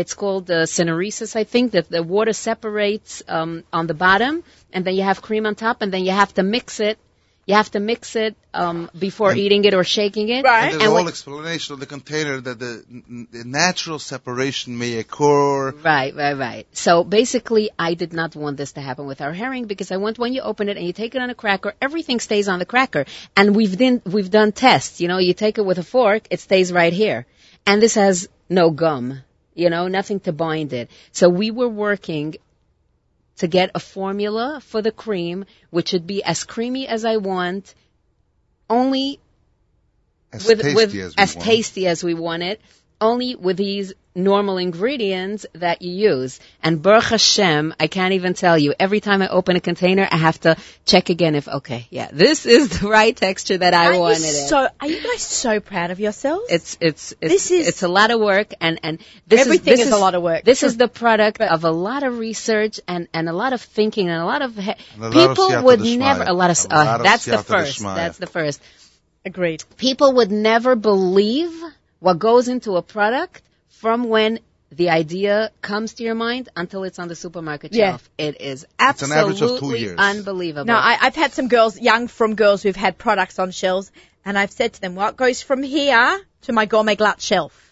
It's 0.00 0.14
called 0.22 0.50
uh, 0.50 0.58
syneresis, 0.76 1.36
I 1.42 1.44
think, 1.44 1.72
that 1.72 1.88
the 1.94 2.02
water 2.02 2.32
separates 2.32 3.22
um, 3.28 3.52
on 3.72 3.86
the 3.86 3.94
bottom, 4.06 4.42
and 4.72 4.84
then 4.84 4.94
you 4.98 5.04
have 5.10 5.20
cream 5.28 5.44
on 5.46 5.54
top, 5.54 5.82
and 5.82 5.90
then 5.92 6.04
you 6.08 6.12
have 6.22 6.32
to 6.34 6.42
mix 6.42 6.80
it. 6.80 6.98
You 7.44 7.54
have 7.56 7.72
to 7.72 7.80
mix 7.80 8.14
it 8.14 8.36
um, 8.54 8.88
before 8.96 9.30
And- 9.30 9.38
eating 9.40 9.64
it 9.64 9.74
or 9.74 9.82
shaking 9.82 10.28
it. 10.28 10.44
Right. 10.44 10.64
And 10.64 10.72
there's 10.74 10.82
And 10.82 10.90
a 10.90 10.92
what- 10.92 10.98
whole 11.00 11.08
explanation 11.08 11.74
of 11.74 11.80
the 11.80 11.86
container 11.86 12.40
that 12.40 12.58
the, 12.60 12.84
the 13.32 13.44
natural 13.44 13.98
separation 13.98 14.78
may 14.78 14.98
occur. 14.98 15.72
Right, 15.72 16.14
right, 16.14 16.34
right. 16.34 16.66
So 16.72 17.02
basically, 17.02 17.70
I 17.76 17.94
did 17.94 18.12
not 18.12 18.36
want 18.36 18.58
this 18.58 18.72
to 18.74 18.80
happen 18.80 19.06
with 19.06 19.20
our 19.20 19.32
herring 19.32 19.64
because 19.66 19.90
I 19.90 19.96
want 19.96 20.20
when 20.20 20.32
you 20.32 20.42
open 20.42 20.68
it 20.68 20.76
and 20.76 20.86
you 20.86 20.92
take 20.92 21.16
it 21.16 21.20
on 21.20 21.30
a 21.30 21.34
cracker, 21.34 21.74
everything 21.82 22.20
stays 22.20 22.46
on 22.48 22.60
the 22.60 22.66
cracker. 22.66 23.06
And 23.36 23.56
we've 23.56 23.76
done 23.76 24.02
we've 24.06 24.30
done 24.30 24.52
tests. 24.52 25.00
You 25.00 25.08
know, 25.08 25.18
you 25.18 25.34
take 25.34 25.58
it 25.58 25.64
with 25.64 25.78
a 25.78 25.82
fork, 25.82 26.22
it 26.30 26.38
stays 26.40 26.72
right 26.72 26.92
here. 26.92 27.26
And 27.66 27.82
this 27.82 27.94
has 27.96 28.28
no 28.48 28.70
gum. 28.70 29.20
You 29.54 29.68
know, 29.68 29.88
nothing 29.88 30.20
to 30.20 30.32
bind 30.32 30.72
it. 30.72 30.90
So 31.10 31.28
we 31.28 31.50
were 31.50 31.68
working 31.68 32.36
to 33.38 33.48
get 33.48 33.70
a 33.74 33.80
formula 33.80 34.60
for 34.60 34.82
the 34.82 34.92
cream, 34.92 35.44
which 35.70 35.88
should 35.90 36.06
be 36.06 36.22
as 36.22 36.44
creamy 36.44 36.86
as 36.86 37.04
I 37.04 37.16
want, 37.16 37.74
only 38.68 39.20
As 40.32 40.46
with, 40.46 40.60
tasty 40.60 40.74
with 40.74 40.94
as 40.94 41.14
as 41.16 41.34
tasty 41.34 41.86
as 41.86 42.04
we 42.04 42.14
want 42.14 42.42
it, 42.42 42.60
only 43.00 43.34
with 43.34 43.56
these 43.56 43.92
normal 44.14 44.58
ingredients 44.58 45.46
that 45.54 45.80
you 45.82 46.10
use. 46.10 46.38
And 46.62 46.82
Baruch 46.82 47.04
Hashem, 47.04 47.74
I 47.80 47.86
can't 47.86 48.12
even 48.14 48.34
tell 48.34 48.58
you. 48.58 48.74
Every 48.78 49.00
time 49.00 49.22
I 49.22 49.28
open 49.28 49.56
a 49.56 49.60
container, 49.60 50.06
I 50.10 50.16
have 50.18 50.38
to 50.40 50.56
check 50.84 51.08
again 51.08 51.34
if 51.34 51.48
okay, 51.48 51.86
yeah, 51.90 52.08
this 52.12 52.44
is 52.56 52.80
the 52.80 52.88
right 52.88 53.16
texture 53.16 53.56
that 53.58 53.72
I 53.74 53.86
Aren't 53.86 53.98
wanted. 54.00 54.48
so, 54.48 54.68
are 54.80 54.86
you 54.86 55.02
guys 55.02 55.22
so 55.22 55.60
proud 55.60 55.90
of 55.90 55.98
yourselves? 56.00 56.44
It's 56.50 56.76
it's 56.80 57.14
it's 57.20 57.32
This 57.32 57.50
is- 57.50 57.68
it's 57.68 57.82
a 57.82 57.88
lot 57.88 58.10
of 58.10 58.20
work 58.20 58.52
and 58.60 58.78
and 58.82 58.98
this 59.26 59.40
Everything 59.40 59.72
is, 59.74 59.78
this 59.80 59.86
is 59.88 59.92
a 59.94 59.98
lot 59.98 60.14
of 60.14 60.22
work. 60.22 60.44
This 60.44 60.62
is 60.62 60.76
the 60.76 60.88
product 60.88 61.40
of 61.40 61.64
a 61.64 61.70
lot 61.70 62.02
of 62.02 62.18
research 62.18 62.80
and 62.86 63.08
and 63.14 63.28
a 63.28 63.32
lot 63.32 63.52
of 63.54 63.62
thinking 63.62 64.08
and 64.10 64.20
a 64.20 64.24
lot 64.26 64.42
of 64.42 64.56
he- 64.56 64.70
a 64.70 64.76
lot 64.98 65.12
people 65.12 65.48
siyata 65.48 65.64
would 65.64 65.80
never 65.80 66.24
a 66.24 66.32
lot 66.34 66.50
of 66.50 66.58
A 66.70 66.74
uh, 66.74 66.84
lot 66.84 67.00
of 67.00 67.04
that's 67.04 67.24
the 67.24 67.38
first 67.38 67.78
d'shmaya. 67.80 67.96
that's 67.96 68.18
the 68.18 68.26
first 68.26 68.60
Agreed. 69.24 69.62
people 69.76 70.14
would 70.14 70.32
never 70.32 70.74
believe 70.74 71.52
what 72.00 72.18
goes 72.18 72.48
into 72.48 72.76
a 72.76 72.82
product 72.82 73.40
from 73.72 74.04
when 74.08 74.38
the 74.70 74.88
idea 74.90 75.50
comes 75.60 75.94
to 75.94 76.02
your 76.04 76.14
mind 76.14 76.48
until 76.56 76.84
it's 76.84 76.98
on 76.98 77.08
the 77.08 77.14
supermarket 77.16 77.74
Yeah. 77.74 77.90
shelf. 77.92 78.08
It 78.16 78.40
is 78.40 78.62
an 78.64 78.70
absolutely 78.78 79.46
of 79.54 79.60
two 79.60 79.74
years. 79.76 79.98
unbelievable. 79.98 80.64
No, 80.64 80.74
I, 80.76 80.96
I've 81.00 81.14
had 81.16 81.32
some 81.32 81.48
girls, 81.48 81.78
young 81.78 82.08
from 82.08 82.34
girls 82.36 82.62
who've 82.62 82.76
had 82.76 82.96
products 82.96 83.38
on 83.38 83.50
shelves, 83.50 83.90
and 84.24 84.38
I've 84.38 84.52
said 84.52 84.72
to 84.74 84.80
them, 84.80 84.94
what 84.94 85.16
goes 85.16 85.42
from 85.42 85.62
here 85.62 86.20
to 86.42 86.52
my 86.52 86.64
Gourmet 86.66 86.96
Glatt 86.96 87.20
shelf? 87.20 87.71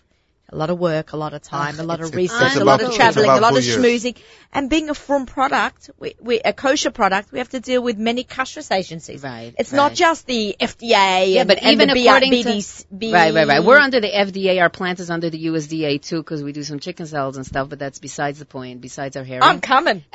A 0.53 0.57
lot 0.57 0.71
of 0.71 0.79
work, 0.79 1.13
a 1.13 1.17
lot 1.17 1.33
of 1.33 1.43
ah, 1.47 1.57
time, 1.57 1.81
a 1.81 1.85
lot 1.85 2.01
of 2.01 2.15
research, 2.15 2.57
a 2.57 2.65
lot 2.65 2.83
of 2.83 2.93
traveling, 2.95 3.31
a 3.31 3.41
lot 3.41 3.57
of 3.57 3.63
schmoozing. 3.63 4.17
And 4.53 4.69
being 4.69 4.91
a 4.91 4.95
from 4.95 5.27
product, 5.27 5.91
we, 5.99 6.15
we, 6.21 6.41
a 6.41 6.53
kosher 6.53 6.91
product, 6.91 7.31
we 7.31 7.39
have 7.39 7.51
to 7.51 7.61
deal 7.61 7.81
with 7.83 7.99
many 7.99 8.25
kashrus 8.25 8.75
agencies. 8.75 9.23
Right, 9.23 9.55
It's 9.57 9.73
not 9.73 9.95
just 9.95 10.27
the 10.27 10.57
FDA 10.61 11.35
Yeah, 11.35 11.41
and, 11.43 11.49
but 11.49 11.59
and 11.59 11.73
even 11.73 11.89
the 11.89 11.95
B- 11.95 12.09
according 12.09 12.33
BDs, 12.33 12.85
to 12.89 13.13
right, 13.13 13.33
right, 13.33 13.47
right. 13.47 13.65
We're 13.65 13.79
under 13.79 14.01
the 14.01 14.11
FDA. 14.11 14.61
Our 14.61 14.71
plant 14.71 14.99
is 14.99 15.09
under 15.09 15.31
the 15.31 15.47
USDA 15.47 16.03
too 16.03 16.17
because 16.17 16.43
we 16.43 16.53
do 16.53 16.65
some 16.65 16.81
chicken 16.81 17.07
salads 17.07 17.37
and 17.37 17.47
stuff. 17.47 17.69
But 17.69 17.79
that's 17.79 18.01
besides 18.01 18.41
the 18.41 18.45
point. 18.45 18.81
Besides 18.81 19.17
our 19.17 19.25
hair. 19.25 19.41
I'm 19.43 19.61
coming. 19.61 20.05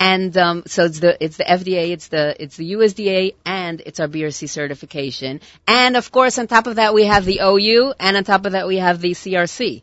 and 0.00 0.34
um, 0.38 0.62
so 0.66 0.86
it's 0.86 0.98
the 0.98 1.22
it's 1.22 1.36
the 1.36 1.44
FDA, 1.44 1.90
it's 1.90 2.08
the 2.08 2.34
it's 2.42 2.56
the 2.56 2.72
USDA, 2.72 3.34
and 3.44 3.82
it's 3.84 4.00
our 4.00 4.08
BRC 4.08 4.48
certification. 4.48 5.40
And 5.68 5.96
of 5.96 6.10
course, 6.10 6.38
on 6.38 6.46
top 6.46 6.66
of 6.66 6.76
that, 6.76 6.94
we 6.94 7.04
have 7.04 7.26
the 7.26 7.40
OU, 7.42 7.92
and 8.00 8.16
on 8.16 8.24
top 8.24 8.46
of 8.46 8.52
that, 8.52 8.66
we 8.66 8.78
have 8.78 9.00
the 9.00 9.12
CRC. 9.12 9.82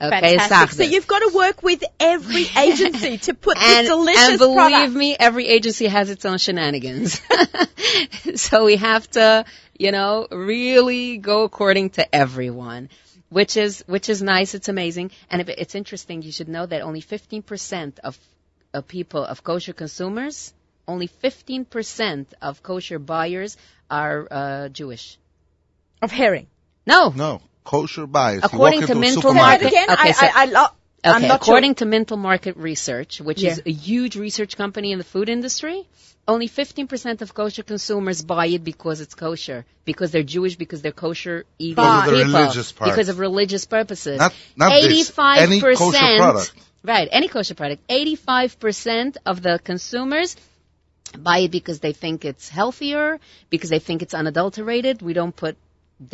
Okay, 0.00 0.38
Fantastic. 0.38 0.86
So 0.86 0.92
you've 0.92 1.08
got 1.08 1.18
to 1.18 1.32
work 1.34 1.62
with 1.62 1.82
every 1.98 2.46
agency 2.56 3.18
to 3.18 3.34
put 3.34 3.58
and, 3.58 3.86
this 3.86 3.88
delicious 3.88 4.28
and 4.28 4.38
believe 4.38 4.56
product. 4.56 4.94
me, 4.94 5.16
every 5.18 5.46
agency 5.48 5.86
has 5.86 6.08
its 6.08 6.24
own 6.24 6.38
shenanigans. 6.38 7.20
so 8.36 8.64
we 8.64 8.76
have 8.76 9.10
to, 9.10 9.44
you 9.76 9.90
know, 9.90 10.28
really 10.30 11.18
go 11.18 11.42
according 11.42 11.90
to 11.90 12.14
everyone, 12.14 12.88
which 13.28 13.56
is 13.56 13.84
which 13.86 14.08
is 14.08 14.22
nice. 14.22 14.54
It's 14.54 14.68
amazing, 14.68 15.10
and 15.30 15.42
if 15.42 15.48
it's 15.48 15.74
interesting. 15.74 16.22
You 16.22 16.32
should 16.32 16.48
know 16.48 16.64
that 16.64 16.80
only 16.80 17.02
15% 17.02 17.98
of, 17.98 18.16
of 18.78 18.88
people 18.88 19.24
of 19.24 19.42
kosher 19.44 19.72
consumers, 19.74 20.52
only 20.86 21.08
15% 21.08 22.26
of 22.40 22.62
kosher 22.62 22.98
buyers 22.98 23.56
are 23.90 24.26
uh, 24.30 24.68
Jewish. 24.68 25.18
Of 26.00 26.10
herring. 26.10 26.46
No, 26.86 27.10
No, 27.14 27.42
kosher 27.64 28.06
buyers. 28.06 28.40
According 28.44 28.86
to 28.86 28.92
into 28.92 28.98
a 28.98 29.04
Mintel 29.04 29.34
Market- 29.34 29.66
again. 29.66 29.90
Okay, 29.90 30.08
I, 30.08 30.12
so- 30.12 30.26
I, 30.26 30.32
I 30.34 30.44
lo- 30.46 30.66
I'm 31.04 31.16
Okay, 31.18 31.28
not 31.28 31.40
according 31.42 31.74
to 31.76 31.84
Mintel 31.86 32.18
Market 32.18 32.56
Research, 32.56 33.20
which 33.20 33.42
is 33.44 33.62
a 33.64 33.70
huge 33.70 34.16
research 34.16 34.56
company 34.56 34.90
in 34.92 34.98
the 34.98 35.04
food 35.04 35.28
industry, 35.28 35.86
only 36.26 36.48
15% 36.48 37.22
of 37.22 37.32
kosher 37.34 37.62
consumers 37.62 38.22
buy 38.22 38.46
it 38.46 38.64
because 38.64 39.00
it's 39.00 39.14
kosher, 39.14 39.64
because 39.84 40.10
they're 40.10 40.24
Jewish, 40.24 40.56
because 40.56 40.82
they're 40.82 40.90
kosher 41.06 41.44
eating 41.58 41.76
Because 41.76 42.08
of 42.08 42.10
the 42.10 42.24
people, 42.24 42.40
religious 42.40 42.72
part. 42.72 42.90
because 42.90 43.08
of 43.08 43.18
religious 43.20 43.64
purposes. 43.66 44.18
Not- 44.18 44.34
not 44.56 44.72
this, 44.72 45.10
85%, 45.12 45.36
any 45.38 45.60
kosher 45.60 46.16
product. 46.24 46.52
Right, 46.88 47.08
any 47.12 47.28
kosher 47.28 47.54
product. 47.54 47.86
85% 47.88 49.18
of 49.26 49.42
the 49.42 49.58
consumers 49.62 50.36
buy 51.18 51.38
it 51.40 51.50
because 51.50 51.80
they 51.80 51.92
think 51.92 52.24
it's 52.24 52.48
healthier, 52.48 53.20
because 53.50 53.70
they 53.70 53.78
think 53.78 54.02
it's 54.02 54.14
unadulterated. 54.14 55.02
We 55.02 55.12
don't 55.12 55.34
put 55.34 55.56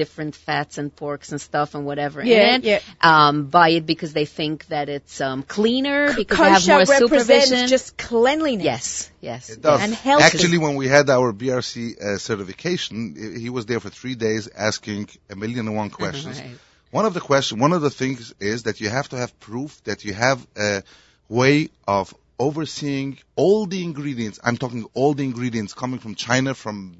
different 0.00 0.34
fats 0.34 0.78
and 0.78 0.94
porks 0.96 1.30
and 1.30 1.40
stuff 1.40 1.74
and 1.74 1.84
whatever 1.84 2.24
Yeah, 2.24 2.54
in 2.54 2.62
it. 2.62 2.64
yeah. 2.64 2.80
Um, 3.02 3.46
buy 3.46 3.68
it 3.70 3.84
because 3.86 4.12
they 4.14 4.24
think 4.24 4.66
that 4.68 4.88
it's 4.88 5.20
um, 5.20 5.42
cleaner, 5.42 6.08
sure. 6.08 6.16
because 6.16 6.38
they 6.38 6.44
have 6.44 6.62
Kosher 6.62 6.72
more 6.72 6.78
represents 7.00 7.44
supervision. 7.44 7.68
just 7.68 7.96
cleanliness. 7.98 8.64
yes, 8.64 9.10
yes. 9.20 9.50
It 9.50 9.60
does. 9.62 9.82
And 9.82 9.92
healthy. 9.94 10.24
Actually, 10.24 10.58
when 10.58 10.76
we 10.76 10.88
had 10.88 11.10
our 11.10 11.32
BRC 11.32 12.00
uh, 12.00 12.18
certification, 12.18 13.38
he 13.38 13.50
was 13.50 13.66
there 13.66 13.78
for 13.78 13.90
three 13.90 14.14
days 14.14 14.48
asking 14.56 15.08
a 15.30 15.36
million 15.36 15.68
and 15.68 15.76
one 15.76 15.90
questions. 16.00 16.40
Right. 16.40 16.56
One 16.94 17.06
of 17.06 17.12
the 17.14 17.20
question, 17.20 17.58
one 17.58 17.72
of 17.72 17.82
the 17.82 17.90
things 17.90 18.32
is 18.38 18.62
that 18.64 18.80
you 18.80 18.88
have 18.88 19.08
to 19.08 19.16
have 19.16 19.40
proof 19.40 19.82
that 19.82 20.04
you 20.04 20.14
have 20.14 20.46
a 20.56 20.84
way 21.28 21.70
of 21.88 22.14
overseeing 22.38 23.18
all 23.34 23.66
the 23.66 23.82
ingredients. 23.82 24.38
I'm 24.44 24.56
talking 24.56 24.84
all 24.94 25.12
the 25.12 25.24
ingredients 25.24 25.74
coming 25.74 25.98
from 25.98 26.14
China, 26.14 26.54
from 26.54 26.96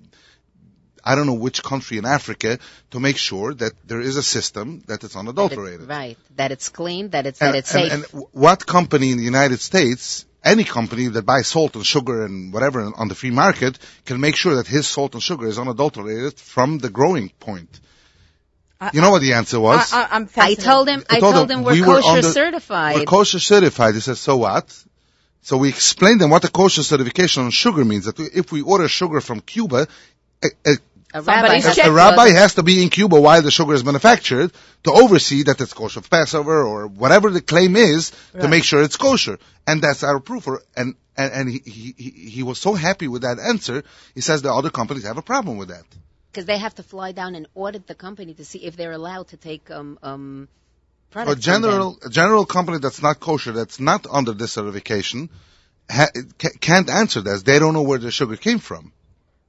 I 1.05 1.15
don't 1.15 1.29
know 1.29 1.35
which 1.47 1.63
country 1.63 1.99
in 1.99 2.07
Africa, 2.07 2.59
to 2.91 2.99
make 2.99 3.17
sure 3.19 3.55
that 3.55 3.75
there 3.87 4.01
is 4.01 4.17
a 4.17 4.23
system 4.25 4.83
that 4.89 5.05
it's 5.05 5.15
unadulterated. 5.15 5.87
Right, 5.89 6.19
that 6.35 6.51
it's 6.51 6.71
clean, 6.71 7.11
that 7.11 7.27
it's 7.29 7.41
And, 7.41 7.55
that 7.55 7.59
it's 7.59 7.73
and- 7.73 8.03
safe. 8.03 8.15
and 8.15 8.25
what 8.33 8.67
company 8.67 9.13
in 9.13 9.19
the 9.19 9.23
United 9.35 9.61
States, 9.61 10.25
any 10.43 10.65
company 10.65 11.07
that 11.07 11.25
buys 11.25 11.47
salt 11.47 11.77
and 11.77 11.87
sugar 11.87 12.25
and 12.25 12.53
whatever 12.53 12.81
on 12.97 13.07
the 13.07 13.15
free 13.15 13.31
market, 13.31 13.79
can 14.07 14.21
make 14.21 14.35
sure 14.35 14.57
that 14.57 14.67
his 14.67 14.89
salt 14.89 15.15
and 15.15 15.23
sugar 15.23 15.47
is 15.47 15.57
unadulterated 15.57 16.41
from 16.41 16.79
the 16.79 16.91
growing 16.91 17.29
point? 17.39 17.79
You 18.93 19.01
know 19.01 19.11
what 19.11 19.21
the 19.23 19.33
answer 19.35 19.59
was? 19.61 19.93
I, 19.93 20.03
I, 20.03 20.09
I'm 20.13 20.29
I 20.37 20.55
told 20.55 20.89
him, 20.89 21.05
I 21.09 21.21
told 21.21 21.51
him 21.51 21.63
we're 21.63 21.73
we 21.73 21.83
kosher 21.83 22.09
on 22.09 22.21
the- 22.23 22.33
certified. 22.33 22.97
We're 22.97 23.05
kosher 23.05 23.39
certified. 23.41 23.95
He 23.95 24.01
says, 24.01 24.21
so 24.21 24.37
what? 24.37 24.77
So 25.43 25.59
we 25.59 25.69
explained 25.69 26.21
them 26.21 26.31
what 26.31 26.43
the 26.43 26.49
kosher 26.49 26.83
certification 26.83 27.45
on 27.45 27.51
sugar 27.51 27.85
means. 27.85 28.07
That 28.07 28.19
if 28.19 28.51
we 28.51 28.63
order 28.63 28.89
sugar 28.89 29.21
from 29.21 29.41
Cuba, 29.41 29.87
a, 30.43 30.49
a, 30.67 30.77
a 31.13 31.23
rabbi, 31.23 31.61
has 31.61 31.79
a, 31.79 31.83
to 31.83 31.93
rabbi 31.93 32.29
has 32.31 32.55
to 32.55 32.63
be 32.63 32.83
in 32.83 32.89
Cuba 32.89 33.21
while 33.21 33.43
the 33.43 33.51
sugar 33.51 33.75
is 33.75 33.85
manufactured 33.85 34.53
to 34.85 34.91
oversee 34.93 35.43
that 35.45 35.61
it's 35.61 35.73
kosher 35.75 36.01
for 36.01 36.09
Passover 36.09 36.63
or 36.63 36.87
whatever 36.87 37.31
the 37.31 37.43
claim 37.43 37.77
is 37.77 38.11
to 38.41 38.49
make 38.49 38.65
sure 38.65 38.83
it's 38.83 38.97
kosher. 38.97 39.39
And 39.67 39.83
that's 39.83 40.03
our 40.03 40.19
proof. 40.19 40.49
And 40.77 40.95
and, 41.17 41.33
and 41.33 41.49
he, 41.49 41.59
he, 41.65 41.95
he 41.97 42.11
he 42.31 42.43
was 42.43 42.59
so 42.59 42.75
happy 42.75 43.07
with 43.07 43.23
that 43.23 43.39
answer. 43.39 43.83
He 44.15 44.21
says 44.23 44.43
the 44.43 44.53
other 44.53 44.71
companies 44.71 45.05
have 45.05 45.19
a 45.19 45.23
problem 45.23 45.59
with 45.59 45.69
that. 45.69 45.85
Because 46.35 46.47
they 46.47 46.59
have 46.59 46.75
to 46.75 46.83
fly 46.83 47.13
down 47.13 47.35
and 47.37 47.47
audit 47.55 47.87
the 47.87 47.95
company 47.95 48.35
to 48.35 48.45
see 48.45 48.59
if 48.71 48.77
they're 48.77 48.93
allowed 49.01 49.29
to 49.29 49.37
take 49.37 49.71
um 49.71 49.99
um 50.03 50.49
A 50.49 51.13
products. 51.13 51.45
from 51.45 51.63
them. 51.63 51.63
general 51.63 51.99
a 52.11 52.11
general 52.11 52.45
company 52.57 52.79
that's 52.79 53.01
not 53.07 53.21
kosher, 53.21 53.53
that's 53.61 53.79
not 53.91 54.07
under 54.21 54.33
this 54.43 54.53
certification, 54.59 55.31
ha, 55.99 56.09
can't 56.61 56.91
answer 56.91 57.21
this. 57.31 57.43
They 57.51 57.59
don't 57.65 57.75
know 57.79 57.83
where 57.93 57.99
the 58.07 58.11
sugar 58.11 58.37
came 58.49 58.59
from. 58.59 58.93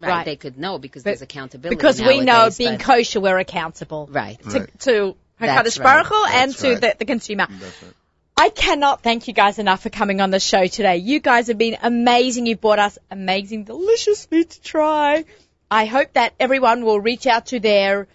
right, 0.01 0.09
Right. 0.09 0.25
They 0.25 0.35
could 0.45 0.57
know 0.65 0.77
because 0.87 1.03
But- 1.03 1.09
there's 1.11 1.21
accountability. 1.29 1.75
because 1.75 2.01
we 2.01 2.19
know 2.29 2.49
being 2.63 2.77
kosher, 2.77 3.19
we're 3.27 3.39
accountable. 3.39 4.07
right. 4.23 4.39
To, 4.51 4.59
Right. 4.59 4.79
to 4.81 5.15
That's 5.39 5.77
Hakadosh 5.77 5.83
Baruch 5.83 6.07
Hu 6.07 6.23
right. 6.23 6.35
and 6.41 6.51
That's 6.51 6.61
to 6.61 6.69
right. 6.73 6.81
the, 6.81 6.95
the 6.99 7.05
consumer. 7.13 7.47
That's 7.49 7.83
right. 7.83 7.93
I 8.37 8.49
cannot 8.49 9.01
thank 9.01 9.27
you 9.29 9.33
guys 9.33 9.59
enough 9.59 9.81
for 9.83 9.89
coming 9.89 10.19
on 10.21 10.29
the 10.29 10.41
show 10.41 10.67
today. 10.67 10.97
You 10.97 11.19
guys 11.21 11.47
have 11.47 11.57
been 11.57 11.77
amazing. 11.81 12.45
You've 12.47 12.59
brought 12.61 12.79
us 12.79 12.97
amazing, 13.09 13.63
delicious 13.63 14.29
meat 14.29 14.49
to 14.51 14.61
try. 14.61 15.23
I 15.69 15.85
hope 15.85 16.13
that 16.13 16.33
everyone 16.39 16.85
will 16.85 16.99
reach 16.99 17.25
out 17.25 17.47
to 17.47 17.59
their 17.59 18.07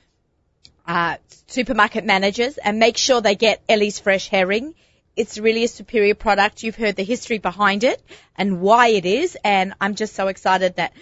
uh, 0.86 1.16
supermarket 1.48 2.04
managers 2.04 2.58
and 2.58 2.78
make 2.78 2.96
sure 2.96 3.20
they 3.20 3.34
get 3.34 3.62
Ellie's 3.68 3.98
Fresh 3.98 4.28
Herring. 4.28 4.74
It's 5.16 5.36
really 5.36 5.64
a 5.64 5.68
superior 5.68 6.14
product. 6.14 6.62
You've 6.62 6.76
heard 6.76 6.94
the 6.94 7.02
history 7.02 7.38
behind 7.38 7.82
it 7.82 8.00
and 8.36 8.60
why 8.60 8.88
it 8.88 9.04
is, 9.04 9.36
and 9.42 9.74
I'm 9.80 9.96
just 9.96 10.14
so 10.14 10.28
excited 10.28 10.76
that 10.76 10.92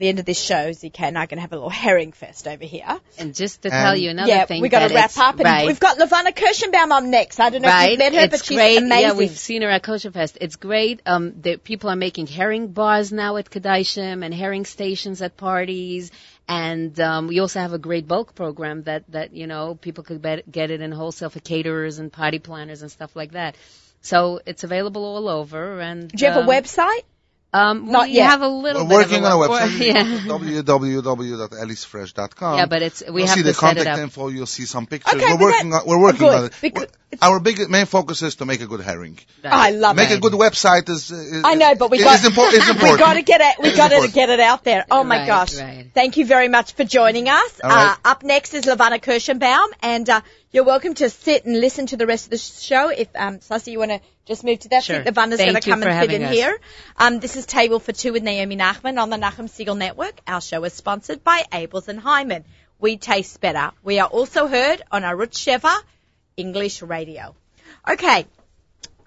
the 0.00 0.08
end 0.08 0.18
of 0.18 0.24
this 0.24 0.40
show, 0.42 0.70
ZK 0.70 0.98
and 1.00 1.16
I 1.16 1.24
are 1.24 1.26
going 1.26 1.36
to 1.36 1.42
have 1.42 1.52
a 1.52 1.56
little 1.56 1.70
herring 1.70 2.12
fest 2.12 2.48
over 2.48 2.64
here. 2.64 2.98
And 3.18 3.34
just 3.34 3.62
to 3.62 3.68
And- 3.68 3.84
tell 3.84 3.96
you 3.96 4.10
another 4.10 4.30
yeah, 4.30 4.46
thing, 4.46 4.62
we 4.62 4.68
got 4.68 4.88
to 4.88 4.94
wrap 4.94 5.16
up, 5.16 5.36
and 5.36 5.44
right. 5.44 5.66
we've 5.66 5.78
got 5.78 5.98
Levana 5.98 6.32
Kirschenbaum 6.32 6.90
on 6.90 7.10
next. 7.10 7.38
I 7.38 7.50
don't 7.50 7.62
know 7.62 7.68
if 7.68 7.90
you've 7.90 7.98
met 7.98 8.14
her, 8.14 8.20
it's 8.20 8.30
but 8.30 8.44
she's 8.44 8.56
great. 8.56 8.78
amazing. 8.78 9.02
Yeah, 9.08 9.12
we've 9.14 9.30
seen 9.38 9.62
her 9.62 9.68
at 9.68 9.82
Kosher 9.82 10.10
Fest. 10.10 10.38
It's 10.40 10.56
great. 10.56 11.02
Um, 11.06 11.40
the 11.40 11.56
people 11.58 11.90
are 11.90 11.96
making 11.96 12.26
herring 12.26 12.68
bars 12.68 13.12
now 13.12 13.36
at 13.36 13.50
Kadashim 13.50 14.24
and 14.24 14.34
herring 14.34 14.64
stations 14.64 15.22
at 15.22 15.36
parties. 15.36 16.10
And 16.48 16.98
um, 16.98 17.28
we 17.28 17.38
also 17.38 17.60
have 17.60 17.74
a 17.74 17.78
great 17.78 18.08
bulk 18.08 18.34
program 18.34 18.82
that 18.84 19.04
that 19.10 19.32
you 19.34 19.46
know 19.46 19.76
people 19.76 20.02
could 20.02 20.20
bet, 20.20 20.50
get 20.50 20.72
it 20.72 20.80
in 20.80 20.90
wholesale 20.90 21.30
for 21.30 21.38
caterers 21.38 22.00
and 22.00 22.12
party 22.12 22.40
planners 22.40 22.82
and 22.82 22.90
stuff 22.90 23.14
like 23.14 23.32
that. 23.32 23.54
So 24.00 24.40
it's 24.46 24.64
available 24.64 25.04
all 25.04 25.28
over. 25.28 25.78
And 25.80 26.08
Do 26.10 26.24
you 26.24 26.28
have 26.32 26.38
a 26.38 26.42
um, 26.42 26.48
website? 26.48 27.02
Um, 27.52 27.90
Not 27.90 28.06
we 28.08 28.14
yet. 28.14 28.30
have 28.30 28.42
a 28.42 28.48
little. 28.48 28.82
We're 28.84 28.88
bit 28.88 29.10
working 29.10 29.24
of 29.24 29.32
on 29.32 29.42
a 29.42 29.48
website, 29.48 29.78
Yeah. 29.86 30.04
www.ellisfresh.com. 31.40 32.56
Yeah, 32.58 32.66
but 32.66 32.82
it's 32.82 33.02
we 33.10 33.22
you'll 33.22 33.28
have 33.28 33.36
see 33.36 33.42
to 33.42 33.48
the 33.48 33.54
set 33.54 33.72
it 33.72 33.76
contact 33.76 33.98
up. 33.98 33.98
info. 34.04 34.28
You'll 34.28 34.46
see 34.46 34.64
some 34.66 34.86
pictures. 34.86 35.14
Okay, 35.14 35.24
we're 35.32 35.38
but 35.38 35.44
working 35.44 35.70
that- 35.70 35.82
on. 35.82 35.88
We're 35.88 35.98
working 36.00 36.20
good, 36.20 36.34
on 36.38 36.44
it. 36.46 36.54
because 36.62 36.86
Our 37.20 37.40
big 37.40 37.68
main 37.68 37.86
focus 37.86 38.22
is 38.22 38.36
to 38.36 38.44
make 38.46 38.60
a 38.60 38.66
good 38.66 38.80
herring. 38.80 39.18
Right. 39.42 39.52
I 39.52 39.70
love 39.70 39.96
Make 39.96 40.10
it. 40.12 40.18
a 40.18 40.20
good 40.20 40.32
website 40.34 40.88
is. 40.88 41.10
is 41.10 41.42
I 41.44 41.54
know, 41.54 41.74
but 41.74 41.90
we 41.90 41.98
is 41.98 42.04
got 42.04 42.20
impor- 42.20 42.52
is 42.52 42.68
important. 42.74 42.92
we 42.92 42.98
got 42.98 43.14
to 43.14 43.22
get 43.22 43.40
it. 43.40 43.56
We 43.60 43.68
It's 43.70 43.76
got 43.76 43.88
to 43.88 43.94
important. 43.96 44.14
get 44.14 44.28
it 44.30 44.40
out 44.40 44.62
there. 44.64 44.84
Oh 44.90 45.02
my 45.02 45.18
Right, 45.18 45.26
gosh! 45.26 45.58
right. 45.60 45.90
Thank 45.92 46.16
you 46.18 46.26
very 46.26 46.48
much 46.48 46.74
for 46.74 46.84
joining 46.84 47.28
us. 47.28 47.60
All 47.64 47.70
right. 47.70 47.96
Uh, 48.04 48.10
up 48.10 48.22
next 48.22 48.54
is 48.54 48.64
Levana 48.66 48.98
Kirschenbaum, 49.00 49.66
and 49.82 50.08
uh, 50.08 50.20
You're 50.52 50.64
welcome 50.64 50.94
to 50.94 51.10
sit 51.10 51.44
and 51.46 51.58
listen 51.60 51.86
to 51.86 51.96
the 51.96 52.06
rest 52.06 52.24
of 52.26 52.30
the 52.30 52.38
show. 52.38 52.88
If 52.90 53.08
um, 53.16 53.38
Sussy, 53.38 53.72
you 53.72 53.78
want 53.80 53.90
to 53.90 54.00
just 54.30 54.44
move 54.44 54.60
to 54.60 54.68
that 54.68 54.84
Sure. 54.84 54.96
seat, 54.96 55.04
the 55.04 55.10
Vanna's 55.12 55.38
Thank 55.38 55.50
going 55.50 55.60
to 55.62 55.70
come 55.70 55.82
and 55.82 55.90
sit 55.90 55.92
having 55.92 56.22
in 56.22 56.28
us. 56.28 56.32
here. 56.34 56.56
Um, 56.96 57.18
this 57.18 57.34
is 57.36 57.46
Table 57.46 57.80
for 57.80 57.92
Two 57.92 58.12
with 58.12 58.22
Naomi 58.22 58.56
Nachman 58.56 59.02
on 59.02 59.10
the 59.10 59.16
Nachum 59.16 59.48
Segal 59.50 59.76
Network. 59.76 60.20
Our 60.26 60.40
show 60.40 60.62
is 60.64 60.72
sponsored 60.72 61.24
by 61.24 61.42
Abeles 61.52 61.88
and 61.88 62.00
Heymann. 62.00 62.44
We 62.78 62.96
taste 62.96 63.40
better. 63.40 63.72
We 63.82 63.98
are 63.98 64.06
also 64.08 64.46
heard 64.46 64.82
on 64.92 65.02
Arutz 65.02 65.36
Sheva 65.44 65.74
English 66.36 66.80
Radio. 66.80 67.34
Okay. 67.88 68.24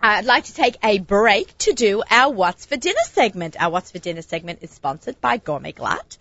I'd 0.01 0.25
like 0.25 0.43
to 0.45 0.53
take 0.53 0.75
a 0.83 0.99
break 0.99 1.57
to 1.59 1.71
do 1.71 2.03
our 2.09 2.29
What's 2.33 2.65
for 2.65 2.75
Dinner 2.75 3.05
segment. 3.13 3.55
Our 3.57 3.69
What's 3.71 3.91
for 3.91 3.99
Dinner 3.99 4.21
segment 4.21 4.59
is 4.61 4.71
sponsored 4.71 5.21
by 5.21 5.37
Gourmet 5.37 5.71
Glatt. 5.71 6.17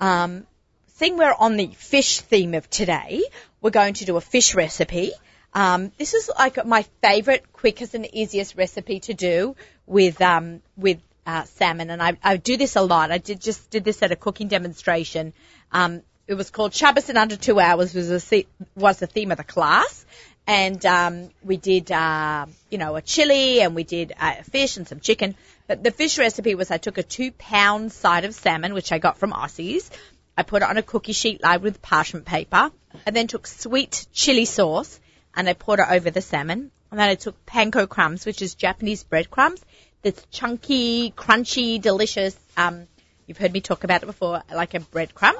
Um, 0.00 0.46
seeing 0.94 1.18
we're 1.18 1.34
on 1.38 1.58
the 1.58 1.66
fish 1.76 2.20
theme 2.20 2.54
of 2.54 2.70
today, 2.70 3.22
we're 3.60 3.68
going 3.82 3.92
to 3.94 4.06
do 4.06 4.16
a 4.16 4.22
fish 4.22 4.54
recipe. 4.54 5.12
Um, 5.56 5.90
this 5.96 6.12
is 6.12 6.30
like 6.38 6.62
my 6.66 6.82
favorite, 7.02 7.50
quickest 7.50 7.94
and 7.94 8.06
easiest 8.14 8.56
recipe 8.56 9.00
to 9.00 9.14
do 9.14 9.56
with 9.86 10.20
um, 10.20 10.60
with 10.76 10.98
uh, 11.26 11.44
salmon, 11.44 11.88
and 11.88 12.02
I, 12.02 12.18
I 12.22 12.36
do 12.36 12.58
this 12.58 12.76
a 12.76 12.82
lot. 12.82 13.10
I 13.10 13.16
did 13.16 13.40
just 13.40 13.70
did 13.70 13.82
this 13.82 14.02
at 14.02 14.12
a 14.12 14.16
cooking 14.16 14.48
demonstration. 14.48 15.32
Um, 15.72 16.02
it 16.26 16.34
was 16.34 16.50
called 16.50 16.74
Shabbos 16.74 17.08
in 17.08 17.16
under 17.16 17.36
two 17.36 17.58
hours 17.58 17.94
was 17.94 18.08
the 18.08 18.46
was 18.74 18.98
the 18.98 19.06
theme 19.06 19.30
of 19.30 19.38
the 19.38 19.44
class, 19.44 20.04
and 20.46 20.84
um, 20.84 21.30
we 21.42 21.56
did 21.56 21.90
uh, 21.90 22.44
you 22.68 22.76
know 22.76 22.94
a 22.94 23.00
chili 23.00 23.62
and 23.62 23.74
we 23.74 23.82
did 23.84 24.12
uh, 24.20 24.34
fish 24.42 24.76
and 24.76 24.86
some 24.86 25.00
chicken. 25.00 25.36
But 25.66 25.82
the 25.82 25.90
fish 25.90 26.18
recipe 26.18 26.54
was 26.54 26.70
I 26.70 26.76
took 26.76 26.98
a 26.98 27.02
two 27.02 27.32
pound 27.32 27.92
side 27.92 28.26
of 28.26 28.34
salmon, 28.34 28.74
which 28.74 28.92
I 28.92 28.98
got 28.98 29.16
from 29.16 29.32
Aussies. 29.32 29.88
I 30.36 30.42
put 30.42 30.60
it 30.60 30.68
on 30.68 30.76
a 30.76 30.82
cookie 30.82 31.14
sheet 31.14 31.42
lined 31.42 31.62
with 31.62 31.80
parchment 31.80 32.26
paper. 32.26 32.70
I 33.06 33.10
then 33.10 33.26
took 33.26 33.46
sweet 33.46 34.06
chili 34.12 34.44
sauce 34.44 35.00
and 35.36 35.48
I 35.48 35.52
poured 35.52 35.80
it 35.80 35.86
over 35.88 36.10
the 36.10 36.22
salmon. 36.22 36.70
And 36.90 37.00
then 37.00 37.08
I 37.08 37.14
took 37.14 37.44
panko 37.46 37.88
crumbs, 37.88 38.24
which 38.24 38.42
is 38.42 38.54
Japanese 38.54 39.04
breadcrumbs. 39.04 39.64
That's 40.02 40.24
chunky, 40.30 41.10
crunchy, 41.10 41.80
delicious. 41.80 42.36
Um, 42.56 42.86
you've 43.26 43.38
heard 43.38 43.52
me 43.52 43.60
talk 43.60 43.84
about 43.84 44.02
it 44.02 44.06
before, 44.06 44.42
like 44.52 44.74
a 44.74 44.80
breadcrumb. 44.80 45.34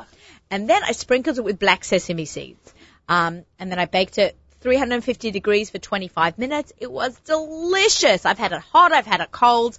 And 0.51 0.69
then 0.69 0.83
I 0.85 0.93
sprinkled 0.93 1.39
it 1.39 1.45
with 1.45 1.59
black 1.59 1.85
sesame 1.85 2.27
seeds. 2.27 2.75
Um, 3.09 3.45
and 3.59 3.71
then 3.71 3.79
I 3.79 3.87
baked 3.87 4.19
it 4.19 4.37
350 4.61 5.31
degrees 5.31 5.71
for 5.71 5.79
25 5.79 6.39
minutes. 6.39 6.73
It 6.79 6.91
was 6.91 7.19
delicious. 7.21 8.27
I've 8.27 8.39
had 8.39 8.53
it 8.53 8.61
hot, 8.61 8.93
I've 8.93 9.07
had 9.07 9.21
it 9.21 9.31
cold, 9.31 9.79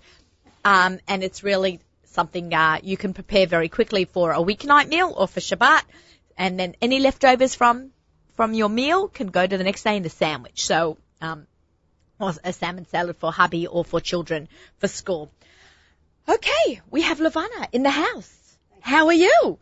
um, 0.63 0.99
and 1.07 1.23
it's 1.23 1.43
really 1.43 1.81
something 2.05 2.53
uh, 2.53 2.79
you 2.81 2.97
can 2.97 3.13
prepare 3.13 3.47
very 3.47 3.69
quickly 3.69 4.05
for 4.05 4.31
a 4.31 4.39
weeknight 4.39 4.87
meal 4.87 5.13
or 5.15 5.27
for 5.27 5.39
Shabbat. 5.39 5.81
And 6.37 6.59
then 6.59 6.75
any 6.81 6.99
leftovers 6.99 7.55
from 7.55 7.91
from 8.37 8.53
your 8.53 8.69
meal 8.69 9.09
can 9.09 9.27
go 9.27 9.45
to 9.45 9.57
the 9.57 9.63
next 9.65 9.83
day 9.83 9.97
in 9.97 10.03
the 10.03 10.09
sandwich. 10.09 10.65
So, 10.65 10.97
um, 11.21 11.45
or 12.19 12.33
a 12.43 12.53
salmon 12.53 12.87
salad 12.87 13.17
for 13.17 13.31
hubby 13.31 13.67
or 13.67 13.83
for 13.83 13.99
children 13.99 14.47
for 14.79 14.87
school. 14.87 15.29
Okay, 16.29 16.81
we 16.89 17.01
have 17.01 17.19
Levana 17.19 17.67
in 17.73 17.83
the 17.83 17.89
house. 17.89 18.33
How 18.81 19.07
are 19.07 19.13
you? 19.13 19.59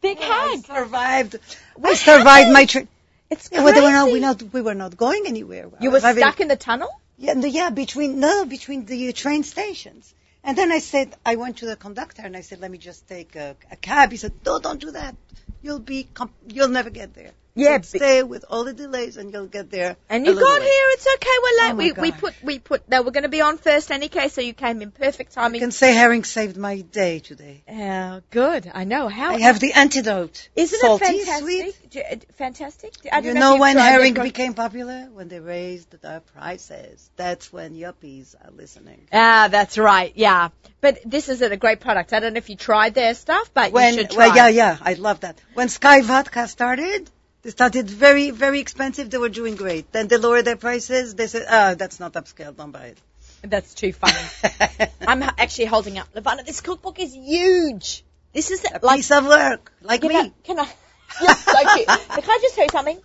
Big 0.00 0.18
I 0.20 0.24
hug. 0.24 0.64
survived. 0.66 1.36
I 1.82 1.94
survived 1.94 2.26
happened? 2.26 2.52
my 2.54 2.64
trip. 2.66 2.88
It's 3.30 3.48
Yeah, 3.52 3.62
crazy. 3.62 3.80
we, 3.80 3.86
were 3.86 3.92
not, 3.92 4.12
we, 4.12 4.20
not, 4.20 4.42
we 4.42 4.62
were 4.62 4.74
not 4.74 4.96
going 4.96 5.26
anywhere. 5.26 5.68
I 5.78 5.82
you 5.82 5.90
were 5.90 5.94
was 5.94 6.02
having- 6.02 6.22
stuck 6.22 6.40
in 6.40 6.48
the 6.48 6.56
tunnel. 6.56 6.90
Yeah, 7.18 7.34
yeah, 7.34 7.70
between 7.70 8.18
no, 8.20 8.44
between 8.46 8.84
the 8.84 9.12
train 9.12 9.44
stations. 9.44 10.12
And 10.42 10.58
then 10.58 10.72
I 10.72 10.80
said, 10.80 11.14
I 11.24 11.36
went 11.36 11.58
to 11.58 11.66
the 11.66 11.76
conductor 11.76 12.22
and 12.22 12.36
I 12.36 12.40
said, 12.40 12.60
let 12.60 12.70
me 12.70 12.78
just 12.78 13.06
take 13.08 13.36
a, 13.36 13.54
a 13.70 13.76
cab. 13.76 14.10
He 14.10 14.16
said, 14.16 14.32
no, 14.44 14.58
don't 14.58 14.80
do 14.80 14.90
that. 14.90 15.14
You'll 15.62 15.78
be, 15.78 16.02
com- 16.02 16.32
you'll 16.48 16.68
never 16.68 16.90
get 16.90 17.14
there. 17.14 17.30
Yeah, 17.54 17.80
So 17.82 17.98
stay 17.98 18.22
with 18.22 18.46
all 18.48 18.64
the 18.64 18.72
delays 18.72 19.18
and 19.18 19.30
you'll 19.32 19.46
get 19.46 19.70
there. 19.70 19.96
And 20.08 20.26
you 20.26 20.34
got 20.34 20.60
late. 20.60 20.62
here. 20.62 20.86
It's 20.92 21.06
okay. 21.16 21.30
We're 21.42 21.64
late. 21.64 21.72
Oh 21.72 22.00
we 22.00 22.10
we 22.10 22.12
put 22.12 22.34
we 22.42 22.58
put 22.58 22.88
they 22.88 23.00
were 23.00 23.10
going 23.10 23.24
to 23.24 23.28
be 23.28 23.42
on 23.42 23.58
first 23.58 23.90
any 23.90 24.08
case, 24.08 24.32
so 24.32 24.40
you 24.40 24.54
came 24.54 24.80
in 24.80 24.90
perfect 24.90 25.36
I 25.36 25.42
timing. 25.42 25.60
can 25.60 25.70
say 25.70 25.92
herring 25.94 26.24
saved 26.24 26.56
my 26.56 26.80
day 26.80 27.18
today. 27.18 27.62
Oh, 27.68 28.22
good. 28.30 28.70
I 28.74 28.84
know 28.84 29.08
how. 29.08 29.34
I 29.34 29.40
have 29.40 29.60
the 29.60 29.74
antidote. 29.74 30.48
Isn't 30.56 30.80
Salty, 30.80 31.04
it 31.04 31.26
fantastic? 31.26 31.42
sweet. 31.42 32.04
Uh, 32.04 32.16
Fantastic. 32.36 32.94
I 33.12 33.18
You 33.18 33.34
know, 33.34 33.40
know 33.40 33.56
when 33.58 33.76
herring 33.76 34.14
became 34.14 34.54
popular? 34.54 35.08
When 35.12 35.28
they 35.28 35.40
raised 35.40 35.90
the 35.90 36.22
prices. 36.34 37.10
That's 37.16 37.52
when 37.52 37.74
yuppies 37.74 38.34
are 38.42 38.50
listening. 38.50 39.06
Ah, 39.12 39.48
that's 39.50 39.76
right. 39.76 40.12
Yeah, 40.16 40.48
but 40.80 41.00
this 41.04 41.28
is 41.28 41.42
a 41.42 41.56
great 41.56 41.80
product. 41.80 42.12
I 42.14 42.20
don't 42.20 42.32
know 42.32 42.38
if 42.38 42.48
you 42.48 42.56
tried 42.56 42.94
their 42.94 43.14
stuff, 43.14 43.50
but 43.52 43.72
when 43.72 43.92
you 43.94 44.00
should 44.00 44.10
try. 44.10 44.28
well 44.28 44.36
yeah 44.36 44.48
yeah 44.48 44.78
i 44.80 44.94
love 44.94 45.20
that 45.20 45.38
when 45.54 45.68
Skyy 45.68 46.02
vodka 46.02 46.48
started 46.48 47.10
they 47.42 47.50
started 47.50 47.90
very 47.90 48.30
very 48.30 48.60
expensive 48.60 49.10
they 49.10 49.18
were 49.18 49.28
doing 49.28 49.56
great 49.56 49.90
then 49.92 50.08
they 50.08 50.16
lowered 50.16 50.44
their 50.44 50.56
prices 50.56 51.14
they 51.14 51.26
said 51.26 51.46
ah 51.48 51.74
that's 51.76 52.00
not 52.00 52.12
upscale 52.14 52.56
don't 52.56 52.70
buy 52.70 52.86
it. 52.86 52.98
That's 53.42 53.74
too 53.74 53.92
funny. 53.92 54.88
I'm 55.06 55.22
actually 55.22 55.64
holding 55.64 55.98
up 55.98 56.08
Levana. 56.14 56.44
This 56.44 56.60
cookbook 56.60 57.00
is 57.00 57.12
huge. 57.12 58.04
This 58.32 58.52
is 58.52 58.64
a 58.64 58.78
like 58.82 58.98
piece 58.98 59.10
of 59.10 59.26
work 59.26 59.72
like 59.82 60.02
Can 60.02 60.10
me 60.10 60.16
I, 60.16 60.32
can 60.44 60.60
I? 60.60 60.68
You're 61.20 61.34
so 61.34 61.74
cute. 61.74 61.88
Can 61.88 62.30
I 62.30 62.38
just 62.40 62.54
tell 62.54 62.64
you 62.64 62.70
something? 62.70 63.00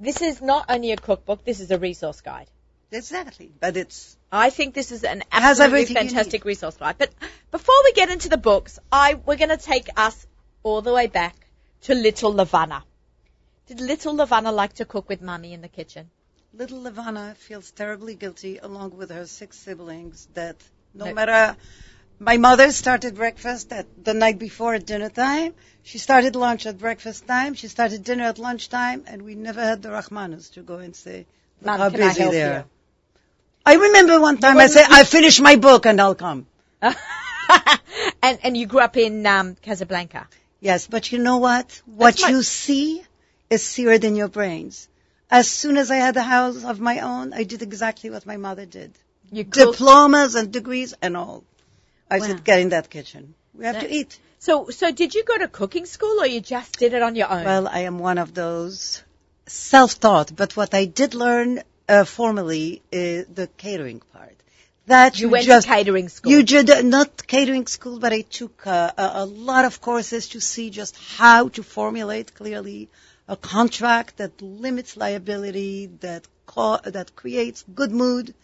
This 0.00 0.22
is 0.22 0.40
not 0.40 0.64
only 0.70 0.92
a 0.92 0.96
cookbook. 0.96 1.44
This 1.44 1.60
is 1.60 1.70
a 1.70 1.78
resource 1.78 2.22
guide. 2.22 2.48
exactly 2.90 3.50
but 3.60 3.76
it's 3.76 4.16
I 4.30 4.48
think 4.48 4.74
this 4.74 4.92
is 4.92 5.04
an 5.04 5.22
absolutely 5.30 5.94
fantastic 5.94 6.46
resource 6.46 6.76
guide. 6.78 6.96
But 6.96 7.10
before 7.50 7.74
we 7.84 7.92
get 7.92 8.08
into 8.08 8.30
the 8.30 8.38
books, 8.38 8.78
I 8.90 9.14
we're 9.14 9.36
going 9.36 9.50
to 9.50 9.58
take 9.58 9.90
us 9.96 10.26
all 10.62 10.80
the 10.80 10.92
way 10.92 11.06
back 11.06 11.36
to 11.82 11.94
little 11.94 12.32
Levana. 12.32 12.82
Did 13.66 13.80
little 13.80 14.14
Levana 14.14 14.50
like 14.52 14.74
to 14.74 14.84
cook 14.84 15.08
with 15.08 15.22
mummy 15.22 15.52
in 15.52 15.60
the 15.60 15.68
kitchen? 15.68 16.10
little 16.54 16.82
Levana 16.82 17.34
feels 17.38 17.70
terribly 17.70 18.14
guilty 18.14 18.58
along 18.58 18.90
with 18.96 19.10
her 19.10 19.26
six 19.26 19.58
siblings 19.58 20.28
that 20.34 20.56
no 20.92 21.06
No. 21.06 21.14
matter 21.14 21.56
my 22.18 22.36
mother 22.36 22.70
started 22.72 23.14
breakfast 23.14 23.72
at 23.72 23.86
the 24.04 24.14
night 24.14 24.38
before 24.38 24.74
at 24.74 24.86
dinner 24.86 25.08
time. 25.08 25.54
She 25.82 25.98
started 25.98 26.36
lunch 26.36 26.66
at 26.66 26.78
breakfast 26.78 27.26
time. 27.26 27.54
She 27.54 27.68
started 27.68 28.04
dinner 28.04 28.24
at 28.24 28.38
lunchtime, 28.38 29.04
and 29.06 29.22
we 29.22 29.34
never 29.34 29.60
had 29.60 29.82
the 29.82 29.88
Rahmanas 29.88 30.52
to 30.52 30.62
go 30.62 30.76
and 30.78 30.94
say, 30.94 31.26
Mom, 31.60 31.80
how 31.80 31.86
I 31.86 31.90
busy 31.90 32.20
help 32.20 32.32
they 32.32 32.44
you? 32.44 32.64
I 33.66 33.74
remember 33.74 34.20
one 34.20 34.38
time 34.38 34.58
I 34.58 34.66
said, 34.66 34.86
I 34.90 35.04
finished 35.04 35.40
my 35.40 35.56
book 35.56 35.86
and 35.86 36.00
I'll 36.00 36.14
come. 36.14 36.46
and 36.82 38.38
and 38.44 38.56
you 38.56 38.66
grew 38.66 38.80
up 38.80 38.96
in 38.96 39.26
um, 39.26 39.54
Casablanca. 39.56 40.28
Yes, 40.60 40.86
but 40.86 41.10
you 41.10 41.18
know 41.18 41.38
what? 41.38 41.80
What 41.86 42.20
you 42.28 42.42
see 42.42 43.02
is 43.52 43.62
seared 43.64 44.04
in 44.04 44.16
your 44.16 44.28
brains. 44.28 44.88
As 45.30 45.48
soon 45.48 45.76
as 45.76 45.90
I 45.90 45.96
had 45.96 46.16
a 46.16 46.22
house 46.22 46.64
of 46.64 46.80
my 46.80 47.00
own, 47.00 47.32
I 47.32 47.44
did 47.44 47.62
exactly 47.62 48.10
what 48.10 48.26
my 48.26 48.36
mother 48.36 48.66
did. 48.66 48.92
Diplomas 49.32 50.34
and 50.34 50.52
degrees 50.52 50.94
and 51.02 51.16
all. 51.16 51.44
I 52.10 52.18
Wow. 52.18 52.26
said, 52.26 52.44
get 52.44 52.60
in 52.60 52.70
that 52.70 52.90
kitchen. 52.90 53.34
We 53.54 53.64
have 53.66 53.76
That- 53.76 53.88
to 53.88 53.94
eat. 53.94 54.18
So 54.38 54.54
so 54.70 54.90
did 54.90 55.14
you 55.14 55.22
go 55.24 55.36
to 55.38 55.48
cooking 55.48 55.86
school 55.86 56.20
or 56.22 56.26
you 56.26 56.40
just 56.40 56.78
did 56.78 56.94
it 56.94 57.02
on 57.08 57.14
your 57.20 57.30
own? 57.34 57.44
Well, 57.44 57.68
I 57.68 57.80
am 57.90 57.98
one 57.98 58.18
of 58.18 58.34
those 58.34 59.02
self-taught, 59.46 60.34
but 60.40 60.56
what 60.56 60.74
I 60.74 60.84
did 61.00 61.14
learn 61.14 61.62
uh, 61.88 62.04
formally 62.04 62.82
is 62.90 63.26
the 63.40 63.46
catering 63.64 64.00
part. 64.14 64.36
That 64.86 65.20
you 65.20 65.26
you, 65.26 65.32
went 65.32 65.46
just 65.46 65.68
to 65.68 65.72
catering 65.74 66.08
school. 66.08 66.32
You 66.32 66.42
did 66.42 66.70
uh, 66.70 66.82
not 66.82 67.26
catering 67.34 67.66
school, 67.76 67.98
but 68.04 68.12
I 68.12 68.22
took 68.22 68.66
uh, 68.66 68.90
a, 68.98 69.06
a 69.22 69.26
lot 69.50 69.64
of 69.64 69.80
courses 69.80 70.28
to 70.30 70.40
see 70.40 70.70
just 70.70 70.96
how 71.18 71.48
to 71.56 71.62
formulate 71.62 72.34
clearly 72.34 72.88
a 73.28 73.36
contract 73.36 74.16
that 74.18 74.42
limits 74.42 74.96
liability, 74.96 75.86
that 76.00 76.26
co- 76.46 76.80
that 76.84 77.14
creates 77.16 77.64
good 77.74 77.92
mood 77.92 78.34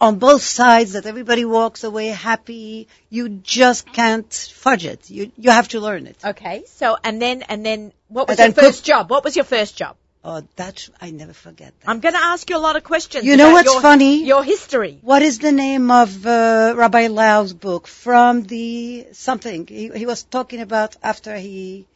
on 0.00 0.18
both 0.18 0.42
sides, 0.42 0.92
that 0.92 1.06
everybody 1.06 1.44
walks 1.44 1.84
away 1.84 2.08
happy. 2.08 2.88
You 3.10 3.28
just 3.28 3.92
can't 3.92 4.32
fudge 4.32 4.86
it. 4.86 5.10
You 5.10 5.32
you 5.36 5.50
have 5.50 5.68
to 5.68 5.80
learn 5.80 6.06
it. 6.06 6.16
Okay, 6.24 6.64
so 6.66 6.96
and 7.02 7.20
then 7.20 7.42
and 7.42 7.64
then 7.64 7.92
what 8.08 8.28
was 8.28 8.38
And 8.38 8.56
your 8.56 8.64
first 8.64 8.84
job? 8.84 9.10
What 9.10 9.24
was 9.24 9.36
your 9.36 9.44
first 9.44 9.76
job? 9.76 9.96
Oh, 10.26 10.42
that 10.56 10.88
I 11.02 11.10
never 11.10 11.34
forget 11.34 11.78
that. 11.80 11.90
I'm 11.90 12.00
going 12.00 12.14
to 12.14 12.24
ask 12.24 12.48
you 12.48 12.56
a 12.56 12.64
lot 12.66 12.76
of 12.76 12.82
questions. 12.82 13.26
You 13.26 13.36
know 13.36 13.50
what's 13.50 13.70
your, 13.70 13.82
funny? 13.82 14.24
Your 14.24 14.42
history. 14.42 14.98
What 15.02 15.20
is 15.20 15.38
the 15.38 15.52
name 15.52 15.90
of 15.90 16.26
uh, 16.26 16.72
Rabbi 16.74 17.08
Lau's 17.08 17.52
book 17.52 17.86
from 17.86 18.42
the 18.44 19.06
something 19.12 19.66
he, 19.66 19.90
he 19.90 20.06
was 20.06 20.22
talking 20.22 20.60
about 20.60 20.96
after 21.02 21.36
he 21.36 21.86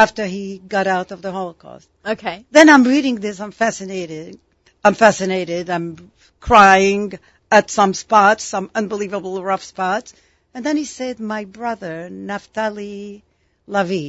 after 0.00 0.24
he 0.24 0.44
got 0.58 0.86
out 0.86 1.10
of 1.10 1.20
the 1.20 1.32
Holocaust? 1.32 1.88
Okay. 2.04 2.44
Then 2.50 2.70
I'm 2.70 2.84
reading 2.84 3.16
this. 3.16 3.40
I'm 3.40 3.50
fascinated. 3.50 4.38
I'm 4.84 4.94
fascinated. 4.94 5.68
I'm 5.68 6.10
crying 6.40 7.18
at 7.50 7.70
some 7.70 7.92
spots, 7.92 8.44
some 8.44 8.70
unbelievable 8.74 9.42
rough 9.42 9.62
spots. 9.62 10.14
And 10.54 10.64
then 10.64 10.76
he 10.82 10.86
said, 10.86 11.20
"My 11.20 11.44
brother 11.58 12.08
Naftali 12.10 13.22
Lavi, 13.68 14.06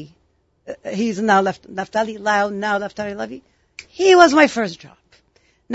uh, 0.67 0.73
he's 1.01 1.19
now 1.31 1.41
left 1.41 1.67
Naftali 1.79 2.17
Lau, 2.29 2.49
now 2.49 2.79
Naftali 2.79 3.15
Lavi. 3.21 3.41
He 3.99 4.15
was 4.15 4.33
my 4.41 4.47
first 4.47 4.79
job. 4.79 4.97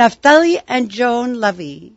Naftali 0.02 0.56
and 0.66 0.88
Joan 0.88 1.36
Lavi 1.44 1.92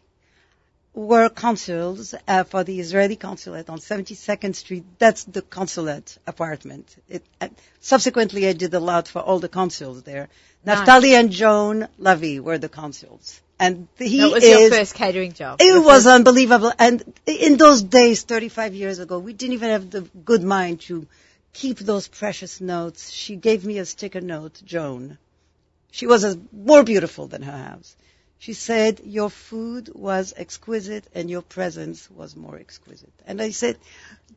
were 0.93 1.29
consuls 1.29 2.15
uh, 2.27 2.43
for 2.43 2.63
the 2.63 2.79
Israeli 2.79 3.15
consulate 3.15 3.69
on 3.69 3.79
72nd 3.79 4.55
Street. 4.55 4.83
That's 4.97 5.23
the 5.23 5.41
consulate 5.41 6.17
apartment. 6.25 6.95
It, 7.07 7.23
uh, 7.39 7.49
subsequently, 7.79 8.47
I 8.47 8.53
did 8.53 8.73
a 8.73 8.79
lot 8.79 9.07
for 9.07 9.19
all 9.19 9.39
the 9.39 9.49
consuls 9.49 10.03
there. 10.03 10.29
Nice. 10.65 10.87
Naftali 10.87 11.11
and 11.13 11.31
Joan 11.31 11.87
Levy 11.97 12.39
were 12.39 12.57
the 12.57 12.69
consuls. 12.69 13.39
And 13.59 13.87
he 13.97 14.19
that 14.19 14.31
was 14.31 14.43
is, 14.43 14.59
your 14.59 14.69
first 14.69 14.95
catering 14.95 15.33
job. 15.33 15.57
it 15.59 15.83
was 15.83 16.07
unbelievable. 16.07 16.71
And 16.79 17.03
in 17.25 17.57
those 17.57 17.83
days, 17.83 18.23
35 18.23 18.73
years 18.73 18.99
ago, 18.99 19.19
we 19.19 19.33
didn't 19.33 19.53
even 19.53 19.69
have 19.69 19.89
the 19.89 20.01
good 20.01 20.43
mind 20.43 20.81
to 20.81 21.07
keep 21.51 21.77
those 21.79 22.07
precious 22.07 22.61
notes. 22.61 23.11
She 23.11 23.35
gave 23.35 23.65
me 23.65 23.79
a 23.79 23.85
sticker 23.85 24.21
note, 24.21 24.61
Joan. 24.65 25.17
She 25.91 26.07
was 26.07 26.23
as, 26.23 26.37
more 26.53 26.83
beautiful 26.83 27.27
than 27.27 27.41
her 27.41 27.57
house. 27.57 27.95
She 28.39 28.53
said, 28.53 29.01
your 29.03 29.29
food 29.29 29.91
was 29.93 30.33
exquisite 30.35 31.05
and 31.13 31.29
your 31.29 31.41
presence 31.41 32.09
was 32.09 32.37
more 32.37 32.57
exquisite. 32.57 33.11
And 33.27 33.41
I 33.41 33.51
said, 33.51 33.77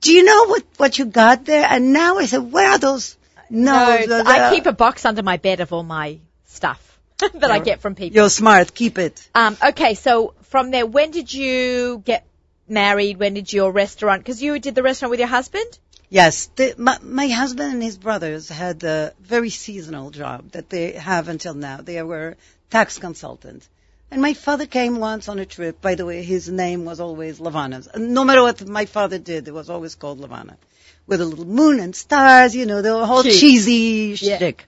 do 0.01 0.13
you 0.13 0.25
know 0.25 0.47
what, 0.47 0.65
what 0.77 0.99
you 0.99 1.05
got 1.05 1.45
there? 1.45 1.65
And 1.65 1.93
now 1.93 2.19
I 2.19 2.27
said, 2.27 2.53
where 2.53 2.73
are 2.73 2.79
those 2.79 3.17
notes? 3.49 4.09
No, 4.09 4.25
I 4.27 4.51
keep 4.53 4.67
a 4.67 4.73
box 4.73 5.05
under 5.05 5.23
my 5.23 5.37
bed 5.37 5.61
of 5.61 5.73
all 5.73 5.85
my 5.85 6.19
stuff 6.47 6.99
that 7.19 7.51
I 7.53 7.61
get 7.61 7.81
from 7.81 7.95
people. 7.95 8.17
You're 8.17 8.29
smart. 8.29 8.75
Keep 8.75 8.99
it. 8.99 9.29
Um, 9.37 9.57
okay, 9.69 9.95
so 9.95 10.35
from 10.43 10.73
there, 10.73 10.85
when 10.85 11.13
did 11.13 11.33
you 11.33 12.03
get 12.05 12.27
married? 12.69 13.19
When 13.19 13.35
did 13.35 13.53
your 13.53 13.71
restaurant? 13.71 14.23
Because 14.25 14.43
you 14.43 14.59
did 14.59 14.75
the 14.75 14.83
restaurant 14.83 15.11
with 15.11 15.21
your 15.21 15.29
husband. 15.29 15.79
Yes, 16.09 16.47
the, 16.57 16.75
my, 16.77 16.99
my 17.03 17.29
husband 17.29 17.73
and 17.73 17.83
his 17.83 17.99
brothers 17.99 18.49
had 18.49 18.83
a 18.83 19.15
very 19.21 19.51
seasonal 19.51 20.11
job 20.11 20.51
that 20.51 20.69
they 20.71 20.93
have 20.93 21.29
until 21.29 21.55
now. 21.55 21.77
They 21.77 22.03
were 22.03 22.37
tax 22.69 22.99
consultants. 22.99 23.69
And 24.13 24.21
my 24.21 24.35
father 24.35 24.67
came 24.67 24.99
once 24.99 25.27
on 25.31 25.39
a 25.39 25.47
trip. 25.47 25.81
By 25.81 25.95
the 25.95 26.05
way, 26.05 26.23
his 26.23 26.47
name 26.47 26.85
was 26.85 27.01
always 27.01 27.41
Levana. 27.41 27.83
No 27.97 28.25
matter 28.25 28.43
what 28.43 28.63
my 28.69 28.85
father 28.85 29.19
did, 29.19 29.49
it 29.49 29.55
was 29.55 29.71
always 29.71 29.95
called 29.95 30.21
Levana. 30.21 30.59
With 31.07 31.23
a 31.23 31.25
little 31.25 31.47
moon 31.47 31.81
and 31.81 31.97
stars, 31.97 32.55
you 32.55 32.67
know, 32.67 32.83
the 32.83 33.07
whole 33.07 33.23
Cute. 33.23 33.35
cheesy 33.37 34.15
Yeah. 34.21 34.37
shtick. 34.37 34.67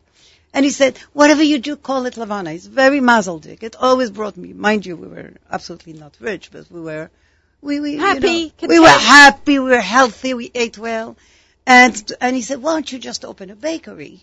And 0.55 0.65
he 0.65 0.71
said, 0.71 0.97
whatever 1.13 1.43
you 1.43 1.59
do, 1.59 1.77
call 1.77 2.07
it 2.07 2.17
Levana. 2.17 2.53
It's 2.53 2.65
very 2.65 3.01
mazeldik. 3.01 3.63
It 3.63 3.77
always 3.77 4.11
brought 4.11 4.39
me, 4.39 4.55
mind 4.55 4.87
you, 4.87 4.97
we 4.97 5.09
were 5.09 5.33
absolutely 5.53 5.93
not 5.93 6.17
rich, 6.21 6.51
but 6.51 6.71
we 6.71 6.81
were, 6.81 7.11
we, 7.61 7.81
we, 7.81 7.91
you 7.93 7.99
Happy, 7.99 8.45
know, 8.63 8.69
we 8.69 8.81
were 8.81 8.89
happy, 8.89 9.59
we 9.59 9.71
were 9.71 9.81
healthy, 9.99 10.33
we 10.33 10.51
ate 10.55 10.79
well. 10.79 11.19
And, 11.67 11.95
and 12.19 12.35
he 12.35 12.41
said, 12.41 12.63
why 12.63 12.73
don't 12.73 12.91
you 12.91 12.99
just 12.99 13.27
open 13.27 13.51
a 13.51 13.57
bakery? 13.57 14.23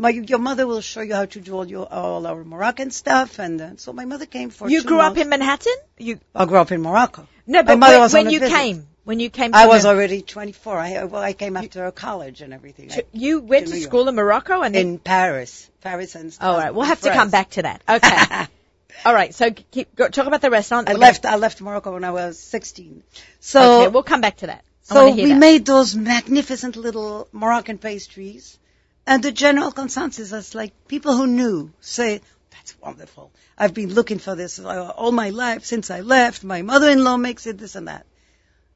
My, 0.00 0.08
your 0.10 0.38
mother 0.38 0.66
will 0.66 0.80
show 0.80 1.02
you 1.02 1.14
how 1.14 1.26
to 1.26 1.40
do 1.40 1.54
all 1.54 1.66
your, 1.66 1.86
all 1.92 2.26
our 2.26 2.42
Moroccan 2.42 2.90
stuff. 2.90 3.38
And 3.38 3.60
uh, 3.60 3.76
so 3.76 3.92
my 3.92 4.06
mother 4.06 4.24
came 4.26 4.48
for 4.50 4.68
You 4.70 4.82
grew 4.82 4.98
up 4.98 5.16
in 5.18 5.28
Manhattan. 5.28 5.74
You 5.98 6.18
I 6.34 6.46
grew 6.46 6.56
up 6.58 6.72
in 6.72 6.80
Morocco. 6.80 7.26
no, 7.46 7.62
but 7.62 7.78
when, 7.78 8.10
when 8.10 8.30
you 8.30 8.40
visit. 8.40 8.54
came, 8.54 8.86
when 9.04 9.20
you 9.20 9.28
came, 9.28 9.54
I 9.54 9.66
was 9.66 9.84
already 9.84 10.22
24. 10.22 10.78
I, 10.78 11.04
well, 11.04 11.22
I 11.22 11.34
came 11.34 11.54
after 11.56 11.90
college 11.90 12.40
and 12.40 12.54
everything. 12.54 12.90
I- 12.90 13.04
You 13.12 13.40
went 13.40 13.66
to 13.68 13.74
to 13.74 13.80
school 13.80 14.08
in 14.08 14.14
Morocco 14.14 14.62
and 14.62 14.74
then. 14.74 14.86
in 14.86 14.98
Paris. 14.98 15.68
Paris 15.82 16.14
and 16.14 16.34
all 16.40 16.56
right, 16.56 16.74
we'll 16.74 16.86
have 16.86 17.02
to 17.02 17.12
come 17.12 17.28
back 17.30 17.50
to 17.50 17.62
that. 17.62 17.82
Okay. 17.86 18.46
all 19.04 19.12
right, 19.14 19.34
so 19.34 19.50
keep, 19.50 19.94
go, 19.94 20.08
talk 20.08 20.26
about 20.26 20.40
the 20.40 20.50
restaurant. 20.50 20.88
I 20.88 20.92
We're 20.92 20.94
gonna- 21.00 21.06
left. 21.08 21.26
I 21.26 21.36
left 21.36 21.60
Morocco 21.60 21.92
when 21.92 22.04
I 22.04 22.10
was 22.12 22.38
16. 22.38 23.02
So 23.40 23.82
okay, 23.82 23.88
we'll 23.88 24.02
come 24.02 24.22
back 24.22 24.38
to 24.38 24.46
that. 24.46 24.64
I 24.90 24.94
So 24.94 25.10
we 25.14 25.26
that. 25.26 25.38
made 25.38 25.66
those 25.66 25.94
magnificent 25.94 26.76
little 26.76 27.28
Moroccan 27.32 27.76
pastries, 27.78 28.58
and 29.06 29.22
the 29.22 29.32
general 29.32 29.72
consensus 29.72 30.32
is 30.32 30.54
like 30.54 30.72
people 30.88 31.16
who 31.16 31.26
knew 31.26 31.72
say, 31.80 32.20
"That's 32.50 32.76
wonderful. 32.80 33.30
I've 33.58 33.74
been 33.74 33.94
looking 33.94 34.18
for 34.18 34.34
this 34.34 34.58
uh, 34.58 34.92
all 34.96 35.12
my 35.12 35.30
life 35.30 35.64
since 35.64 35.90
I 35.90 36.00
left. 36.00 36.44
My 36.44 36.62
mother-in-law 36.62 37.16
makes 37.16 37.46
it, 37.46 37.58
this 37.58 37.74
and 37.74 37.88
that." 37.88 38.06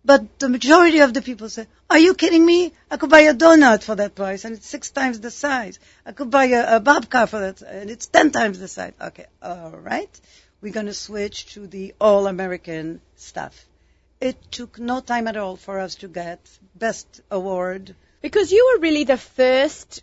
But 0.05 0.39
the 0.39 0.51
majority 0.51 0.99
of 0.99 1.15
the 1.15 1.23
people 1.23 1.49
say, 1.49 1.67
"Are 1.89 1.99
you 1.99 2.15
kidding 2.15 2.45
me? 2.45 2.73
I 2.91 2.97
could 2.99 3.11
buy 3.11 3.21
a 3.21 3.35
donut 3.35 3.83
for 3.83 3.95
that 3.95 4.15
price, 4.15 4.45
and 4.45 4.55
it's 4.55 4.67
six 4.67 4.91
times 4.91 5.21
the 5.21 5.31
size. 5.31 5.79
I 6.05 6.13
could 6.13 6.31
buy 6.31 6.47
a, 6.47 6.77
a 6.77 6.81
babka 6.81 7.29
for 7.29 7.41
that, 7.41 7.63
and 7.63 7.91
it's 7.91 8.07
ten 8.07 8.31
times 8.31 8.59
the 8.59 8.69
size." 8.69 8.93
Okay, 9.01 9.27
all 9.43 9.71
right. 9.71 10.21
We're 10.61 10.73
going 10.73 10.87
to 10.87 10.95
switch 10.95 11.53
to 11.55 11.67
the 11.67 11.95
all-American 12.01 13.03
stuff. 13.17 13.67
It 14.21 14.37
took 14.51 14.79
no 14.79 15.01
time 15.01 15.29
at 15.29 15.37
all 15.37 15.57
for 15.57 15.79
us 15.79 15.97
to 15.97 16.09
get 16.09 16.41
best 16.75 17.21
award. 17.31 17.95
Because 18.23 18.51
you 18.51 18.73
were 18.73 18.81
really 18.81 19.05
the 19.05 19.19
first 19.19 20.03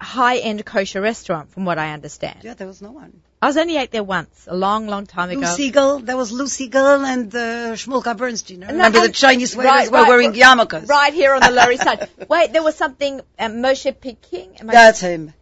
high-end 0.00 0.64
kosher 0.64 1.00
restaurant, 1.00 1.50
from 1.52 1.64
what 1.64 1.78
I 1.78 1.92
understand. 1.92 2.40
Yeah, 2.42 2.54
there 2.54 2.66
was 2.66 2.80
no 2.82 2.90
one. 2.92 3.20
I 3.42 3.46
was 3.46 3.56
only 3.56 3.76
ate 3.76 3.90
there 3.90 4.04
once, 4.04 4.46
a 4.46 4.54
long, 4.56 4.86
long 4.86 5.06
time 5.06 5.30
Lou 5.30 5.38
ago. 5.38 5.54
Siegel, 5.54 5.98
there 6.00 6.16
was 6.16 6.30
Lou 6.30 6.46
Siegel 6.46 7.04
and 7.04 7.34
uh, 7.34 7.72
Shmulka 7.74 8.16
Bernstein. 8.16 8.60
No, 8.60 8.66
Remember 8.66 9.00
the 9.00 9.12
Chinese 9.12 9.56
waiters 9.56 9.70
right, 9.72 9.90
were 9.90 9.98
right, 9.98 10.08
wearing 10.08 10.30
right, 10.30 10.38
yarmulkes? 10.40 10.88
Right 10.88 11.14
here 11.14 11.34
on 11.34 11.40
the 11.40 11.50
Lower 11.50 11.72
East 11.72 11.82
Side. 11.84 12.08
Wait, 12.28 12.52
there 12.52 12.62
was 12.62 12.74
something, 12.76 13.20
um, 13.38 13.52
Moshe 13.62 13.98
Peking? 13.98 14.56
Am 14.60 14.68
I- 14.68 14.72
That's 14.72 15.00
him. 15.00 15.32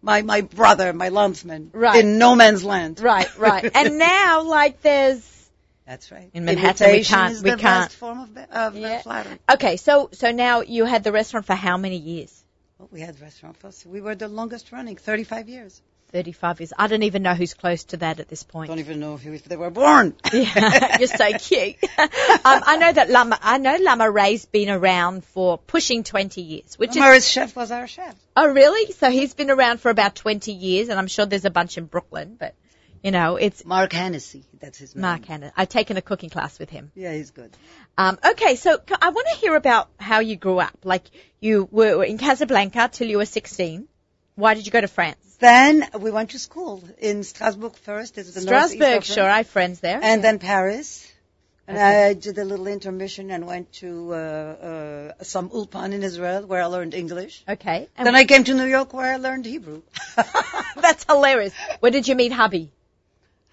My 0.00 0.22
my 0.22 0.42
brother, 0.42 0.92
my 0.92 1.08
landsman. 1.08 1.70
Right. 1.72 2.04
In 2.04 2.18
no 2.18 2.36
man's 2.36 2.62
land. 2.62 3.00
Right, 3.00 3.36
right. 3.36 3.68
and 3.74 3.98
now, 3.98 4.42
like, 4.42 4.80
there's 4.82 5.50
That's 5.86 6.12
right. 6.12 6.30
In 6.32 6.44
Manhattan, 6.44 6.92
we 6.92 7.02
can't- 7.02 7.32
is 7.32 7.42
we 7.42 7.50
the 7.50 7.56
can't- 7.56 7.86
best 7.88 7.96
form 7.96 8.20
of, 8.20 8.36
of 8.36 8.76
uh, 8.76 8.78
Yeah. 8.78 9.02
flattery. 9.02 9.38
Okay, 9.50 9.76
so 9.76 10.10
so 10.12 10.30
now 10.30 10.60
you 10.60 10.84
had 10.84 11.02
the 11.02 11.10
restaurant 11.10 11.46
for 11.46 11.54
how 11.54 11.76
many 11.76 11.96
years? 11.96 12.32
Well, 12.78 12.88
we 12.92 13.00
had 13.00 13.20
restaurant 13.20 13.56
first. 13.56 13.84
We 13.86 14.00
were 14.00 14.14
the 14.14 14.28
longest 14.28 14.70
running, 14.72 14.96
35 14.96 15.48
years. 15.48 15.82
Thirty-five 16.10 16.58
years. 16.58 16.72
I 16.78 16.86
don't 16.86 17.02
even 17.02 17.22
know 17.22 17.34
who's 17.34 17.52
close 17.52 17.84
to 17.84 17.98
that 17.98 18.18
at 18.18 18.28
this 18.28 18.42
point. 18.42 18.68
Don't 18.68 18.78
even 18.78 18.98
know 18.98 19.16
if, 19.16 19.26
if 19.26 19.44
they 19.44 19.56
were 19.56 19.68
born. 19.68 20.14
Yeah, 20.32 20.96
you're 20.98 21.06
so 21.06 21.32
cute. 21.32 21.76
um, 21.98 22.08
I 22.44 22.78
know 22.78 22.90
that 22.90 23.10
Lama. 23.10 23.38
I 23.42 23.58
know 23.58 23.76
Le 23.76 23.94
Marais's 23.94 24.46
been 24.46 24.70
around 24.70 25.26
for 25.26 25.58
pushing 25.58 26.04
20 26.04 26.40
years, 26.40 26.78
which 26.78 26.90
is 26.90 26.96
Morris 26.96 27.28
chef 27.28 27.54
was 27.54 27.70
our 27.70 27.86
chef. 27.86 28.14
oh 28.36 28.46
really? 28.46 28.90
So 28.92 29.10
he's 29.10 29.34
been 29.34 29.50
around 29.50 29.82
for 29.82 29.90
about 29.90 30.14
20 30.14 30.50
years, 30.50 30.88
and 30.88 30.98
I'm 30.98 31.08
sure 31.08 31.26
there's 31.26 31.44
a 31.44 31.50
bunch 31.50 31.76
in 31.76 31.84
Brooklyn, 31.84 32.36
but 32.40 32.54
you 33.02 33.10
know 33.10 33.36
it's 33.36 33.64
Mark 33.64 33.92
Hennessy, 33.92 34.44
that's 34.60 34.78
his 34.78 34.94
name. 34.94 35.02
Mark 35.02 35.24
Hanna. 35.24 35.52
I've 35.56 35.68
taken 35.68 35.96
a 35.96 36.02
cooking 36.02 36.30
class 36.30 36.58
with 36.58 36.70
him. 36.70 36.90
Yeah, 36.94 37.12
he's 37.14 37.30
good. 37.30 37.56
Um, 37.96 38.18
okay, 38.24 38.56
so 38.56 38.78
I 39.02 39.10
want 39.10 39.26
to 39.32 39.36
hear 39.36 39.56
about 39.56 39.88
how 39.98 40.20
you 40.20 40.36
grew 40.36 40.58
up. 40.58 40.78
Like 40.84 41.04
you 41.40 41.68
were 41.70 42.04
in 42.04 42.18
Casablanca 42.18 42.88
till 42.92 43.08
you 43.08 43.18
were 43.18 43.26
16. 43.26 43.88
Why 44.34 44.54
did 44.54 44.66
you 44.66 44.72
go 44.72 44.80
to 44.80 44.88
France? 44.88 45.36
Then 45.40 45.84
we 45.98 46.10
went 46.10 46.30
to 46.30 46.38
school 46.38 46.82
in 46.98 47.22
Strasbourg 47.24 47.74
first. 47.76 48.18
It's 48.18 48.34
the 48.34 48.40
northeast 48.50 48.74
Strasbourg, 48.74 49.04
sure. 49.04 49.28
I 49.28 49.38
have 49.38 49.48
friends 49.48 49.80
there. 49.80 50.00
And 50.02 50.22
then 50.22 50.38
Paris. 50.38 51.06
And 51.66 51.76
Okay. 51.76 52.08
I 52.08 52.14
did 52.14 52.38
a 52.38 52.44
little 52.44 52.66
intermission 52.66 53.30
and 53.30 53.46
went 53.46 53.72
to 53.74 54.14
uh, 54.14 54.16
uh, 54.16 55.24
some 55.24 55.50
ulpan 55.50 55.92
in 55.92 56.02
Israel 56.02 56.46
where 56.46 56.62
I 56.62 56.66
learned 56.66 56.94
English. 56.94 57.44
okay. 57.48 57.88
And 57.96 58.06
Then 58.06 58.14
I 58.16 58.24
came 58.24 58.44
to 58.44 58.54
New 58.54 58.64
York 58.64 58.94
where 58.94 59.12
I 59.12 59.16
learned 59.16 59.44
Hebrew. 59.44 59.82
that's 60.76 61.04
hilarious. 61.04 61.52
Where 61.80 61.92
did 61.92 62.08
you 62.08 62.14
meet 62.14 62.32
hubby? 62.32 62.72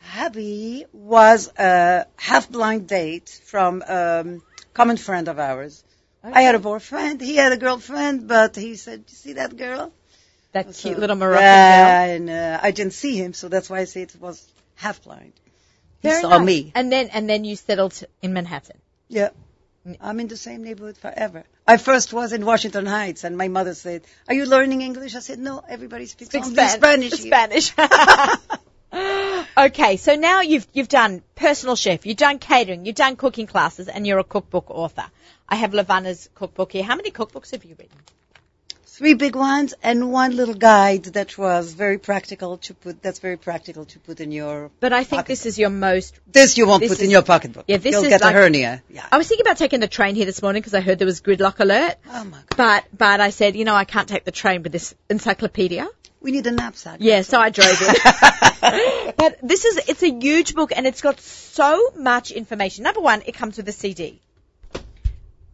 Hubby 0.05 0.85
was 0.93 1.51
a 1.57 2.05
half-blind 2.17 2.87
date 2.87 3.41
from 3.45 3.81
a 3.81 4.37
common 4.73 4.97
friend 4.97 5.27
of 5.27 5.39
ours. 5.39 5.83
I 6.23 6.41
had 6.41 6.55
a 6.55 6.59
boyfriend. 6.59 7.21
He 7.21 7.35
had 7.35 7.51
a 7.51 7.57
girlfriend, 7.57 8.27
but 8.27 8.55
he 8.55 8.75
said, 8.75 9.03
"You 9.09 9.15
see 9.15 9.33
that 9.33 9.55
girl?" 9.57 9.91
That 10.53 10.73
So- 10.73 10.89
cute 10.89 10.99
little 10.99 11.15
Moroccan 11.15 11.43
yeah, 11.43 12.07
girl. 12.07 12.15
and 12.15 12.29
uh, 12.29 12.59
I 12.67 12.71
didn't 12.71 12.93
see 12.93 13.15
him, 13.17 13.33
so 13.33 13.47
that's 13.49 13.69
why 13.69 13.79
I 13.79 13.85
say 13.85 14.01
it 14.03 14.15
was 14.19 14.37
half-blind. 14.75 15.33
He 16.01 16.09
Very 16.09 16.21
saw 16.21 16.37
nice. 16.37 16.45
me. 16.45 16.71
And 16.75 16.91
then 16.91 17.09
and 17.09 17.29
then 17.29 17.43
you 17.45 17.55
settled 17.55 17.95
in 18.21 18.33
Manhattan. 18.33 18.77
Yeah. 19.07 19.29
I'm 20.01 20.19
in 20.19 20.27
the 20.27 20.37
same 20.37 20.63
neighborhood 20.63 20.97
forever. 20.97 21.43
I 21.67 21.77
first 21.77 22.11
was 22.11 22.33
in 22.33 22.43
Washington 22.43 22.87
Heights, 22.87 23.23
and 23.23 23.37
my 23.37 23.49
mother 23.49 23.75
said, 23.75 24.01
"Are 24.27 24.33
you 24.33 24.45
learning 24.45 24.81
English?" 24.81 25.13
I 25.15 25.19
said, 25.19 25.37
"No, 25.39 25.63
everybody 25.77 26.05
speaks 26.07 26.29
Speak 26.31 26.43
only 26.43 26.55
Span- 26.55 26.77
Spanish." 26.79 27.13
here." 27.21 27.31
Spanish. 27.31 27.67
okay, 29.57 29.97
so 29.97 30.15
now 30.15 30.41
you've 30.41 30.67
you've 30.73 30.87
done 30.89 31.21
personal 31.35 31.75
chef, 31.75 32.05
you've 32.05 32.17
done 32.17 32.39
catering, 32.39 32.85
you've 32.85 32.95
done 32.95 33.15
cooking 33.15 33.47
classes, 33.47 33.87
and 33.87 34.05
you're 34.07 34.19
a 34.19 34.23
cookbook 34.23 34.69
author. 34.69 35.05
I 35.47 35.55
have 35.55 35.71
Levana's 35.71 36.29
cookbook 36.35 36.71
here. 36.71 36.83
How 36.83 36.95
many 36.95 37.11
cookbooks 37.11 37.51
have 37.51 37.63
you 37.65 37.75
written? 37.77 37.97
Three 38.87 39.13
big 39.13 39.35
ones 39.35 39.73
and 39.83 40.09
one 40.09 40.33
little 40.37 40.53
guide 40.53 41.03
that 41.15 41.37
was 41.37 41.73
very 41.73 41.97
practical 41.97 42.57
to 42.59 42.73
put. 42.73 43.01
That's 43.01 43.19
very 43.19 43.35
practical 43.35 43.83
to 43.83 43.99
put 43.99 44.21
in 44.21 44.31
your. 44.31 44.71
But 44.79 44.93
I 44.93 45.03
think 45.03 45.25
this 45.25 45.45
is 45.45 45.59
your 45.59 45.69
most. 45.69 46.17
This 46.31 46.57
you 46.57 46.65
won't 46.65 46.79
This 46.79 46.91
put 46.91 46.99
is- 46.99 47.03
in 47.03 47.09
your 47.11 47.21
pocketbook. 47.21 47.65
Yeah, 47.67 47.75
this 47.75 47.91
You'll 47.91 48.03
is 48.03 48.09
get 48.09 48.21
like- 48.21 48.33
a 48.33 48.37
hernia. 48.39 48.81
Yeah. 48.89 49.05
I 49.11 49.17
was 49.17 49.27
thinking 49.27 49.45
about 49.45 49.57
taking 49.57 49.81
the 49.81 49.89
train 49.89 50.15
here 50.15 50.25
this 50.25 50.41
morning 50.41 50.61
because 50.61 50.73
I 50.73 50.79
heard 50.79 50.97
there 50.97 51.05
was 51.05 51.19
gridlock 51.19 51.59
alert. 51.59 51.95
Oh 52.09 52.23
my 52.23 52.37
God. 52.37 52.55
But 52.55 52.85
but 52.97 53.19
I 53.19 53.31
said, 53.31 53.57
you 53.57 53.65
know, 53.65 53.75
I 53.75 53.83
can't 53.83 54.07
take 54.07 54.23
the 54.23 54.31
train 54.31 54.63
with 54.63 54.71
this 54.71 54.95
encyclopedia. 55.09 55.89
We 56.25 56.31
need 56.31 56.47
a 56.47 56.51
knapsack. 56.51 56.97
Yeah, 57.01 57.21
so 57.21 57.39
I 57.39 57.51
drove 57.51 57.77
it. 57.79 59.15
but 59.15 59.37
this 59.43 59.63
is 59.63 59.77
it's 59.87 60.01
a 60.01 60.09
huge 60.09 60.55
book 60.55 60.71
and 60.75 60.87
it's 60.87 61.03
got 61.03 61.19
so 61.19 61.91
much 61.95 62.31
information. 62.31 62.83
Number 62.83 62.99
one, 62.99 63.21
it 63.27 63.35
comes 63.35 63.57
with 63.57 63.69
a 63.69 63.71
CD. 63.71 64.19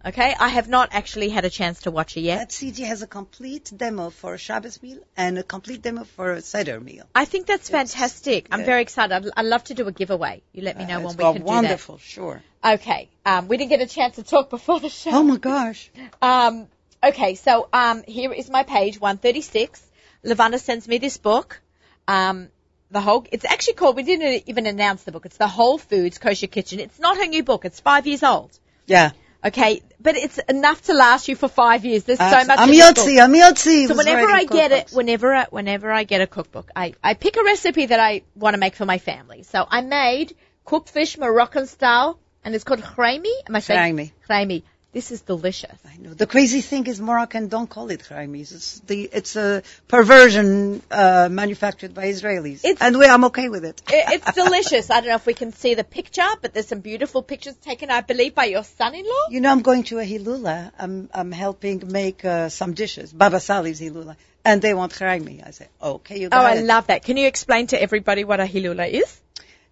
Okay, 0.06 0.34
I 0.40 0.48
have 0.48 0.70
not 0.70 0.88
actually 0.94 1.28
had 1.28 1.44
a 1.44 1.50
chance 1.50 1.82
to 1.82 1.92
watch 1.92 2.16
it 2.16 2.22
yet. 2.22 2.40
That 2.40 2.52
CD 2.54 2.84
has 2.84 3.02
a 3.02 3.08
complete 3.08 3.70
demo 3.76 4.12
for 4.12 4.34
a 4.34 4.38
Shabbos 4.38 4.82
meal 4.82 5.00
and 5.18 5.38
a 5.38 5.44
complete 5.44 5.82
demo 5.82 6.06
for 6.06 6.32
a 6.32 6.42
Seder 6.42 6.80
meal. 6.80 7.06
I 7.14 7.26
think 7.26 7.48
that's 7.48 7.68
fantastic. 7.68 8.48
I'm 8.50 8.62
yeah. 8.62 8.66
very 8.66 8.82
excited. 8.82 9.14
I'd, 9.14 9.30
I'd 9.36 9.46
love 9.48 9.66
to 9.66 9.74
do 9.74 9.90
a 9.90 9.92
giveaway. 9.92 10.42
You 10.54 10.64
let 10.64 10.78
me 10.78 10.86
know 10.86 11.00
Uh, 11.00 11.08
when 11.08 11.18
we 11.18 11.34
can 11.34 11.44
wonderful, 11.44 11.98
sure. 11.98 12.42
Okay. 12.64 13.10
Um, 13.26 13.50
we 13.50 13.58
didn't 13.58 13.72
get 13.72 13.82
a 13.82 13.94
chance 13.94 14.16
to 14.16 14.24
talk 14.24 14.50
before 14.50 14.80
the 14.80 14.90
show. 14.90 15.12
Oh 15.12 15.24
my 15.24 15.36
gosh. 15.36 15.92
Um, 16.22 16.68
okay, 17.04 17.36
so 17.36 17.68
um, 17.74 18.04
here 18.08 18.32
is 18.32 18.50
my 18.50 18.64
page 18.64 19.02
136. 19.02 19.91
Levana 20.24 20.60
sends 20.60 20.88
me 20.88 20.98
this 20.98 21.18
book. 21.18 21.62
Um, 22.08 22.50
the 22.90 23.02
whole. 23.02 23.26
It's 23.32 23.46
actually 23.46 23.74
called. 23.74 23.96
We 23.96 24.04
didn't 24.04 24.44
even 24.48 24.66
announce 24.66 25.04
the 25.04 25.12
book. 25.12 25.26
It's 25.26 25.38
the 25.38 25.48
Whole 25.48 25.78
Foods 25.78 26.18
Kosher 26.18 26.48
Kitchen. 26.48 26.80
It's 26.80 27.00
not 27.00 27.18
her 27.18 27.26
new 27.26 27.44
book. 27.44 27.66
It's 27.66 27.80
five 27.80 28.08
years 28.08 28.24
old. 28.24 28.58
Yeah. 28.86 29.12
Okay, 29.44 29.82
but 30.00 30.16
it's 30.16 30.38
enough 30.38 30.84
to 30.84 30.94
last 30.94 31.28
you 31.28 31.36
for 31.36 31.48
five 31.48 31.84
years. 31.84 32.04
There's 32.04 32.20
so 32.20 32.26
Uh, 32.26 32.44
much. 32.46 32.60
I'm. 32.60 32.70
Yotzi. 32.70 33.20
I'm 33.20 33.34
Yotzi. 33.34 33.88
So 33.88 33.96
whenever 33.96 34.30
I 34.30 34.44
get 34.44 34.72
it, 34.72 34.92
whenever 34.92 35.34
I, 35.34 35.46
whenever 35.50 35.92
I 35.92 36.04
get 36.04 36.22
a 36.22 36.28
cookbook, 36.28 36.70
I, 36.76 36.94
I 37.04 37.16
pick 37.16 37.38
a 37.38 37.44
recipe 37.44 37.88
that 37.88 38.00
I 38.00 38.22
want 38.36 38.54
to 38.54 38.60
make 38.60 38.76
for 38.76 38.86
my 38.86 39.00
family. 39.00 39.42
So 39.44 39.66
I 39.68 39.82
made 39.82 40.36
cooked 40.64 40.90
fish 40.90 41.18
Moroccan 41.18 41.66
style, 41.66 42.20
and 42.44 42.54
it's 42.54 42.64
called 42.64 42.82
chraimi. 42.82 43.34
Am 43.48 43.56
I 43.56 43.62
saying. 43.62 44.12
Chraimi. 44.30 44.64
This 44.94 45.10
is 45.12 45.22
delicious. 45.22 45.78
I 45.86 45.96
know. 46.02 46.14
The 46.14 46.28
crazy 46.28 46.60
thing 46.60 46.86
is 46.88 47.00
Moroccan 47.00 47.48
don't 47.48 47.70
call 47.70 47.90
it 47.92 48.02
Chaimis. 48.10 48.52
It's 48.54 48.80
the 48.82 49.10
it's 49.20 49.38
a 49.38 49.64
perversion 49.88 50.82
uh, 50.92 51.30
manufactured 51.32 51.94
by 51.94 52.08
Israelis, 52.08 52.66
It's- 52.66 52.78
and 52.82 52.98
we, 53.00 53.06
I'm 53.06 53.24
okay 53.26 53.48
with 53.48 53.64
it. 53.64 53.82
It, 53.88 54.04
it's 54.16 54.34
delicious. 54.34 54.90
I 54.90 54.96
don't 55.00 55.08
know 55.10 55.16
if 55.16 55.26
we 55.26 55.34
can 55.34 55.54
see 55.54 55.76
the 55.76 55.86
picture, 55.86 56.28
but 56.42 56.54
there's 56.54 56.68
some 56.68 56.82
beautiful 56.82 57.24
pictures 57.24 57.56
taken, 57.56 57.90
I 57.90 58.02
believe, 58.02 58.36
by 58.36 58.46
your 58.46 58.66
son-in-law. 58.66 59.28
You 59.30 59.40
know, 59.40 59.50
I'm 59.50 59.62
going 59.62 59.84
to 59.92 60.00
a 60.00 60.04
hilula. 60.04 60.74
I'm 60.78 61.10
I'm 61.14 61.32
helping 61.32 61.90
make 61.90 62.26
uh, 62.26 62.50
some 62.50 62.74
dishes, 62.74 63.14
Baba 63.14 63.40
Sali's 63.40 63.80
hilula, 63.80 64.18
and 64.44 64.62
they 64.62 64.74
want 64.74 64.92
Chaimi. 64.92 65.48
I 65.48 65.52
say, 65.52 65.68
okay, 65.82 66.20
you 66.20 66.28
Oh, 66.34 66.46
I 66.54 66.56
it. 66.56 66.66
love 66.66 66.88
that. 66.88 67.04
Can 67.06 67.16
you 67.16 67.28
explain 67.28 67.68
to 67.68 67.82
everybody 67.82 68.26
what 68.26 68.42
a 68.42 68.46
hilula 68.46 68.90
is? 68.90 69.22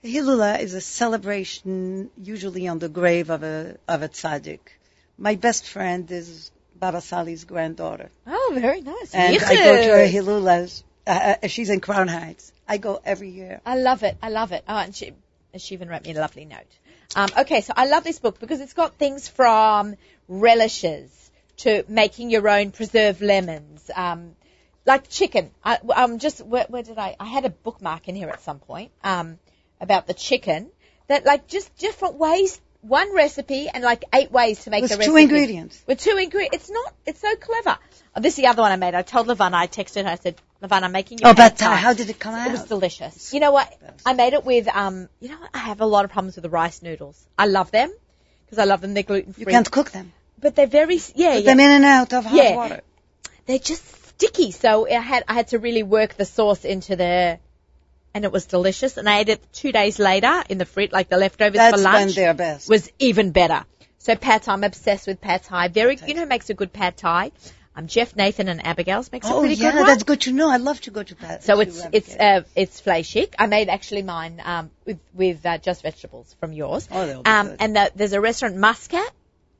Hilula 0.01 0.61
is 0.61 0.74
a 0.76 0.82
celebration, 0.82 2.09
usually 2.24 2.70
on 2.70 2.80
the 2.80 2.88
grave 2.88 3.30
of 3.30 3.43
a 3.43 3.76
of 3.86 4.01
a 4.01 4.07
tzaddik. 4.07 4.59
My 5.20 5.36
best 5.36 5.67
friend 5.67 6.09
is 6.09 6.49
Baba 6.76 7.01
Sali's 7.01 7.43
granddaughter, 7.43 8.09
Oh, 8.26 8.51
very 8.53 8.80
nice. 8.82 9.13
and 9.13 9.38
I 9.43 9.55
go 9.55 9.76
to 9.76 9.89
her 9.89 10.07
hilulas. 10.07 10.84
Uh, 11.05 11.36
uh, 11.43 11.47
she's 11.47 11.70
in 11.70 11.82
Crown 11.82 12.07
Heights. 12.07 12.53
I 12.67 12.78
go 12.78 13.01
every 13.03 13.30
year. 13.30 13.59
I 13.65 13.76
love 13.78 14.03
it. 14.03 14.17
I 14.22 14.30
love 14.30 14.53
it. 14.53 14.63
Oh, 14.67 14.78
and 14.78 14.95
she, 14.95 15.11
she 15.57 15.74
even 15.74 15.89
wrote 15.89 16.05
me 16.05 16.13
a 16.13 16.20
lovely 16.20 16.45
note. 16.45 16.72
Um, 17.15 17.30
okay, 17.39 17.59
so 17.61 17.74
I 17.76 17.88
love 17.88 18.05
this 18.05 18.20
book 18.20 18.39
because 18.39 18.61
it's 18.61 18.74
got 18.74 18.95
things 18.95 19.28
from 19.28 19.95
relishes 20.30 21.32
to 21.57 21.84
making 21.89 22.30
your 22.30 22.47
own 22.47 22.72
preserved 22.72 23.20
lemons, 23.22 23.91
um, 23.93 24.36
like 24.86 25.09
chicken. 25.09 25.51
I, 25.63 25.80
um, 25.95 26.20
just 26.20 26.41
where, 26.45 26.65
where 26.70 26.84
did 26.84 26.97
I? 26.97 27.17
I 27.20 27.26
had 27.26 27.43
a 27.43 27.49
bookmark 27.49 28.07
in 28.07 28.15
here 28.15 28.30
at 28.30 28.41
some 28.41 28.59
point 28.59 28.91
um, 29.03 29.38
about 29.82 30.07
the 30.07 30.13
chicken. 30.13 30.70
That 31.07 31.26
like 31.26 31.47
just 31.47 31.76
different 31.78 32.15
ways. 32.15 32.61
One 32.82 33.13
recipe 33.13 33.67
and 33.73 33.84
like 33.84 34.05
eight 34.13 34.32
ways 34.32 34.63
to 34.63 34.69
make 34.69 34.84
With 34.84 34.91
the 34.91 34.95
two 34.97 35.13
recipe. 35.13 35.23
ingredients. 35.23 35.84
With 35.86 35.99
two 35.99 36.17
ingredients. 36.17 36.55
It's 36.55 36.69
not. 36.71 36.93
It's 37.05 37.19
so 37.19 37.36
clever. 37.36 37.77
Oh, 38.15 38.21
this 38.21 38.34
is 38.34 38.38
the 38.38 38.47
other 38.47 38.61
one 38.61 38.71
I 38.71 38.77
made. 38.77 38.95
I 38.95 39.01
told 39.01 39.27
Levana. 39.27 39.57
I 39.57 39.67
texted 39.67 40.03
her. 40.05 40.09
I 40.09 40.15
said, 40.15 40.36
Levana, 40.61 40.86
I'm 40.86 40.91
making 40.93 41.17
your 41.19 41.30
Oh, 41.30 41.34
but 41.34 41.61
uh, 41.61 41.75
how 41.75 41.93
did 41.93 42.09
it 42.09 42.19
come 42.19 42.34
out? 42.34 42.47
It 42.47 42.51
was 42.51 42.63
delicious. 42.63 43.34
You 43.34 43.41
know 43.41 43.51
what? 43.51 43.71
I 44.05 44.13
made 44.13 44.34
it 44.34 44.45
with, 44.45 44.67
um, 44.69 45.09
you 45.19 45.27
know, 45.30 45.36
what? 45.39 45.49
I 45.53 45.59
have 45.59 45.82
a 45.82 45.86
lot 45.86 46.05
of 46.05 46.11
problems 46.11 46.36
with 46.38 46.43
the 46.43 46.49
rice 46.49 46.82
noodles. 46.82 47.21
I 47.38 47.47
love 47.47 47.69
them 47.71 47.91
because 48.45 48.59
I 48.59 48.63
love 48.63 48.80
them. 48.82 48.93
They're 48.93 49.03
gluten 49.03 49.34
free. 49.34 49.41
You 49.41 49.45
can't 49.47 49.69
cook 49.69 49.91
them. 49.91 50.13
But 50.39 50.55
they're 50.55 50.67
very, 50.67 50.99
yeah, 51.15 51.34
Put 51.36 51.43
yeah. 51.43 51.51
them 51.51 51.59
in 51.59 51.69
and 51.71 51.86
out 51.86 52.13
of 52.13 52.23
hot 52.25 52.36
Yeah. 52.36 52.55
water. 52.55 52.82
They're 53.45 53.59
just 53.59 53.84
sticky. 54.07 54.51
So 54.51 54.88
I 54.88 54.93
had, 55.01 55.25
I 55.27 55.34
had 55.34 55.49
to 55.49 55.59
really 55.59 55.84
work 55.84 56.13
the 56.15 56.25
sauce 56.25 56.63
into 56.63 56.95
the, 56.95 57.39
and 58.14 58.26
it 58.26 58.32
was 58.32 58.45
delicious. 58.45 58.97
And 58.97 59.10
I 59.10 59.20
ate 59.20 59.30
it 59.30 59.53
two 59.53 59.72
days 59.72 59.99
later 59.99 60.43
in 60.49 60.57
the 60.57 60.66
fridge, 60.66 60.91
like 60.91 61.10
the 61.10 61.18
leftovers 61.18 61.53
That's 61.53 61.78
for 61.78 61.82
lunch. 61.82 62.07
when 62.07 62.16
they're 62.16 62.34
best. 62.34 62.70
was 62.70 62.91
even 62.99 63.32
better. 63.32 63.66
So 63.97 64.16
pad 64.16 64.43
thai, 64.43 64.53
I'm 64.53 64.64
obsessed 64.64 65.07
with 65.07 65.20
pad 65.22 65.43
thai. 65.43 65.68
Very, 65.68 65.97
you 66.07 66.14
know, 66.14 66.22
who 66.22 66.28
makes 66.28 66.49
a 66.49 66.53
good 66.53 66.72
pad 66.72 66.97
thai. 66.97 67.32
Um, 67.76 67.88
Jeff 67.88 68.16
Nathan 68.16 68.49
and 68.49 68.66
Abigail's 68.66 69.12
makes 69.12 69.28
a 69.28 69.34
oh 69.34 69.39
pretty 69.39 69.55
yeah, 69.55 69.72
good 69.72 69.78
one. 69.78 69.84
Oh 69.84 69.88
that's 69.88 70.03
good 70.03 70.22
to 70.22 70.32
know. 70.34 70.49
I 70.49 70.57
love 70.57 70.82
to 70.82 70.91
go 70.91 71.03
to 71.03 71.16
Pat. 71.16 71.43
So 71.43 71.60
it's 71.60 71.82
it's 71.93 72.16
uh, 72.16 72.41
it's 72.55 72.82
fleishik. 72.82 73.36
I 73.38 73.45
made 73.47 73.70
actually 73.70 74.01
mine 74.01 74.41
um, 74.43 74.72
with 74.86 74.99
with 75.14 75.45
uh, 75.45 75.60
just 75.60 75.84
vegetables 75.84 76.36
from 76.39 76.51
yours. 76.51 76.88
Oh, 76.91 77.05
that'll 77.05 77.24
be 77.24 77.30
um, 77.30 77.47
good. 77.47 77.57
and 77.60 77.76
the, 77.76 77.91
there's 77.95 78.14
a 78.14 78.20
restaurant 78.20 78.57
Muscat 78.57 79.14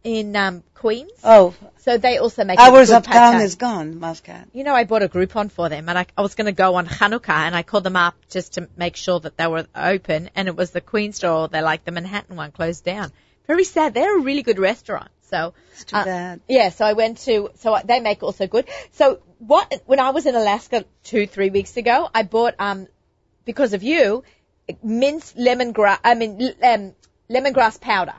in 0.04 0.36
um, 0.36 0.64
Queens. 0.76 1.12
oh, 1.24 1.54
So 1.78 1.97
they 1.97 2.18
also 2.18 2.43
make 2.45 2.58
a 2.58 2.62
hours 2.62 2.89
good 2.89 2.95
uptown 2.97 3.41
is 3.41 3.56
gone, 3.56 4.00
Muscat. 4.00 4.47
You 4.54 4.64
know, 4.64 4.74
I 4.74 4.86
bought 4.86 5.04
a 5.04 5.10
Groupon 5.10 5.52
for 5.52 5.68
them, 5.70 5.89
and 5.89 5.97
I, 5.97 6.06
I 6.18 6.22
was 6.22 6.36
going 6.36 6.45
to 6.45 6.52
go 6.54 6.76
on 6.76 6.88
Hanukkah, 6.88 7.30
and 7.30 7.56
I 7.56 7.64
called 7.64 7.84
them 7.84 7.95
up 7.95 8.16
just 8.30 8.54
to 8.54 8.70
make 8.78 8.95
sure 8.95 9.20
that 9.20 9.38
they 9.38 9.47
were 9.47 9.66
open, 9.76 10.30
and 10.36 10.47
it 10.47 10.56
was 10.56 10.72
the 10.72 10.82
Queens 10.82 11.18
store. 11.18 11.47
They 11.47 11.62
like 11.62 11.84
the 11.84 11.91
Manhattan 11.91 12.36
one 12.36 12.52
closed 12.52 12.84
down. 12.86 13.12
Very 13.47 13.64
sad. 13.66 13.93
They're 13.93 14.18
a 14.18 14.22
really 14.22 14.43
good 14.43 14.60
restaurant. 14.60 15.10
So 15.30 15.54
It's 15.74 15.84
too 15.84 15.95
uh, 15.95 16.06
bad. 16.06 16.41
yeah, 16.47 16.70
so 16.70 16.86
I 16.86 16.93
went 16.93 17.20
to, 17.20 17.52
so 17.56 17.74
I- 17.74 17.84
they 17.84 18.00
make 18.00 18.24
also 18.24 18.47
good. 18.47 18.68
So 18.93 19.20
what, 19.39 19.82
when 19.86 20.00
I 20.00 20.10
was 20.12 20.26
in 20.26 20.34
Alaska 20.36 20.86
two, 21.04 21.28
three 21.28 21.50
weeks 21.50 21.78
ago, 21.78 22.10
I 22.16 22.24
bought, 22.24 22.56
um, 22.58 22.88
because 23.45 23.74
of 23.74 23.84
you, 23.84 24.24
minced 24.82 25.38
lemongrass, 25.38 26.00
I 26.04 26.16
mean, 26.16 26.41
l- 26.41 26.74
um, 26.74 26.95
lemongrass 27.30 27.80
powder. 27.80 28.16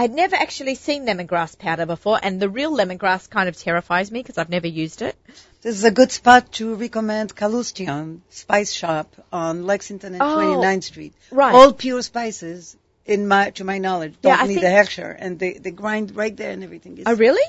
I 0.00 0.04
had 0.04 0.12
never 0.14 0.34
actually 0.34 0.76
seen 0.76 1.04
lemongrass 1.04 1.58
powder 1.58 1.84
before, 1.84 2.18
and 2.22 2.40
the 2.40 2.48
real 2.48 2.74
lemongrass 2.74 3.28
kind 3.28 3.50
of 3.50 3.56
terrifies 3.58 4.10
me 4.10 4.22
because 4.22 4.38
I've 4.38 4.48
never 4.48 4.66
used 4.66 5.02
it. 5.02 5.14
This 5.60 5.76
is 5.76 5.84
a 5.84 5.90
good 5.90 6.10
spot 6.10 6.52
to 6.52 6.74
recommend 6.74 7.36
Kalustyan 7.36 8.20
Spice 8.30 8.72
Shop 8.72 9.14
on 9.30 9.66
Lexington 9.66 10.14
and 10.14 10.22
Oh, 10.22 10.36
29th 10.38 10.84
Street. 10.84 11.12
right. 11.30 11.54
All 11.54 11.74
pure 11.74 12.00
spices, 12.00 12.78
in 13.04 13.28
my 13.28 13.50
to 13.50 13.64
my 13.64 13.76
knowledge, 13.76 14.14
don't 14.22 14.40
I 14.40 14.46
need 14.46 14.62
think- 14.62 14.64
a 14.64 14.70
and 15.20 15.38
they 15.38 15.52
they 15.52 15.70
grind 15.70 16.16
right 16.16 16.34
there 16.34 16.52
and 16.52 16.64
everything. 16.64 16.96
It's 16.96 17.06
Oh, 17.06 17.14
really? 17.14 17.44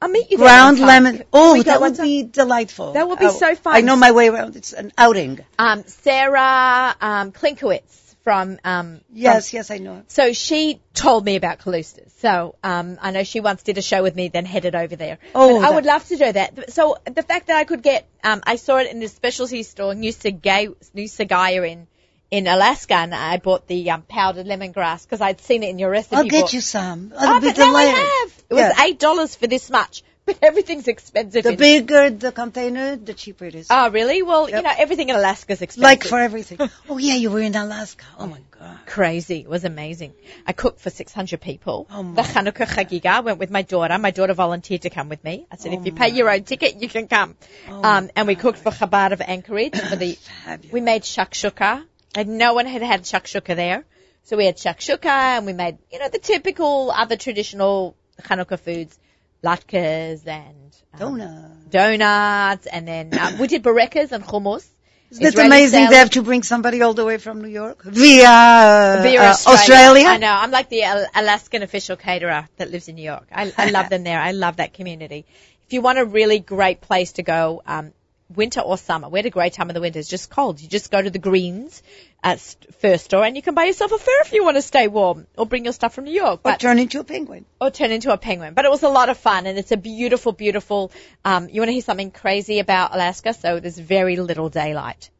I'll 0.00 0.08
meet 0.08 0.30
you 0.30 0.38
there 0.38 0.46
ground 0.46 0.78
lemon. 0.80 1.24
Oh, 1.34 1.62
that 1.62 1.82
would 1.82 1.98
be 1.98 2.22
delightful. 2.22 2.94
That 2.94 3.06
would 3.10 3.18
be 3.18 3.26
Oh, 3.26 3.30
so 3.44 3.54
fun. 3.56 3.76
I 3.76 3.82
know 3.82 3.96
my 3.96 4.12
way 4.12 4.28
around. 4.28 4.56
It's 4.56 4.72
an 4.72 4.90
outing. 4.96 5.40
Um, 5.58 5.84
Sarah 5.86 6.96
um, 6.98 7.32
Klinkowitz 7.32 8.09
from 8.30 8.60
um, 8.64 9.00
Yes, 9.12 9.52
yes, 9.52 9.70
I 9.72 9.78
know. 9.78 10.02
So 10.06 10.32
she 10.32 10.80
told 10.94 11.24
me 11.24 11.34
about 11.34 11.58
Calustas. 11.58 12.12
So 12.18 12.54
um, 12.62 12.96
I 13.02 13.10
know 13.10 13.24
she 13.24 13.40
once 13.40 13.62
did 13.64 13.76
a 13.76 13.82
show 13.82 14.02
with 14.04 14.14
me, 14.14 14.28
then 14.28 14.44
headed 14.44 14.76
over 14.76 14.94
there. 14.94 15.18
Oh, 15.34 15.60
But 15.60 15.66
I 15.66 15.74
would 15.74 15.84
love 15.84 16.06
to 16.08 16.16
do 16.16 16.30
that. 16.32 16.72
So 16.72 16.96
the 17.04 17.24
fact 17.24 17.48
that 17.48 17.56
I 17.56 17.64
could 17.64 17.82
get, 17.82 18.06
um, 18.22 18.40
I 18.46 18.54
saw 18.56 18.76
it 18.76 18.88
in 18.92 19.00
the 19.00 19.08
specialty 19.08 19.64
store, 19.64 19.94
New 19.96 20.12
Sagaya, 20.12 20.74
New 20.94 21.08
Sagaya 21.08 21.68
in 21.68 21.86
in 22.30 22.46
Alaska, 22.46 22.94
and 22.94 23.12
I 23.12 23.38
bought 23.38 23.66
the 23.66 23.90
um, 23.90 24.02
powdered 24.02 24.46
lemongrass 24.46 25.02
because 25.04 25.20
I'd 25.20 25.40
seen 25.40 25.64
it 25.64 25.70
in 25.70 25.80
your 25.80 25.90
recipe. 25.90 26.14
I'll 26.14 26.22
get 26.22 26.42
book. 26.42 26.52
you 26.52 26.60
some. 26.60 27.12
Oh, 27.12 27.20
That'll 27.20 27.40
be 27.40 27.48
but 27.48 27.58
now 27.58 27.74
I 27.74 27.82
have. 27.86 28.44
It 28.50 28.54
was 28.54 28.62
Yeah. 28.76 28.84
eight 28.84 29.00
dollars 29.00 29.34
for 29.34 29.48
this 29.48 29.68
much, 29.68 30.04
but 30.26 30.38
everything's 30.42 30.88
expensive. 30.88 31.44
The 31.44 31.56
bigger 31.56 32.10
the 32.10 32.32
container, 32.32 32.96
the 32.96 33.14
cheaper 33.14 33.46
it 33.46 33.54
is. 33.54 33.68
Oh, 33.70 33.90
really? 33.90 34.22
Well, 34.22 34.48
you 34.48 34.60
know, 34.62 34.72
everything 34.76 35.08
in 35.08 35.16
Alaska's 35.16 35.62
expensive. 35.62 35.82
like 35.82 36.04
for 36.04 36.18
everything. 36.18 36.58
oh 36.88 36.98
yeah, 36.98 37.14
you 37.14 37.30
were 37.30 37.40
in 37.40 37.54
Alaska. 37.54 38.04
Oh 38.18 38.26
my 38.26 38.40
god. 38.50 38.78
crazy. 38.86 39.40
It 39.40 39.48
was 39.48 39.64
amazing. 39.64 40.12
I 40.46 40.52
cooked 40.52 40.80
for 40.80 40.90
600 40.90 41.40
people. 41.40 41.86
Oh, 41.90 42.02
my 42.02 42.22
the 42.22 42.28
Hanukkah 42.28 42.66
Chagiga 42.66 43.06
I 43.06 43.20
went 43.20 43.38
with 43.38 43.50
my 43.50 43.62
daughter. 43.62 43.98
My 43.98 44.10
daughter 44.10 44.34
volunteered 44.34 44.82
to 44.82 44.90
come 44.90 45.08
with 45.08 45.24
me. 45.24 45.46
I 45.50 45.56
said, 45.56 45.72
Oh, 45.72 45.80
if 45.80 45.86
you 45.86 45.92
pay 45.92 46.10
your 46.10 46.30
own 46.30 46.44
ticket, 46.44 46.80
you 46.80 46.88
can 46.88 47.08
come. 47.08 47.36
Oh, 47.68 47.82
um, 47.82 48.10
and 48.14 48.26
we 48.26 48.34
cooked 48.34 48.58
for 48.58 48.70
Chabad 48.70 49.12
of 49.12 49.20
Anchorage 49.20 49.76
for 49.76 49.96
the, 49.96 50.12
Fabulous. 50.44 50.72
we 50.72 50.80
made 50.80 51.02
shakshuka. 51.02 51.84
And 52.14 52.38
no 52.38 52.54
one 52.54 52.66
had 52.66 52.82
had 52.82 53.02
shakshuka 53.02 53.54
there. 53.54 53.84
So 54.24 54.36
we 54.36 54.46
had 54.46 54.56
shakshuka 54.56 55.06
and 55.06 55.46
we 55.46 55.52
made, 55.52 55.78
you 55.90 55.98
know, 55.98 56.08
the 56.08 56.18
typical 56.18 56.90
other 56.90 57.16
traditional 57.16 57.96
Hanukkah 58.20 58.58
foods, 58.58 58.98
latkes 59.42 60.26
and 60.26 60.76
um, 60.94 61.00
Donut. 61.00 61.70
donuts. 61.70 62.66
And 62.66 62.86
then 62.86 63.18
um, 63.18 63.38
we 63.38 63.46
did 63.46 63.62
barekas 63.62 64.12
and 64.12 64.24
hummus. 64.24 64.66
Isn't 65.10 65.26
it 65.26 65.38
amazing 65.38 65.70
salad. 65.70 65.92
they 65.92 65.96
have 65.96 66.10
to 66.10 66.22
bring 66.22 66.44
somebody 66.44 66.82
all 66.82 66.94
the 66.94 67.04
way 67.04 67.18
from 67.18 67.42
New 67.42 67.48
York 67.48 67.82
via, 67.82 68.28
uh, 68.28 69.00
Via 69.02 69.22
uh, 69.22 69.34
Australia? 69.46 70.06
I 70.06 70.18
know. 70.18 70.32
I'm 70.32 70.52
like 70.52 70.68
the 70.68 70.84
Al- 70.84 71.06
Alaskan 71.16 71.62
official 71.64 71.96
caterer 71.96 72.48
that 72.58 72.70
lives 72.70 72.86
in 72.86 72.94
New 72.94 73.02
York. 73.02 73.26
I, 73.32 73.52
I 73.58 73.70
love 73.70 73.88
them 73.88 74.04
there. 74.04 74.20
I 74.20 74.30
love 74.30 74.56
that 74.56 74.72
community. 74.72 75.26
If 75.66 75.72
you 75.72 75.80
want 75.80 75.98
a 75.98 76.04
really 76.04 76.38
great 76.38 76.80
place 76.80 77.12
to 77.12 77.24
go, 77.24 77.60
um, 77.66 77.92
winter 78.34 78.60
or 78.60 78.78
summer, 78.78 79.08
we 79.08 79.18
had 79.18 79.26
a 79.26 79.30
great 79.30 79.52
time 79.52 79.68
in 79.70 79.74
the 79.74 79.80
winter. 79.80 79.98
It's 79.98 80.08
just 80.08 80.30
cold. 80.30 80.60
You 80.60 80.68
just 80.68 80.90
go 80.90 81.02
to 81.02 81.10
the 81.10 81.18
Greens 81.18 81.82
at 82.22 82.38
st- 82.38 82.74
first 82.76 83.06
store 83.06 83.24
and 83.24 83.34
you 83.34 83.42
can 83.42 83.54
buy 83.54 83.64
yourself 83.64 83.92
a 83.92 83.98
fur 83.98 84.20
if 84.22 84.32
you 84.32 84.44
want 84.44 84.56
to 84.56 84.62
stay 84.62 84.88
warm 84.88 85.26
or 85.36 85.46
bring 85.46 85.64
your 85.64 85.72
stuff 85.72 85.94
from 85.94 86.04
New 86.04 86.12
York. 86.12 86.40
Or 86.44 86.54
turn 86.56 86.78
into 86.78 87.00
a 87.00 87.04
penguin. 87.04 87.44
or 87.60 87.70
turn 87.70 87.90
into 87.90 88.12
a 88.12 88.16
penguin. 88.16 88.54
But 88.54 88.64
it 88.64 88.70
was 88.70 88.82
a 88.82 88.88
lot 88.88 89.08
of 89.08 89.18
fun, 89.18 89.46
and 89.46 89.58
it's 89.58 89.72
a 89.72 89.76
beautiful, 89.76 90.32
beautiful. 90.32 90.92
Um, 91.24 91.48
you 91.48 91.60
want 91.60 91.68
to 91.68 91.72
hear 91.72 91.82
something 91.82 92.10
crazy 92.10 92.58
about 92.58 92.94
Alaska? 92.94 93.34
So 93.34 93.58
there's 93.60 93.78
very 93.78 94.16
little 94.16 94.48
daylight 94.48 95.10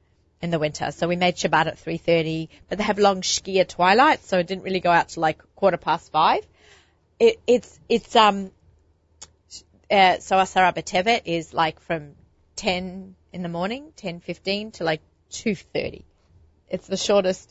in 0.43 0.51
the 0.51 0.59
winter. 0.59 0.91
So 0.91 1.09
we 1.09 1.17
made 1.17 1.37
Shabbat 1.37 1.67
at 1.67 1.79
3:30, 1.79 2.49
but 2.69 2.79
they 2.79 2.85
have 2.85 2.99
long 2.99 3.23
shkia 3.23 3.67
twilight, 3.69 4.25
so 4.25 4.39
it 4.39 4.47
didn't 4.47 4.63
really 4.65 4.81
go 4.81 4.91
out 4.91 5.11
to 5.11 5.21
like 5.21 5.43
quarter 5.55 5.77
past 5.77 6.13
five. 6.13 6.47
It, 7.19 7.41
it's 7.47 7.79
it's 7.89 8.15
um. 8.17 8.51
Uh, 9.91 10.21
so 10.21 10.37
Asara 10.37 10.73
B'Tevet 10.73 11.23
is 11.25 11.53
like 11.53 11.81
from 11.81 12.15
10 12.61 13.17
in 13.33 13.43
the 13.43 13.49
morning, 13.49 13.93
10:15 13.97 14.73
to 14.75 14.85
like 14.85 15.01
2:30. 15.33 16.03
It's 16.69 16.87
the 16.87 16.97
shortest 16.97 17.51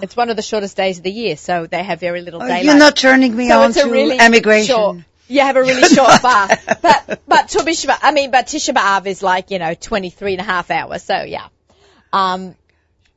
It's 0.00 0.16
one 0.16 0.30
of 0.30 0.36
the 0.36 0.42
shortest 0.42 0.74
days 0.74 0.96
of 0.96 1.04
the 1.04 1.10
year, 1.12 1.36
so 1.36 1.66
they 1.66 1.82
have 1.82 2.00
very 2.00 2.22
little 2.22 2.42
Oh, 2.42 2.46
daylight. 2.46 2.64
you're 2.64 2.78
not 2.78 2.96
turning 2.96 3.36
me 3.36 3.48
so 3.48 3.60
on 3.60 3.74
to 3.74 3.84
really 3.90 4.18
emigration. 4.18 4.74
Short, 4.74 4.96
you 5.28 5.40
have 5.42 5.56
a 5.56 5.60
really 5.60 5.86
short 5.94 6.18
fast, 6.20 6.66
but 6.80 7.20
but 7.28 7.48
Tu 7.50 7.58
I 8.02 8.12
mean, 8.12 8.30
but 8.30 8.46
Tisha 8.46 8.72
B'av 8.74 9.06
is 9.06 9.22
like 9.22 9.50
you 9.50 9.58
know 9.58 9.74
23 9.74 10.32
and 10.32 10.40
a 10.40 10.44
half 10.44 10.70
hours. 10.70 11.02
So 11.02 11.22
yeah. 11.22 11.48
Um, 12.10 12.54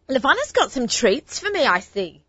Levana's 0.09 0.51
got 0.51 0.71
some 0.71 0.87
treats 0.87 1.39
for 1.39 1.49
me. 1.49 1.65
I 1.65 1.79
see. 1.79 2.21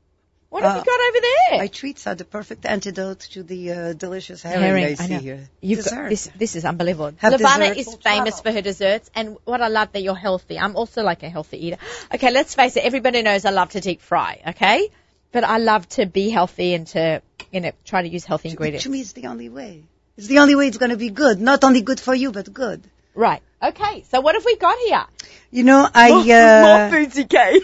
What 0.49 0.63
have 0.63 0.77
Uh, 0.77 0.79
you 0.79 0.85
got 0.85 1.01
over 1.09 1.21
there? 1.21 1.59
My 1.59 1.67
treats 1.67 2.07
are 2.07 2.15
the 2.15 2.25
perfect 2.25 2.65
antidote 2.67 3.21
to 3.35 3.43
the 3.43 3.73
uh, 3.73 3.93
delicious 3.95 4.43
herring, 4.43 4.63
Herring, 4.63 4.85
I 4.85 4.91
I 4.91 4.95
see 4.95 5.13
know. 5.15 5.19
here. 5.19 5.49
You've 5.61 5.79
got, 5.85 5.91
Dessert. 5.91 6.09
this 6.11 6.31
this 6.37 6.57
is 6.57 6.65
unbelievable. 6.65 7.13
Have 7.19 7.33
Levana 7.33 7.67
is 7.67 7.87
famous 7.97 8.37
travel. 8.37 8.43
for 8.43 8.53
her 8.53 8.63
desserts, 8.63 9.11
and 9.15 9.37
what 9.45 9.61
I 9.61 9.69
love 9.69 9.91
that 9.93 10.03
you're 10.03 10.15
healthy. 10.29 10.59
I'm 10.59 10.77
also 10.77 11.03
like 11.03 11.23
a 11.25 11.29
healthy 11.29 11.67
eater. 11.67 11.79
Okay, 12.15 12.31
let's 12.31 12.55
face 12.55 12.77
it. 12.77 12.85
Everybody 12.85 13.23
knows 13.23 13.45
I 13.45 13.51
love 13.51 13.71
to 13.71 13.81
deep 13.81 14.01
fry. 14.03 14.41
Okay, 14.55 14.89
but 15.33 15.43
I 15.45 15.59
love 15.59 15.89
to 15.99 16.07
be 16.07 16.31
healthy 16.31 16.75
and 16.75 16.87
to 16.95 17.23
you 17.53 17.61
know 17.61 17.73
try 17.85 18.03
to 18.03 18.09
use 18.09 18.25
healthy 18.25 18.49
To, 18.51 18.53
ingredients. 18.55 18.85
to 18.85 18.91
me, 18.91 19.01
it's 19.01 19.13
the 19.13 19.27
only 19.27 19.49
way. 19.49 19.83
It's 20.17 20.29
the 20.29 20.39
only 20.39 20.55
way 20.55 20.69
it's 20.69 20.79
going 20.79 20.93
to 20.93 20.97
be 20.97 21.11
good. 21.11 21.41
Not 21.41 21.65
only 21.65 21.83
good 21.83 22.01
for 22.01 22.15
you, 22.15 22.31
but 22.33 22.53
good. 22.53 22.83
Right. 23.15 23.43
Okay. 23.63 24.05
So 24.13 24.21
what 24.21 24.35
have 24.37 24.45
we 24.45 24.57
got 24.57 24.79
here? 24.87 25.05
You 25.51 25.65
know, 25.65 25.89
I 25.93 26.09
more, 26.11 26.21
uh, 26.21 26.63
more 26.67 26.83
foodsy 26.95 27.29
cake. 27.29 27.63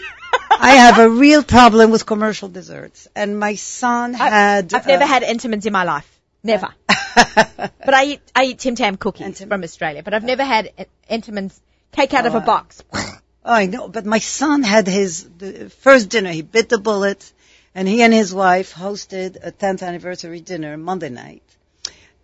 I 0.59 0.71
have 0.71 0.99
a 0.99 1.09
real 1.09 1.43
problem 1.43 1.91
with 1.91 2.05
commercial 2.05 2.49
desserts, 2.49 3.07
and 3.15 3.39
my 3.39 3.55
son 3.55 4.13
had. 4.13 4.73
I've 4.73 4.87
never 4.87 5.03
uh, 5.03 5.07
had 5.07 5.23
Entenmann's 5.23 5.65
in 5.65 5.73
my 5.73 5.83
life. 5.83 6.09
Never. 6.43 6.67
But 7.15 7.93
I 7.93 8.05
eat 8.05 8.21
I 8.35 8.43
eat 8.45 8.59
Tim 8.59 8.75
Tam 8.75 8.97
cookies 8.97 9.27
Entenmann. 9.27 9.47
from 9.49 9.63
Australia, 9.63 10.01
but 10.03 10.13
I've 10.13 10.23
never 10.23 10.43
had 10.43 10.71
Entenmann's 11.09 11.59
cake 11.91 12.13
out 12.13 12.25
of 12.25 12.33
a 12.33 12.37
Oh, 12.37 12.45
box. 12.45 12.81
Oh, 12.93 13.19
I 13.43 13.65
know, 13.67 13.87
but 13.87 14.05
my 14.05 14.19
son 14.19 14.63
had 14.63 14.87
his 14.87 15.29
the 15.37 15.69
first 15.69 16.09
dinner. 16.09 16.31
He 16.31 16.41
bit 16.41 16.69
the 16.69 16.79
bullet, 16.79 17.31
and 17.75 17.87
he 17.87 18.01
and 18.01 18.13
his 18.13 18.33
wife 18.33 18.73
hosted 18.73 19.37
a 19.43 19.51
10th 19.51 19.83
anniversary 19.83 20.39
dinner 20.39 20.75
Monday 20.77 21.09
night, 21.09 21.43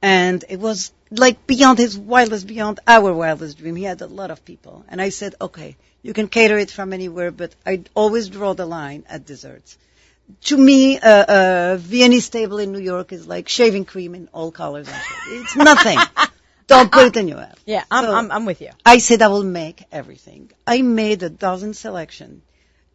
and 0.02 0.44
it 0.50 0.60
was 0.60 0.92
like 1.12 1.46
beyond 1.46 1.78
his 1.78 1.98
wildest, 1.98 2.48
beyond 2.48 2.80
our 2.88 3.14
wildest 3.14 3.58
dream. 3.60 3.76
He 3.76 3.84
had 3.84 4.02
a 4.02 4.08
lot 4.08 4.32
of 4.32 4.44
people, 4.46 4.84
and 4.90 5.02
I 5.02 5.10
said, 5.10 5.36
okay, 5.40 5.76
you 6.02 6.14
can 6.14 6.28
cater 6.28 6.58
it 6.58 6.72
from 6.72 6.94
anywhere, 6.94 7.32
but 7.32 7.54
I 7.66 7.84
always 7.94 8.30
draw 8.30 8.54
the 8.54 8.66
line 8.66 9.04
at 9.10 9.26
desserts. 9.26 9.78
To 10.46 10.58
me, 10.58 11.00
uh, 11.00 11.10
uh, 11.10 11.78
Viennese 11.80 12.30
table 12.30 12.60
in 12.60 12.72
New 12.72 12.80
York 12.80 13.12
is 13.12 13.28
like 13.28 13.50
shaving 13.50 13.86
cream 13.86 14.14
in 14.16 14.30
all 14.32 14.52
colors. 14.52 14.88
It's 15.28 15.56
nothing. 15.56 15.98
Don't 16.68 16.92
put 16.92 17.08
it 17.08 17.18
in 17.18 17.28
your 17.28 17.38
mouth. 17.38 17.60
Yeah, 17.66 17.84
I'm, 17.90 18.04
So- 18.04 18.14
I'm, 18.14 18.32
I'm 18.32 18.46
with 18.46 18.62
you. 18.62 18.70
I 18.86 19.00
said 19.00 19.24
I 19.24 19.28
will 19.30 19.44
make 19.44 19.84
everything. 19.92 20.52
I 20.68 20.84
made 20.84 21.24
a 21.24 21.30
dozen 21.30 21.74
selection. 21.74 22.44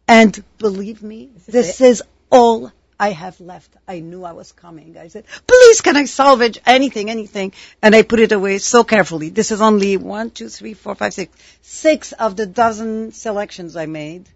And 0.07 0.41
believe 0.59 1.03
me, 1.03 1.29
is 1.35 1.45
this 1.45 1.81
is 1.81 2.03
all 2.29 2.71
I 2.99 3.11
have 3.11 3.39
left. 3.41 3.75
I 3.87 3.99
knew 3.99 4.23
I 4.23 4.31
was 4.31 4.51
coming. 4.51 4.97
I 4.97 5.09
said, 5.09 5.25
please 5.45 5.81
can 5.81 5.97
I 5.97 6.05
salvage 6.05 6.59
anything, 6.65 7.09
anything? 7.09 7.53
And 7.81 7.95
I 7.95 8.03
put 8.03 8.19
it 8.19 8.31
away 8.31 8.57
so 8.59 8.83
carefully. 8.83 9.29
This 9.29 9.51
is 9.51 9.61
only 9.61 9.97
one, 9.97 10.29
two, 10.31 10.49
three, 10.49 10.73
four, 10.73 10.95
five, 10.95 11.13
six. 11.13 11.35
Six 11.61 12.13
of 12.13 12.35
the 12.35 12.45
dozen 12.45 13.11
selections 13.11 13.75
I 13.75 13.85
made. 13.85 14.29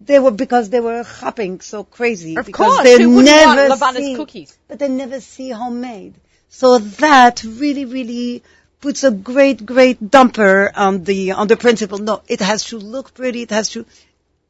They 0.00 0.18
were 0.18 0.30
because 0.30 0.70
they 0.70 0.80
were 0.80 1.02
hopping 1.02 1.60
so 1.60 1.82
crazy. 1.82 2.36
Of 2.36 2.46
because 2.46 2.74
course, 2.74 2.84
they 2.84 3.02
who 3.02 3.22
never 3.22 3.68
want 3.68 3.96
see, 3.96 4.16
cookies? 4.16 4.56
But 4.68 4.78
they 4.78 4.88
never 4.88 5.20
see 5.20 5.50
homemade. 5.50 6.14
So 6.48 6.78
that 6.78 7.42
really, 7.42 7.84
really 7.84 8.42
puts 8.80 9.02
a 9.02 9.10
great, 9.10 9.64
great 9.64 9.98
dumper 10.00 10.70
on 10.74 11.04
the 11.04 11.32
on 11.32 11.48
the 11.48 11.56
principle. 11.56 11.98
No, 11.98 12.22
it 12.28 12.40
has 12.40 12.64
to 12.66 12.78
look 12.78 13.14
pretty. 13.14 13.42
It 13.42 13.50
has 13.50 13.70
to. 13.70 13.86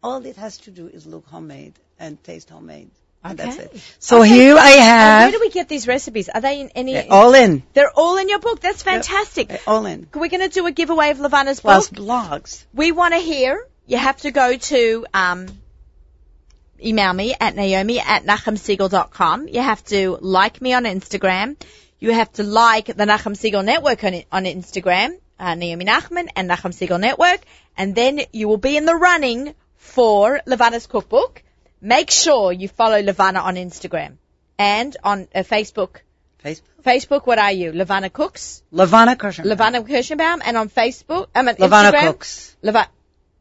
All 0.03 0.27
it 0.27 0.37
has 0.37 0.59
to 0.59 0.71
do 0.71 0.89
is 0.89 1.07
look 1.07 1.27
homemade 1.27 1.75
and 1.99 2.23
taste 2.23 2.51
homemade. 2.51 2.91
And 3.25 3.39
that's 3.39 3.57
it. 3.57 3.73
So 4.01 4.21
Okay. 4.21 4.29
here 4.29 4.57
I 4.59 4.71
have 4.71 5.23
where 5.23 5.33
do 5.33 5.41
we 5.41 5.49
get 5.51 5.67
these 5.69 5.89
recipes? 5.89 6.29
Are 6.29 6.41
they 6.43 6.61
in 6.61 6.69
any? 6.75 7.09
all 7.09 7.33
in. 7.35 7.63
They're 7.73 7.91
all 7.95 8.19
in 8.19 8.29
your 8.29 8.39
book. 8.39 8.61
That's 8.61 8.83
fantastic. 8.83 9.51
All 9.67 9.87
in. 9.87 10.07
We're 10.15 10.29
going 10.29 10.43
to 10.43 10.49
do 10.49 10.67
a 10.67 10.73
giveaway 10.73 11.11
of 11.11 11.19
Levana's 11.19 11.61
Plus 11.61 11.89
book. 11.89 12.05
blogs. 12.05 12.65
We 12.75 12.93
want 12.93 13.15
to 13.15 13.21
hear. 13.21 13.67
You 13.87 13.97
have 13.99 14.19
to 14.19 14.31
go 14.31 14.57
to 14.57 15.07
um, 15.15 15.47
email 16.83 17.13
me 17.13 17.35
at 17.39 17.55
naomi 17.57 17.99
at 18.01 18.25
nachumsegal.com. 18.25 19.49
You 19.49 19.61
have 19.63 19.83
to 19.87 20.19
like 20.21 20.61
me 20.61 20.75
on 20.75 20.85
Instagram. 20.85 21.57
You 22.01 22.13
have 22.13 22.31
to 22.35 22.43
like 22.43 22.87
the 22.87 23.05
Nachum 23.05 23.35
Segal 23.35 23.65
Network 23.65 24.05
on, 24.05 24.23
on 24.31 24.45
Instagram, 24.45 25.17
uh, 25.39 25.55
Naomi 25.55 25.87
Nachman 25.87 26.29
and 26.37 26.51
Nachum 26.51 26.73
Segal 26.75 27.01
Network, 27.01 27.41
and 27.79 27.95
then 27.95 28.21
you 28.33 28.49
will 28.49 28.59
be 28.59 28.77
in 28.77 28.85
the 28.85 28.95
running 28.95 29.55
for 29.77 30.41
Levana's 30.47 30.87
cookbook. 30.87 31.43
Make 31.85 32.11
sure 32.11 32.51
you 32.51 32.67
follow 32.67 32.99
Levana 33.03 33.41
on 33.41 33.57
Instagram 33.57 34.17
and 34.59 34.97
on 35.05 35.29
uh, 35.35 35.41
Facebook. 35.41 35.97
Facebook. 36.43 36.63
Facebook, 36.83 37.27
what 37.27 37.39
are 37.39 37.53
you? 37.53 37.73
Levana 37.73 38.09
Cooks, 38.09 38.63
Levana 38.71 39.17
Kirschenbaum. 39.17 39.45
Levana 39.45 39.83
Kirschenbaum, 39.83 40.41
and 40.45 40.57
on 40.57 40.71
Facebook, 40.71 41.29
I 41.35 41.43
mean 41.43 41.57
Levana 41.59 41.93
Instagram, 41.93 42.07
Cooks. 42.07 42.57
Leva- 42.63 42.89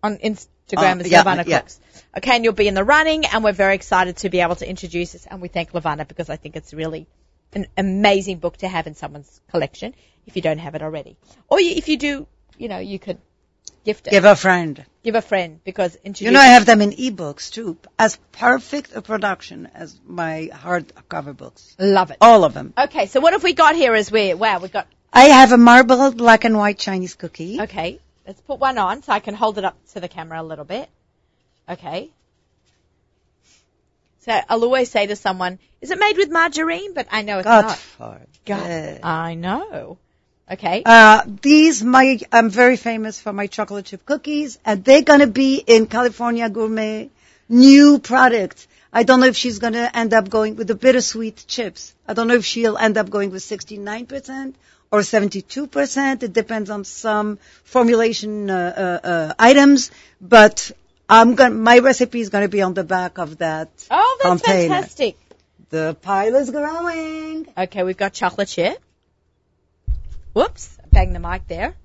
on 0.01 0.17
Instagram 0.17 0.97
Oh, 0.97 0.99
is 0.99 1.11
yeah, 1.11 1.19
Levana 1.19 1.43
yeah. 1.47 1.59
Cooks. 1.59 1.79
Okay, 2.17 2.35
and 2.35 2.43
you'll 2.43 2.53
be 2.53 2.67
in 2.67 2.73
the 2.73 2.83
running, 2.83 3.25
and 3.25 3.45
we're 3.45 3.53
very 3.53 3.75
excited 3.75 4.17
to 4.17 4.29
be 4.29 4.41
able 4.41 4.55
to 4.55 4.69
introduce 4.69 5.13
this, 5.13 5.25
and 5.25 5.41
we 5.41 5.47
thank 5.47 5.73
Levana 5.73 6.03
because 6.05 6.29
I 6.29 6.35
think 6.35 6.57
it's 6.57 6.73
really 6.73 7.07
an 7.53 7.67
amazing 7.77 8.39
book 8.39 8.57
to 8.57 8.67
have 8.67 8.87
in 8.87 8.95
someone's 8.95 9.39
collection 9.51 9.93
if 10.25 10.35
you 10.35 10.41
don't 10.41 10.59
have 10.59 10.75
it 10.75 10.81
already. 10.81 11.15
Or 11.47 11.61
you, 11.61 11.71
if 11.75 11.87
you 11.87 11.97
do, 11.97 12.27
you 12.57 12.67
know, 12.67 12.79
you 12.79 12.99
could 12.99 13.19
gift 13.83 14.07
it, 14.07 14.11
Give 14.11 14.25
a 14.25 14.35
friend. 14.35 14.85
give 15.03 15.15
a 15.15 15.21
friend 15.21 15.59
because 15.63 15.95
introduce 15.97 16.21
You 16.27 16.31
know, 16.31 16.39
I 16.39 16.47
have 16.47 16.65
them 16.65 16.81
in 16.81 16.91
ebooks 16.91 17.51
too, 17.51 17.77
as 17.99 18.17
perfect 18.31 18.95
a 18.95 19.01
production 19.01 19.69
as 19.73 19.99
my 20.05 20.49
hardcover 20.53 21.35
books. 21.35 21.75
love 21.79 22.11
it. 22.11 22.17
All 22.21 22.43
of 22.43 22.53
them. 22.53 22.73
Okay, 22.77 23.05
so 23.07 23.19
what 23.19 23.33
have 23.33 23.43
we 23.43 23.53
got 23.53 23.75
here? 23.75 23.93
Is 23.95 24.11
we 24.11 24.33
wow, 24.33 24.59
we 24.59 24.69
got 24.69 24.87
I 25.11 25.25
have 25.25 25.51
a 25.51 25.57
marble 25.57 26.11
black 26.11 26.43
and 26.43 26.57
white 26.57 26.79
Chinese 26.79 27.15
cookie. 27.15 27.61
okay. 27.61 27.99
Let's 28.25 28.39
put 28.39 28.59
one 28.59 28.77
on 28.77 29.03
so 29.03 29.11
I 29.11 29.19
can 29.19 29.35
hold 29.35 29.57
it 29.57 29.65
up 29.65 29.75
to 29.93 29.99
the 29.99 30.07
camera 30.07 30.41
a 30.41 30.43
little 30.43 30.63
bit. 30.63 30.89
Okay. 31.67 32.09
So 34.19 34.39
I'll 34.47 34.63
always 34.63 34.89
say 34.89 35.05
to 35.07 35.17
someone, 35.17 35.59
"Is 35.81 35.91
it 35.91 35.99
made 35.99 36.15
with 36.15 36.31
margarine?" 36.31 36.93
But 36.93 37.07
I 37.11 37.23
know 37.23 37.39
it's 37.39 37.45
God, 37.45 37.77
not. 37.99 38.21
God. 38.45 38.99
I 39.03 39.35
know. 39.35 39.97
Okay. 40.51 40.83
Uh, 40.85 41.23
these, 41.41 41.83
my, 41.83 42.19
I'm 42.31 42.49
very 42.49 42.77
famous 42.77 43.19
for 43.19 43.31
my 43.31 43.47
chocolate 43.47 43.85
chip 43.85 44.05
cookies, 44.05 44.59
and 44.65 44.83
they're 44.83 45.01
gonna 45.01 45.27
be 45.27 45.57
in 45.57 45.87
California 45.87 46.49
Gourmet 46.49 47.09
new 47.47 47.99
product. 47.99 48.67
I 48.91 49.03
don't 49.03 49.19
know 49.21 49.27
if 49.27 49.35
she's 49.35 49.59
gonna 49.59 49.89
end 49.93 50.13
up 50.13 50.29
going 50.29 50.55
with 50.55 50.67
the 50.67 50.75
bittersweet 50.75 51.45
chips. 51.47 51.95
I 52.07 52.13
don't 52.13 52.27
know 52.27 52.35
if 52.35 52.45
she'll 52.45 52.77
end 52.77 52.97
up 52.97 53.09
going 53.09 53.31
with 53.31 53.41
69% 53.41 54.53
or 54.91 54.99
72%. 54.99 56.23
It 56.23 56.33
depends 56.33 56.69
on 56.69 56.83
some 56.83 57.39
formulation 57.63 58.49
uh, 58.49 58.99
uh, 59.03 59.07
uh, 59.07 59.33
items, 59.39 59.91
but 60.21 60.71
I'm 61.09 61.35
gonna, 61.35 61.55
my 61.55 61.79
recipe 61.79 62.19
is 62.19 62.29
gonna 62.29 62.49
be 62.49 62.61
on 62.61 62.73
the 62.73 62.83
back 62.83 63.17
of 63.17 63.37
that 63.37 63.69
oh, 63.89 64.19
that's 64.21 64.41
container. 64.41 64.75
fantastic. 64.75 65.17
The 65.69 65.97
pile 66.01 66.35
is 66.35 66.51
growing. 66.51 67.47
Okay, 67.57 67.83
we've 67.83 67.97
got 67.97 68.13
chocolate 68.13 68.49
chip. 68.49 68.79
Whoops, 70.33 70.77
bang 70.91 71.13
the 71.13 71.19
mic 71.19 71.47
there. 71.47 71.75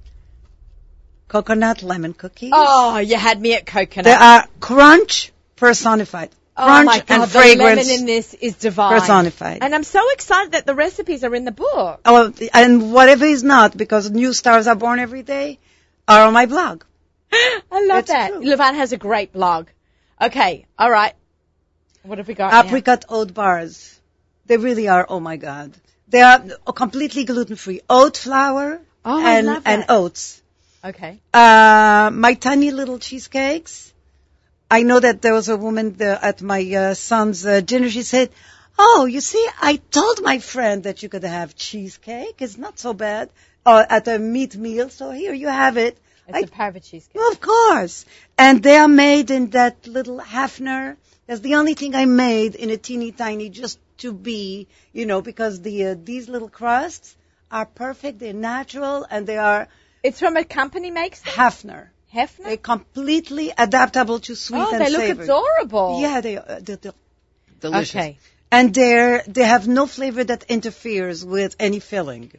Coconut 1.28 1.82
lemon 1.82 2.14
cookies. 2.14 2.52
Oh, 2.54 2.98
you 2.98 3.16
had 3.16 3.40
me 3.40 3.54
at 3.54 3.66
coconut. 3.66 4.04
They 4.04 4.12
are 4.14 4.46
crunch 4.60 5.30
personified. 5.56 6.30
oh 6.56 6.64
Crunch 6.64 6.86
my 6.86 6.98
God, 7.00 7.10
and 7.10 7.22
the 7.22 7.26
fragrance 7.26 7.86
lemon 7.86 8.00
in 8.00 8.06
this 8.06 8.32
is 8.32 8.56
divine. 8.56 8.98
personified. 8.98 9.58
And 9.60 9.74
I'm 9.74 9.84
so 9.84 10.00
excited 10.12 10.52
that 10.52 10.64
the 10.64 10.74
recipes 10.74 11.24
are 11.24 11.34
in 11.34 11.44
the 11.44 11.52
book. 11.52 12.00
Oh, 12.06 12.32
and 12.54 12.92
whatever 12.92 13.26
is 13.26 13.42
not, 13.44 13.76
because 13.76 14.10
new 14.10 14.32
stars 14.32 14.66
are 14.66 14.74
born 14.76 14.98
every 14.98 15.22
day, 15.22 15.58
are 16.06 16.26
on 16.26 16.32
my 16.32 16.46
blog. 16.46 16.84
I 17.32 17.84
love 17.86 17.98
It's 18.00 18.08
that. 18.10 18.30
true. 18.30 18.40
Levan 18.40 18.74
has 18.76 18.92
a 18.92 18.96
great 18.96 19.32
blog. 19.34 19.68
Okay, 20.20 20.66
all 20.78 20.90
right. 20.90 21.12
What 22.02 22.16
have 22.16 22.26
we 22.28 22.32
got? 22.34 22.52
now? 22.52 22.62
Apricot 22.62 23.04
oat 23.10 23.34
bars. 23.34 24.00
They 24.46 24.56
really 24.56 24.88
are, 24.88 25.04
oh 25.06 25.20
my 25.20 25.36
God. 25.36 25.74
They 26.10 26.22
are 26.22 26.40
completely 26.74 27.24
gluten 27.24 27.56
free. 27.56 27.80
Oat 27.88 28.16
flour 28.16 28.80
Oh, 29.04 29.24
and, 29.26 29.62
and 29.64 29.84
oats. 29.88 30.42
Okay. 30.84 31.18
Uh, 31.32 32.10
my 32.12 32.34
tiny 32.34 32.70
little 32.70 32.98
cheesecakes. 32.98 33.92
I 34.70 34.82
know 34.82 35.00
that 35.00 35.22
there 35.22 35.32
was 35.34 35.48
a 35.48 35.56
woman 35.56 35.96
there 35.96 36.18
at 36.20 36.42
my 36.42 36.60
uh, 36.74 36.94
son's 36.94 37.44
uh, 37.46 37.60
dinner. 37.60 37.88
She 37.88 38.02
said, 38.02 38.30
"Oh, 38.78 39.06
you 39.06 39.20
see, 39.20 39.46
I 39.60 39.76
told 39.76 40.22
my 40.22 40.38
friend 40.38 40.82
that 40.84 41.02
you 41.02 41.08
could 41.08 41.24
have 41.24 41.56
cheesecake. 41.56 42.36
It's 42.40 42.58
not 42.58 42.78
so 42.78 42.92
bad 42.92 43.30
uh, 43.64 43.84
at 43.88 44.08
a 44.08 44.18
meat 44.18 44.56
meal. 44.56 44.88
So 44.90 45.10
here 45.10 45.32
you 45.32 45.48
have 45.48 45.76
it. 45.78 45.98
It's 46.28 46.36
I 46.36 46.40
a 46.40 46.46
parva 46.46 46.80
cheesecake. 46.80 47.14
well, 47.14 47.32
of 47.32 47.40
course. 47.40 48.04
And 48.36 48.62
they 48.62 48.76
are 48.76 48.88
made 48.88 49.30
in 49.30 49.50
that 49.50 49.86
little 49.86 50.20
Hafner. 50.20 50.96
That's 51.26 51.40
the 51.40 51.54
only 51.56 51.74
thing 51.74 51.94
I 51.94 52.04
made 52.04 52.54
in 52.54 52.70
a 52.70 52.76
teeny 52.76 53.12
tiny 53.12 53.48
just 53.48 53.78
to 53.98 54.12
be, 54.12 54.68
you 54.92 55.06
know, 55.06 55.20
because 55.22 55.60
the 55.62 55.86
uh, 55.86 55.94
these 56.02 56.28
little 56.28 56.48
crusts 56.48 57.16
are 57.50 57.66
perfect. 57.66 58.18
They're 58.18 58.32
natural 58.32 59.06
and 59.10 59.26
they 59.26 59.36
are 59.38 59.68
It's 60.02 60.20
from 60.20 60.36
a 60.36 60.44
company 60.44 60.90
makes 60.90 61.20
them? 61.20 61.32
Hafner. 61.34 61.88
Hefner? 62.14 62.44
They're 62.44 62.56
completely 62.56 63.52
adaptable 63.56 64.20
to 64.20 64.34
sweet 64.34 64.60
oh, 64.60 64.70
and 64.72 64.80
they 64.84 64.90
look 64.90 65.00
savory. 65.02 65.24
adorable. 65.24 65.98
Yeah, 66.00 66.20
they 66.20 66.36
are 66.38 66.60
they're, 66.60 66.76
they're 66.76 66.92
delicious. 67.60 67.94
Okay. 67.94 68.18
And 68.50 68.74
they're 68.74 69.22
they 69.26 69.44
have 69.44 69.68
no 69.68 69.86
flavor 69.86 70.24
that 70.24 70.44
interferes 70.48 71.24
with 71.24 71.56
any 71.58 71.80
filling. 71.80 72.32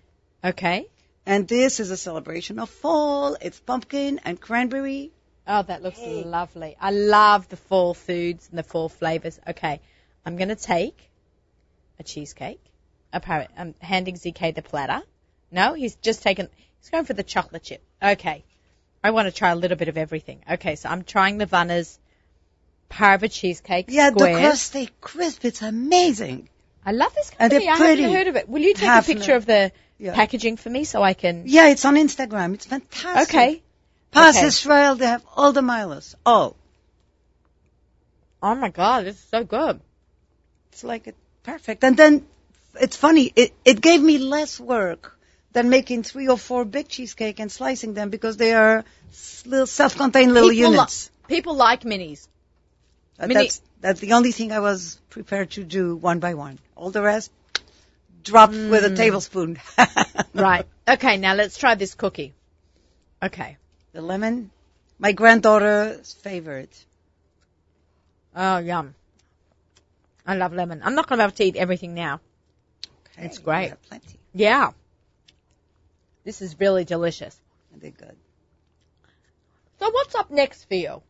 Okay. 0.44 0.88
And 1.26 1.48
this 1.48 1.80
is 1.80 1.92
a 1.92 1.98
celebration 1.98 2.58
of 2.60 2.70
fall. 2.70 3.38
It's 3.40 3.60
pumpkin 3.60 4.20
and 4.26 4.40
cranberry. 4.42 5.12
Oh, 5.46 5.62
that 5.64 5.84
looks 5.84 6.00
Hey. 6.00 6.24
lovely. 6.24 6.76
I 6.80 6.92
love 6.92 7.48
the 7.50 7.58
fall 7.58 7.94
foods 7.94 8.48
and 8.50 8.58
the 8.58 8.64
fall 8.64 8.90
flavors. 8.90 9.40
Okay. 9.48 9.80
I'm 10.26 10.38
going 10.38 10.50
to 10.50 10.56
take 10.56 11.09
a 12.00 12.04
cheesecake. 12.04 12.62
Apparently, 13.12 13.54
I'm 13.58 13.68
um, 13.70 13.76
handing 13.80 14.16
ZK 14.16 14.56
the 14.56 14.62
platter. 14.62 15.02
No, 15.52 15.74
he's 15.74 15.96
just 15.96 16.22
taken, 16.24 16.48
he's 16.80 16.90
going 16.90 17.06
for 17.06 17.14
the 17.14 17.24
chocolate 17.24 17.64
chip. 17.64 17.84
Okay. 18.02 18.44
I 19.04 19.12
want 19.12 19.28
to 19.28 19.32
try 19.32 19.50
a 19.50 19.56
little 19.56 19.78
bit 19.78 19.88
of 19.88 19.98
everything. 19.98 20.44
Okay, 20.50 20.76
so 20.76 20.90
I'm 20.90 21.04
trying 21.04 21.38
the 21.38 21.46
Vanna's 21.46 21.98
Parva 22.90 23.30
cheesecake 23.30 23.86
Yeah, 23.90 24.10
squares. 24.10 24.36
the 24.36 24.42
crust 24.42 24.64
stay 24.64 24.90
crisp. 25.00 25.46
It's 25.46 25.62
amazing. 25.62 26.50
I 26.86 26.92
love 26.92 27.14
this 27.14 27.30
company. 27.30 27.68
I 27.68 27.76
haven't 27.76 28.12
heard 28.12 28.28
of 28.28 28.36
it. 28.36 28.50
Will 28.50 28.62
you 28.62 28.74
take 28.74 28.90
a 28.90 29.02
picture 29.04 29.36
of 29.36 29.46
the 29.46 29.72
Yeah. 29.98 30.16
packaging 30.16 30.58
for 30.58 30.70
me 30.70 30.86
so 30.86 31.02
I 31.02 31.14
can? 31.14 31.44
Yeah, 31.46 31.68
it's 31.70 31.86
on 31.86 31.96
Instagram. 31.96 32.54
It's 32.56 32.66
fantastic. 32.66 33.36
Okay. 33.36 33.64
Pass 34.12 34.38
Okay. 34.38 34.48
Israel, 34.48 34.96
they 34.96 35.06
have 35.06 35.26
all 35.36 35.52
the 35.52 35.62
milos. 35.62 36.16
All. 36.26 36.56
Oh. 38.42 38.52
oh 38.52 38.56
my 38.56 38.70
god, 38.70 39.06
this 39.06 39.16
is 39.16 39.24
so 39.30 39.44
good. 39.44 39.80
It's 40.72 40.84
like 40.84 41.08
it 41.08 41.16
perfect. 41.44 41.84
And 41.84 41.96
then 41.98 42.26
it's 42.80 42.96
funny. 42.96 43.32
It 43.36 43.54
it 43.66 43.82
gave 43.82 44.02
me 44.02 44.18
less 44.18 44.60
work 44.60 45.18
than 45.54 45.70
making 45.70 46.04
three 46.04 46.28
or 46.28 46.38
four 46.38 46.66
big 46.66 46.88
cheesecake 46.88 47.40
and 47.40 47.52
slicing 47.52 47.94
them 47.96 48.10
because 48.10 48.38
they 48.38 48.54
are 48.54 48.84
little 49.46 49.66
self-contained 49.68 50.34
little 50.34 50.50
People 50.50 50.70
li- 50.72 50.76
units. 50.78 51.10
People 51.28 51.56
like 51.56 51.82
minis. 51.84 52.28
Uh, 53.20 53.28
mini- 53.28 53.34
That's 53.34 53.62
that's 53.82 54.00
the 54.00 54.14
only 54.14 54.32
thing 54.32 54.52
I 54.52 54.60
was 54.60 55.00
prepared 55.10 55.52
to 55.52 55.64
do 55.64 55.96
one 55.96 56.20
by 56.20 56.34
one. 56.36 56.60
All 56.76 56.92
the 56.92 57.02
rest 57.02 57.32
dropped 58.24 58.54
with 58.54 58.86
a 58.86 58.96
tablespoon. 58.96 59.58
Right. 60.34 60.66
Okay, 60.88 61.18
now 61.18 61.34
let's 61.34 61.58
try 61.58 61.76
this 61.76 61.96
cookie. 61.96 62.34
Okay. 63.24 63.58
The 63.94 64.02
lemon, 64.02 64.52
my 65.00 65.12
granddaughter's 65.12 66.14
favorite. 66.14 66.86
Oh, 68.36 68.58
yum. 68.60 68.94
I 70.30 70.36
love 70.36 70.54
lemon. 70.54 70.82
I'm 70.84 70.94
not 70.96 71.08
going 71.08 71.18
to 71.18 71.24
be 71.24 71.28
able 71.28 71.36
to 71.38 71.44
eat 71.44 71.56
everything 71.56 71.94
now. 71.96 72.22
Okay, 73.18 73.26
It's 73.26 73.40
great. 73.40 73.74
plenty. 73.88 74.20
Yeah. 74.34 74.72
This 76.24 76.42
is 76.44 76.60
really 76.60 76.86
delicious. 76.86 77.36
They're 77.82 77.90
good. 77.92 78.16
So 79.80 79.90
what's 79.90 80.14
up 80.16 80.30
next 80.30 80.66
for 80.66 80.76
you? 80.76 81.02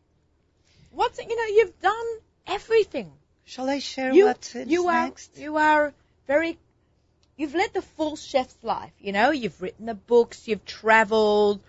What's, 0.92 1.18
you 1.18 1.36
know, 1.36 1.54
you've 1.56 1.78
done 1.80 2.06
everything. 2.46 3.12
Shall 3.44 3.68
I 3.68 3.80
share 3.80 4.12
You, 4.12 4.26
what 4.26 4.52
is 4.54 4.68
you 4.68 4.88
are, 4.88 5.04
next? 5.04 5.36
you 5.36 5.56
are 5.56 5.92
very, 6.26 6.56
you've 7.36 7.54
led 7.54 7.74
the 7.74 7.82
full 7.82 8.16
chef's 8.16 8.56
life, 8.62 8.92
you 9.00 9.12
know, 9.12 9.30
you've 9.32 9.60
written 9.60 9.86
the 9.86 9.94
books, 9.94 10.46
you've 10.46 10.64
traveled, 10.64 11.60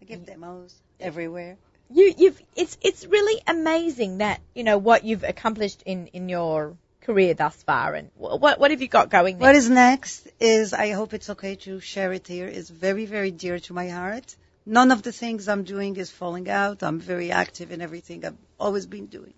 I 0.00 0.04
give 0.04 0.26
demos 0.26 0.74
everywhere. 1.00 1.56
You 1.92 2.14
you've 2.16 2.40
it's 2.56 2.76
it's 2.82 3.04
really 3.06 3.40
amazing 3.46 4.18
that 4.18 4.40
you 4.54 4.64
know 4.64 4.78
what 4.78 5.04
you've 5.04 5.24
accomplished 5.24 5.82
in 5.84 6.06
in 6.08 6.28
your 6.28 6.76
career 7.02 7.34
thus 7.34 7.56
far 7.62 7.94
and 7.94 8.10
wh- 8.16 8.40
what 8.40 8.60
what 8.60 8.70
have 8.70 8.80
you 8.82 8.88
got 8.88 9.10
going 9.10 9.38
What 9.38 9.48
there? 9.48 9.56
is 9.56 9.68
next 9.70 10.28
is, 10.38 10.72
I 10.72 10.90
hope 10.90 11.14
it's 11.14 11.30
okay 11.30 11.54
to 11.66 11.80
share 11.80 12.12
it 12.12 12.26
here, 12.26 12.46
is 12.46 12.68
very, 12.70 13.06
very 13.06 13.30
dear 13.30 13.58
to 13.60 13.72
my 13.72 13.88
heart. 13.88 14.36
None 14.66 14.92
of 14.92 15.02
the 15.02 15.10
things 15.12 15.48
I'm 15.48 15.64
doing 15.64 15.96
is 15.96 16.10
falling 16.10 16.48
out. 16.48 16.82
I'm 16.82 17.00
very 17.00 17.32
active 17.32 17.72
in 17.72 17.80
everything 17.80 18.24
I've 18.24 18.36
always 18.58 18.86
been 18.86 19.06
doing. 19.06 19.32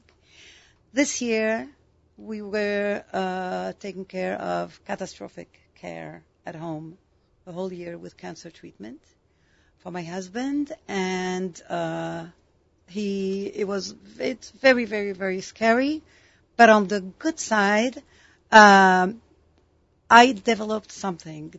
This 0.93 1.23
year, 1.23 1.69
we 2.19 2.43
were 2.43 3.03
uh, 3.13 3.73
taking 3.81 4.05
care 4.05 4.35
of 4.37 4.79
catastrophic 4.85 5.49
care 5.77 6.23
at 6.45 6.55
home 6.57 6.99
the 7.47 7.53
whole 7.53 7.73
year 7.73 7.97
with 7.97 8.17
cancer 8.17 8.51
treatment 8.51 9.01
for 9.79 9.91
my 9.91 10.03
husband, 10.03 10.73
and 10.89 11.61
uh, 11.69 12.27
he 12.93 13.47
it 13.47 13.67
was 13.67 13.95
it's 14.19 14.51
very, 14.51 14.85
very, 14.85 15.13
very 15.13 15.41
scary. 15.41 16.03
But 16.57 16.69
on 16.69 16.87
the 16.89 17.01
good 17.25 17.39
side, 17.41 17.97
um, 18.51 19.21
I 20.11 20.33
developed 20.33 20.93
something, 20.93 21.55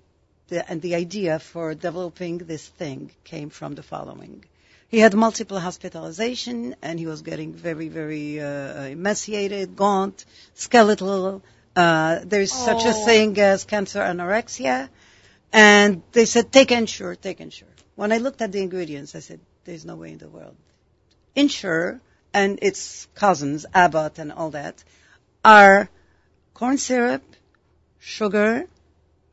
the, 0.49 0.69
and 0.69 0.81
the 0.81 0.93
idea 0.95 1.39
for 1.39 1.73
developing 1.73 2.37
this 2.37 2.65
thing 2.67 3.11
came 3.23 3.49
from 3.49 3.73
the 3.75 3.83
following. 3.83 4.45
He 4.89 4.99
had 4.99 5.15
multiple 5.15 5.59
hospitalization, 5.59 6.75
and 6.83 6.99
he 6.99 7.07
was 7.07 7.23
getting 7.23 7.51
very, 7.51 7.87
very 7.87 8.39
uh, 8.39 8.83
emaciated, 8.97 9.75
gaunt, 9.75 10.25
skeletal. 10.53 11.41
Uh, 11.75 12.19
there's 12.23 12.53
such 12.53 12.85
a 12.85 12.93
Oh. 12.95 13.05
thing 13.07 13.39
as 13.39 13.65
cancer 13.65 14.01
anorexia, 14.11 14.89
and 15.51 16.03
they 16.11 16.25
said, 16.25 16.51
take 16.51 16.71
Ensure, 16.71 17.15
take 17.15 17.41
Ensure. 17.41 17.73
When 17.95 18.11
I 18.11 18.17
looked 18.19 18.41
at 18.43 18.51
the 18.51 18.61
ingredients, 18.61 19.15
I 19.15 19.21
said, 19.21 19.39
there's 19.65 19.85
no 19.91 19.95
way 19.95 20.11
in 20.11 20.19
the 20.19 20.29
world. 20.29 20.55
Ensure 21.35 21.99
and 22.33 22.59
its 22.61 23.07
cousins, 23.15 23.65
Abbott 23.73 24.19
and 24.19 24.31
all 24.31 24.51
that, 24.51 24.83
are 25.45 25.89
corn 26.53 26.77
syrup, 26.77 27.23
sugar, 27.99 28.65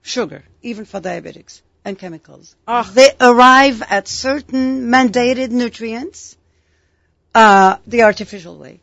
sugar, 0.03 0.45
even 0.63 0.85
for 0.85 1.01
diabetics, 1.01 1.63
and 1.85 1.99
chemicals. 1.99 2.55
Oh. 2.67 2.83
They 2.83 3.11
arrive 3.21 3.83
at 3.83 4.09
certain 4.09 4.87
mandated 4.87 5.51
nutrients 5.51 6.37
uh, 7.35 7.77
the 7.87 8.03
artificial 8.03 8.57
way. 8.57 8.81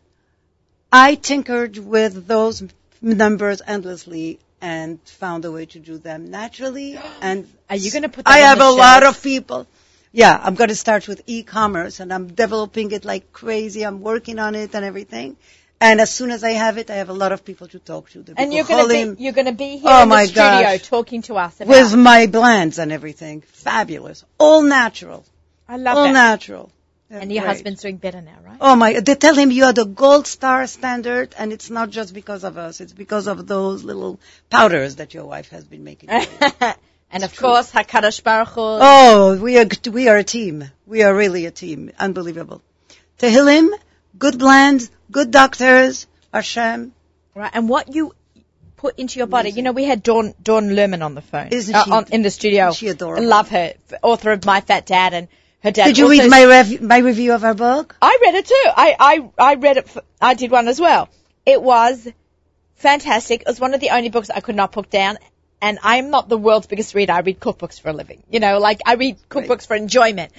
I 0.91 1.15
tinkered 1.15 1.77
with 1.77 2.27
those 2.27 2.63
numbers 3.01 3.61
endlessly 3.65 4.39
and 4.61 4.99
found 5.01 5.45
a 5.45 5.51
way 5.51 5.65
to 5.67 5.79
do 5.79 5.97
them 5.97 6.31
naturally. 6.31 6.97
And 7.21 7.47
Are 7.69 7.75
you 7.75 7.91
going 7.91 8.03
to 8.03 8.09
put? 8.09 8.27
I 8.27 8.39
have 8.39 8.61
a 8.61 8.69
lot 8.69 9.03
of 9.03 9.21
people. 9.21 9.67
Yeah, 10.17 10.41
I'm 10.43 10.55
going 10.55 10.69
to 10.69 10.75
start 10.75 11.07
with 11.07 11.21
e-commerce 11.27 11.99
and 11.99 12.11
I'm 12.11 12.25
developing 12.33 12.91
it 12.91 13.05
like 13.05 13.31
crazy. 13.31 13.83
I'm 13.85 14.01
working 14.01 14.39
on 14.39 14.55
it 14.55 14.73
and 14.73 14.83
everything. 14.83 15.37
And 15.79 16.01
as 16.01 16.09
soon 16.09 16.31
as 16.31 16.43
I 16.43 16.53
have 16.53 16.79
it, 16.79 16.89
I 16.89 16.95
have 16.95 17.09
a 17.09 17.13
lot 17.13 17.33
of 17.33 17.45
people 17.45 17.67
to 17.67 17.77
talk 17.77 18.09
to. 18.13 18.25
And 18.35 18.51
you're 18.51 18.63
going 18.63 18.87
to 18.87 19.15
be 19.15 19.23
you're 19.23 19.33
going 19.33 19.45
to 19.45 19.51
be 19.51 19.77
here 19.77 19.91
Oh 19.91 20.01
in 20.01 20.09
the 20.09 20.25
studio 20.25 20.41
gosh. 20.69 20.87
talking 20.87 21.21
to 21.27 21.35
us 21.35 21.61
about. 21.61 21.67
with 21.67 21.95
my 21.95 22.25
blends 22.25 22.79
and 22.79 22.91
everything. 22.91 23.41
Fabulous. 23.41 24.25
All 24.39 24.63
natural. 24.63 25.23
I 25.69 25.77
love 25.77 25.97
it. 25.97 25.99
All 25.99 26.11
natural. 26.13 26.71
They're 27.09 27.19
and 27.19 27.31
your 27.31 27.43
great. 27.43 27.53
husband's 27.53 27.83
doing 27.83 27.97
better 27.97 28.19
now, 28.19 28.39
right? 28.43 28.57
Oh 28.59 28.75
my, 28.75 28.99
they 28.99 29.13
tell 29.13 29.35
him 29.35 29.51
you 29.51 29.65
are 29.65 29.73
the 29.73 29.85
gold 29.85 30.25
star 30.25 30.65
standard 30.65 31.35
and 31.37 31.53
it's 31.53 31.69
not 31.69 31.91
just 31.91 32.15
because 32.15 32.43
of 32.43 32.57
us. 32.57 32.81
It's 32.81 32.91
because 33.05 33.27
of 33.27 33.45
those 33.45 33.83
little 33.83 34.19
powders 34.49 34.95
that 34.95 35.13
your 35.13 35.25
wife 35.25 35.49
has 35.49 35.63
been 35.63 35.83
making. 35.83 36.09
and 37.11 37.23
of 37.23 37.35
course, 37.35 37.71
Hakadosh 37.71 38.23
Baruch 38.23 38.49
Hu. 38.49 38.61
Oh, 38.61 39.37
we 39.41 39.57
are 39.59 39.65
we 39.91 40.07
are 40.09 40.17
a 40.17 40.23
team. 40.23 40.69
We 40.85 41.03
are 41.03 41.13
really 41.15 41.45
a 41.45 41.51
team. 41.51 41.91
Unbelievable. 41.99 42.61
Tehillim, 43.19 43.69
good 44.17 44.37
blend, 44.37 44.89
good 45.11 45.31
doctors, 45.31 46.07
Hashem. 46.33 46.93
Right, 47.33 47.51
and 47.53 47.69
what 47.69 47.93
you 47.93 48.13
put 48.75 48.99
into 48.99 49.19
your 49.19 49.27
body. 49.27 49.49
You 49.51 49.63
know, 49.63 49.71
we 49.71 49.85
had 49.85 50.03
Dawn 50.03 50.33
Dawn 50.41 50.69
Lerman 50.69 51.03
on 51.03 51.15
the 51.15 51.21
phone, 51.21 51.47
Isn't 51.51 51.75
uh, 51.75 51.83
she- 51.85 51.91
on, 51.91 52.05
in 52.11 52.21
the 52.21 52.31
studio. 52.31 52.71
she 52.71 52.87
adorable? 52.89 53.23
I 53.23 53.25
love 53.27 53.49
her, 53.49 53.73
author 54.01 54.31
of 54.31 54.45
My 54.45 54.61
Fat 54.61 54.85
Dad, 54.85 55.13
and 55.13 55.27
her 55.63 55.71
dad. 55.71 55.85
Did 55.85 55.97
you 55.97 56.09
read 56.09 56.29
my 56.29 56.45
rev- 56.45 56.81
my 56.81 56.97
review 56.99 57.33
of 57.33 57.41
her 57.41 57.53
book? 57.53 57.95
I 58.01 58.17
read 58.21 58.35
it 58.35 58.45
too. 58.45 58.63
I 58.75 58.95
I 58.99 59.29
I 59.51 59.55
read 59.55 59.77
it. 59.77 59.89
For, 59.89 60.01
I 60.21 60.33
did 60.35 60.51
one 60.51 60.67
as 60.67 60.79
well. 60.79 61.09
It 61.45 61.61
was 61.61 62.07
fantastic. 62.75 63.41
It 63.41 63.47
was 63.47 63.59
one 63.59 63.73
of 63.73 63.79
the 63.79 63.89
only 63.91 64.09
books 64.09 64.29
I 64.29 64.39
could 64.41 64.55
not 64.55 64.71
put 64.71 64.89
down. 64.89 65.17
And 65.61 65.79
I'm 65.81 66.11
not 66.11 66.29
the 66.29 66.37
world's 66.37 66.67
biggest 66.67 66.93
reader. 66.93 67.13
I 67.13 67.19
read 67.19 67.39
cookbooks 67.39 67.79
for 67.79 67.89
a 67.89 67.93
living. 67.93 68.23
You 68.29 68.39
know, 68.39 68.59
like 68.59 68.81
I 68.85 68.93
read 68.93 69.17
cookbooks 69.29 69.65
for 69.65 69.75
enjoyment. 69.75 70.31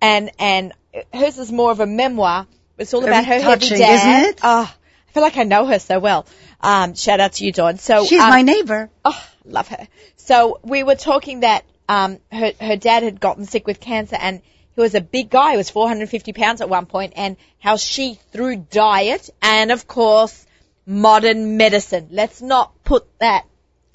And 0.00 0.30
and 0.38 0.72
hers 1.12 1.38
is 1.38 1.50
more 1.50 1.70
of 1.70 1.80
a 1.80 1.86
memoir. 1.86 2.46
It's 2.78 2.92
all 2.92 3.00
Very 3.00 3.12
about 3.12 3.24
her 3.24 3.40
touching, 3.40 3.78
heavy 3.78 3.82
dad. 3.82 3.94
isn't 3.94 4.30
it? 4.30 4.40
Oh, 4.42 4.74
I 5.08 5.12
feel 5.12 5.22
like 5.22 5.38
I 5.38 5.44
know 5.44 5.64
her 5.64 5.78
so 5.78 5.98
well. 5.98 6.26
Um, 6.60 6.94
shout 6.94 7.20
out 7.20 7.32
to 7.34 7.44
you, 7.44 7.52
Dawn. 7.52 7.78
So 7.78 8.04
She's 8.04 8.20
um, 8.20 8.28
my 8.28 8.42
neighbor. 8.42 8.90
Oh, 9.04 9.26
love 9.46 9.68
her. 9.68 9.88
So 10.16 10.60
we 10.62 10.82
were 10.82 10.94
talking 10.94 11.40
that 11.40 11.64
um, 11.88 12.18
her 12.30 12.52
her 12.60 12.76
dad 12.76 13.02
had 13.02 13.18
gotten 13.20 13.46
sick 13.46 13.66
with 13.66 13.80
cancer, 13.80 14.16
and 14.20 14.42
he 14.74 14.80
was 14.80 14.94
a 14.94 15.00
big 15.00 15.30
guy. 15.30 15.52
He 15.52 15.56
was 15.56 15.70
450 15.70 16.32
pounds 16.34 16.60
at 16.60 16.68
one 16.68 16.86
point, 16.86 17.14
and 17.16 17.36
how 17.58 17.76
she 17.76 18.18
through 18.32 18.56
diet 18.56 19.30
and 19.40 19.70
of 19.70 19.86
course 19.86 20.44
modern 20.84 21.56
medicine. 21.56 22.08
Let's 22.10 22.42
not 22.42 22.84
put 22.84 23.06
that 23.18 23.46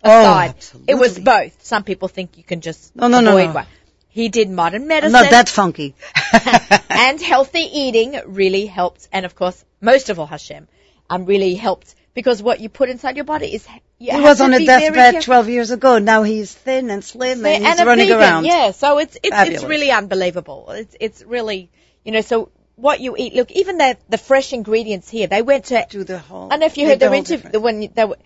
aside. 0.03 0.55
it 0.87 0.95
was 0.95 1.19
both. 1.19 1.63
Some 1.63 1.83
people 1.83 2.07
think 2.07 2.37
you 2.37 2.43
can 2.43 2.61
just 2.61 2.95
No, 2.95 3.07
no, 3.07 3.19
no, 3.21 3.37
avoid 3.37 3.47
no. 3.47 3.53
one. 3.53 3.65
He 4.09 4.27
did 4.29 4.49
modern 4.49 4.87
medicine 4.87 5.13
not 5.13 5.31
that 5.31 5.47
funky. 5.47 5.95
and 6.89 7.21
healthy 7.21 7.61
eating 7.61 8.19
really 8.25 8.65
helped, 8.65 9.07
and 9.13 9.25
of 9.25 9.35
course, 9.35 9.63
most 9.79 10.09
of 10.09 10.19
all, 10.19 10.25
Hashem, 10.25 10.67
um, 11.09 11.25
really 11.25 11.55
helped 11.55 11.95
because 12.13 12.43
what 12.43 12.59
you 12.59 12.67
put 12.67 12.89
inside 12.89 13.15
your 13.15 13.25
body 13.25 13.53
is. 13.55 13.65
You 13.99 14.13
he 14.13 14.21
was 14.21 14.41
on 14.41 14.53
a 14.53 14.65
deathbed 14.65 15.21
12 15.21 15.49
years 15.49 15.71
ago. 15.71 15.99
Now 15.99 16.23
he's 16.23 16.51
thin 16.51 16.89
and 16.89 17.03
slim 17.03 17.45
and 17.45 17.65
he's 17.65 17.79
a 17.79 17.85
running 17.85 18.07
vegan, 18.07 18.19
around. 18.19 18.45
Yeah, 18.45 18.71
so 18.71 18.97
it's 18.97 19.15
it's 19.23 19.35
it's 19.49 19.63
really 19.63 19.91
unbelievable. 19.91 20.71
It's 20.71 20.95
it's 20.99 21.23
really 21.23 21.69
You 22.03 22.11
know, 22.11 22.21
so 22.21 22.51
what 22.75 22.99
you 22.99 23.15
eat, 23.17 23.33
look, 23.33 23.51
even 23.51 23.77
the, 23.77 23.97
the 24.09 24.17
fresh 24.17 24.53
ingredients 24.53 25.09
here, 25.09 25.27
they 25.27 25.41
went 25.41 25.65
to, 25.65 25.85
Do 25.89 26.03
the 26.03 26.17
whole. 26.17 26.45
I 26.45 26.49
don't 26.49 26.61
know 26.61 26.65
if 26.65 26.77
you 26.77 26.87
heard 26.87 26.99
the 26.99 27.07
their 27.09 27.13
interview, 27.13 27.49
the, 27.51 27.59
when 27.59 27.91
they 27.93 28.05
were, 28.05 28.17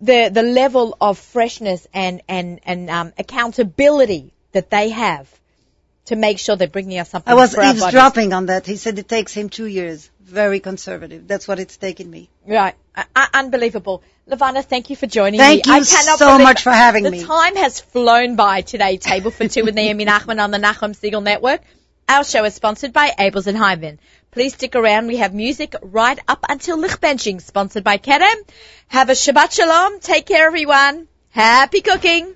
the, 0.00 0.30
the 0.32 0.42
level 0.42 0.96
of 1.00 1.18
freshness 1.18 1.86
and, 1.92 2.22
and, 2.28 2.60
and, 2.64 2.90
um, 2.90 3.12
accountability 3.18 4.32
that 4.52 4.70
they 4.70 4.90
have 4.90 5.28
to 6.06 6.16
make 6.16 6.38
sure 6.38 6.56
they're 6.56 6.68
bringing 6.68 6.98
us 6.98 7.10
something 7.10 7.30
I 7.30 7.34
was 7.34 7.54
for 7.54 7.60
our 7.60 7.66
bodies. 7.66 7.82
eavesdropping 7.82 8.32
on 8.32 8.46
that. 8.46 8.66
He 8.66 8.76
said 8.76 8.98
it 8.98 9.08
takes 9.08 9.32
him 9.34 9.48
two 9.48 9.66
years. 9.66 10.10
Very 10.22 10.60
conservative. 10.60 11.26
That's 11.26 11.48
what 11.48 11.58
it's 11.58 11.76
taken 11.76 12.10
me. 12.10 12.28
Right. 12.46 12.74
Uh, 12.94 13.04
uh, 13.16 13.26
unbelievable. 13.34 14.02
Levana, 14.26 14.62
thank 14.62 14.90
you 14.90 14.96
for 14.96 15.06
joining 15.06 15.40
Thank 15.40 15.66
me. 15.66 15.72
you 15.72 15.80
I 15.80 15.84
cannot 15.84 16.18
so 16.18 16.38
much 16.38 16.62
for 16.62 16.70
having 16.70 17.02
the 17.04 17.10
me. 17.10 17.24
time 17.24 17.56
has 17.56 17.80
flown 17.80 18.36
by 18.36 18.60
today. 18.60 18.98
Table 18.98 19.30
for 19.30 19.48
two 19.48 19.64
with 19.64 19.74
Naomi 19.74 20.04
Nachman 20.04 20.42
on 20.42 20.50
the 20.50 20.58
Nachum 20.58 20.94
Segal 20.94 21.22
Network. 21.22 21.62
Our 22.08 22.24
show 22.24 22.44
is 22.44 22.54
sponsored 22.54 22.92
by 22.92 23.10
Abeles 23.18 23.46
and 23.46 23.56
Heymann. 23.56 23.98
Please 24.30 24.54
stick 24.54 24.76
around. 24.76 25.06
We 25.06 25.16
have 25.16 25.32
music 25.32 25.74
right 25.80 26.18
up 26.28 26.44
until 26.48 26.78
Lichtbenching, 26.78 27.40
sponsored 27.40 27.84
by 27.84 27.98
Kerem. 27.98 28.42
Have 28.88 29.08
a 29.08 29.12
Shabbat 29.12 29.52
Shalom. 29.52 30.00
Take 30.00 30.26
care, 30.26 30.46
everyone. 30.46 31.08
Happy 31.30 31.80
cooking. 31.80 32.34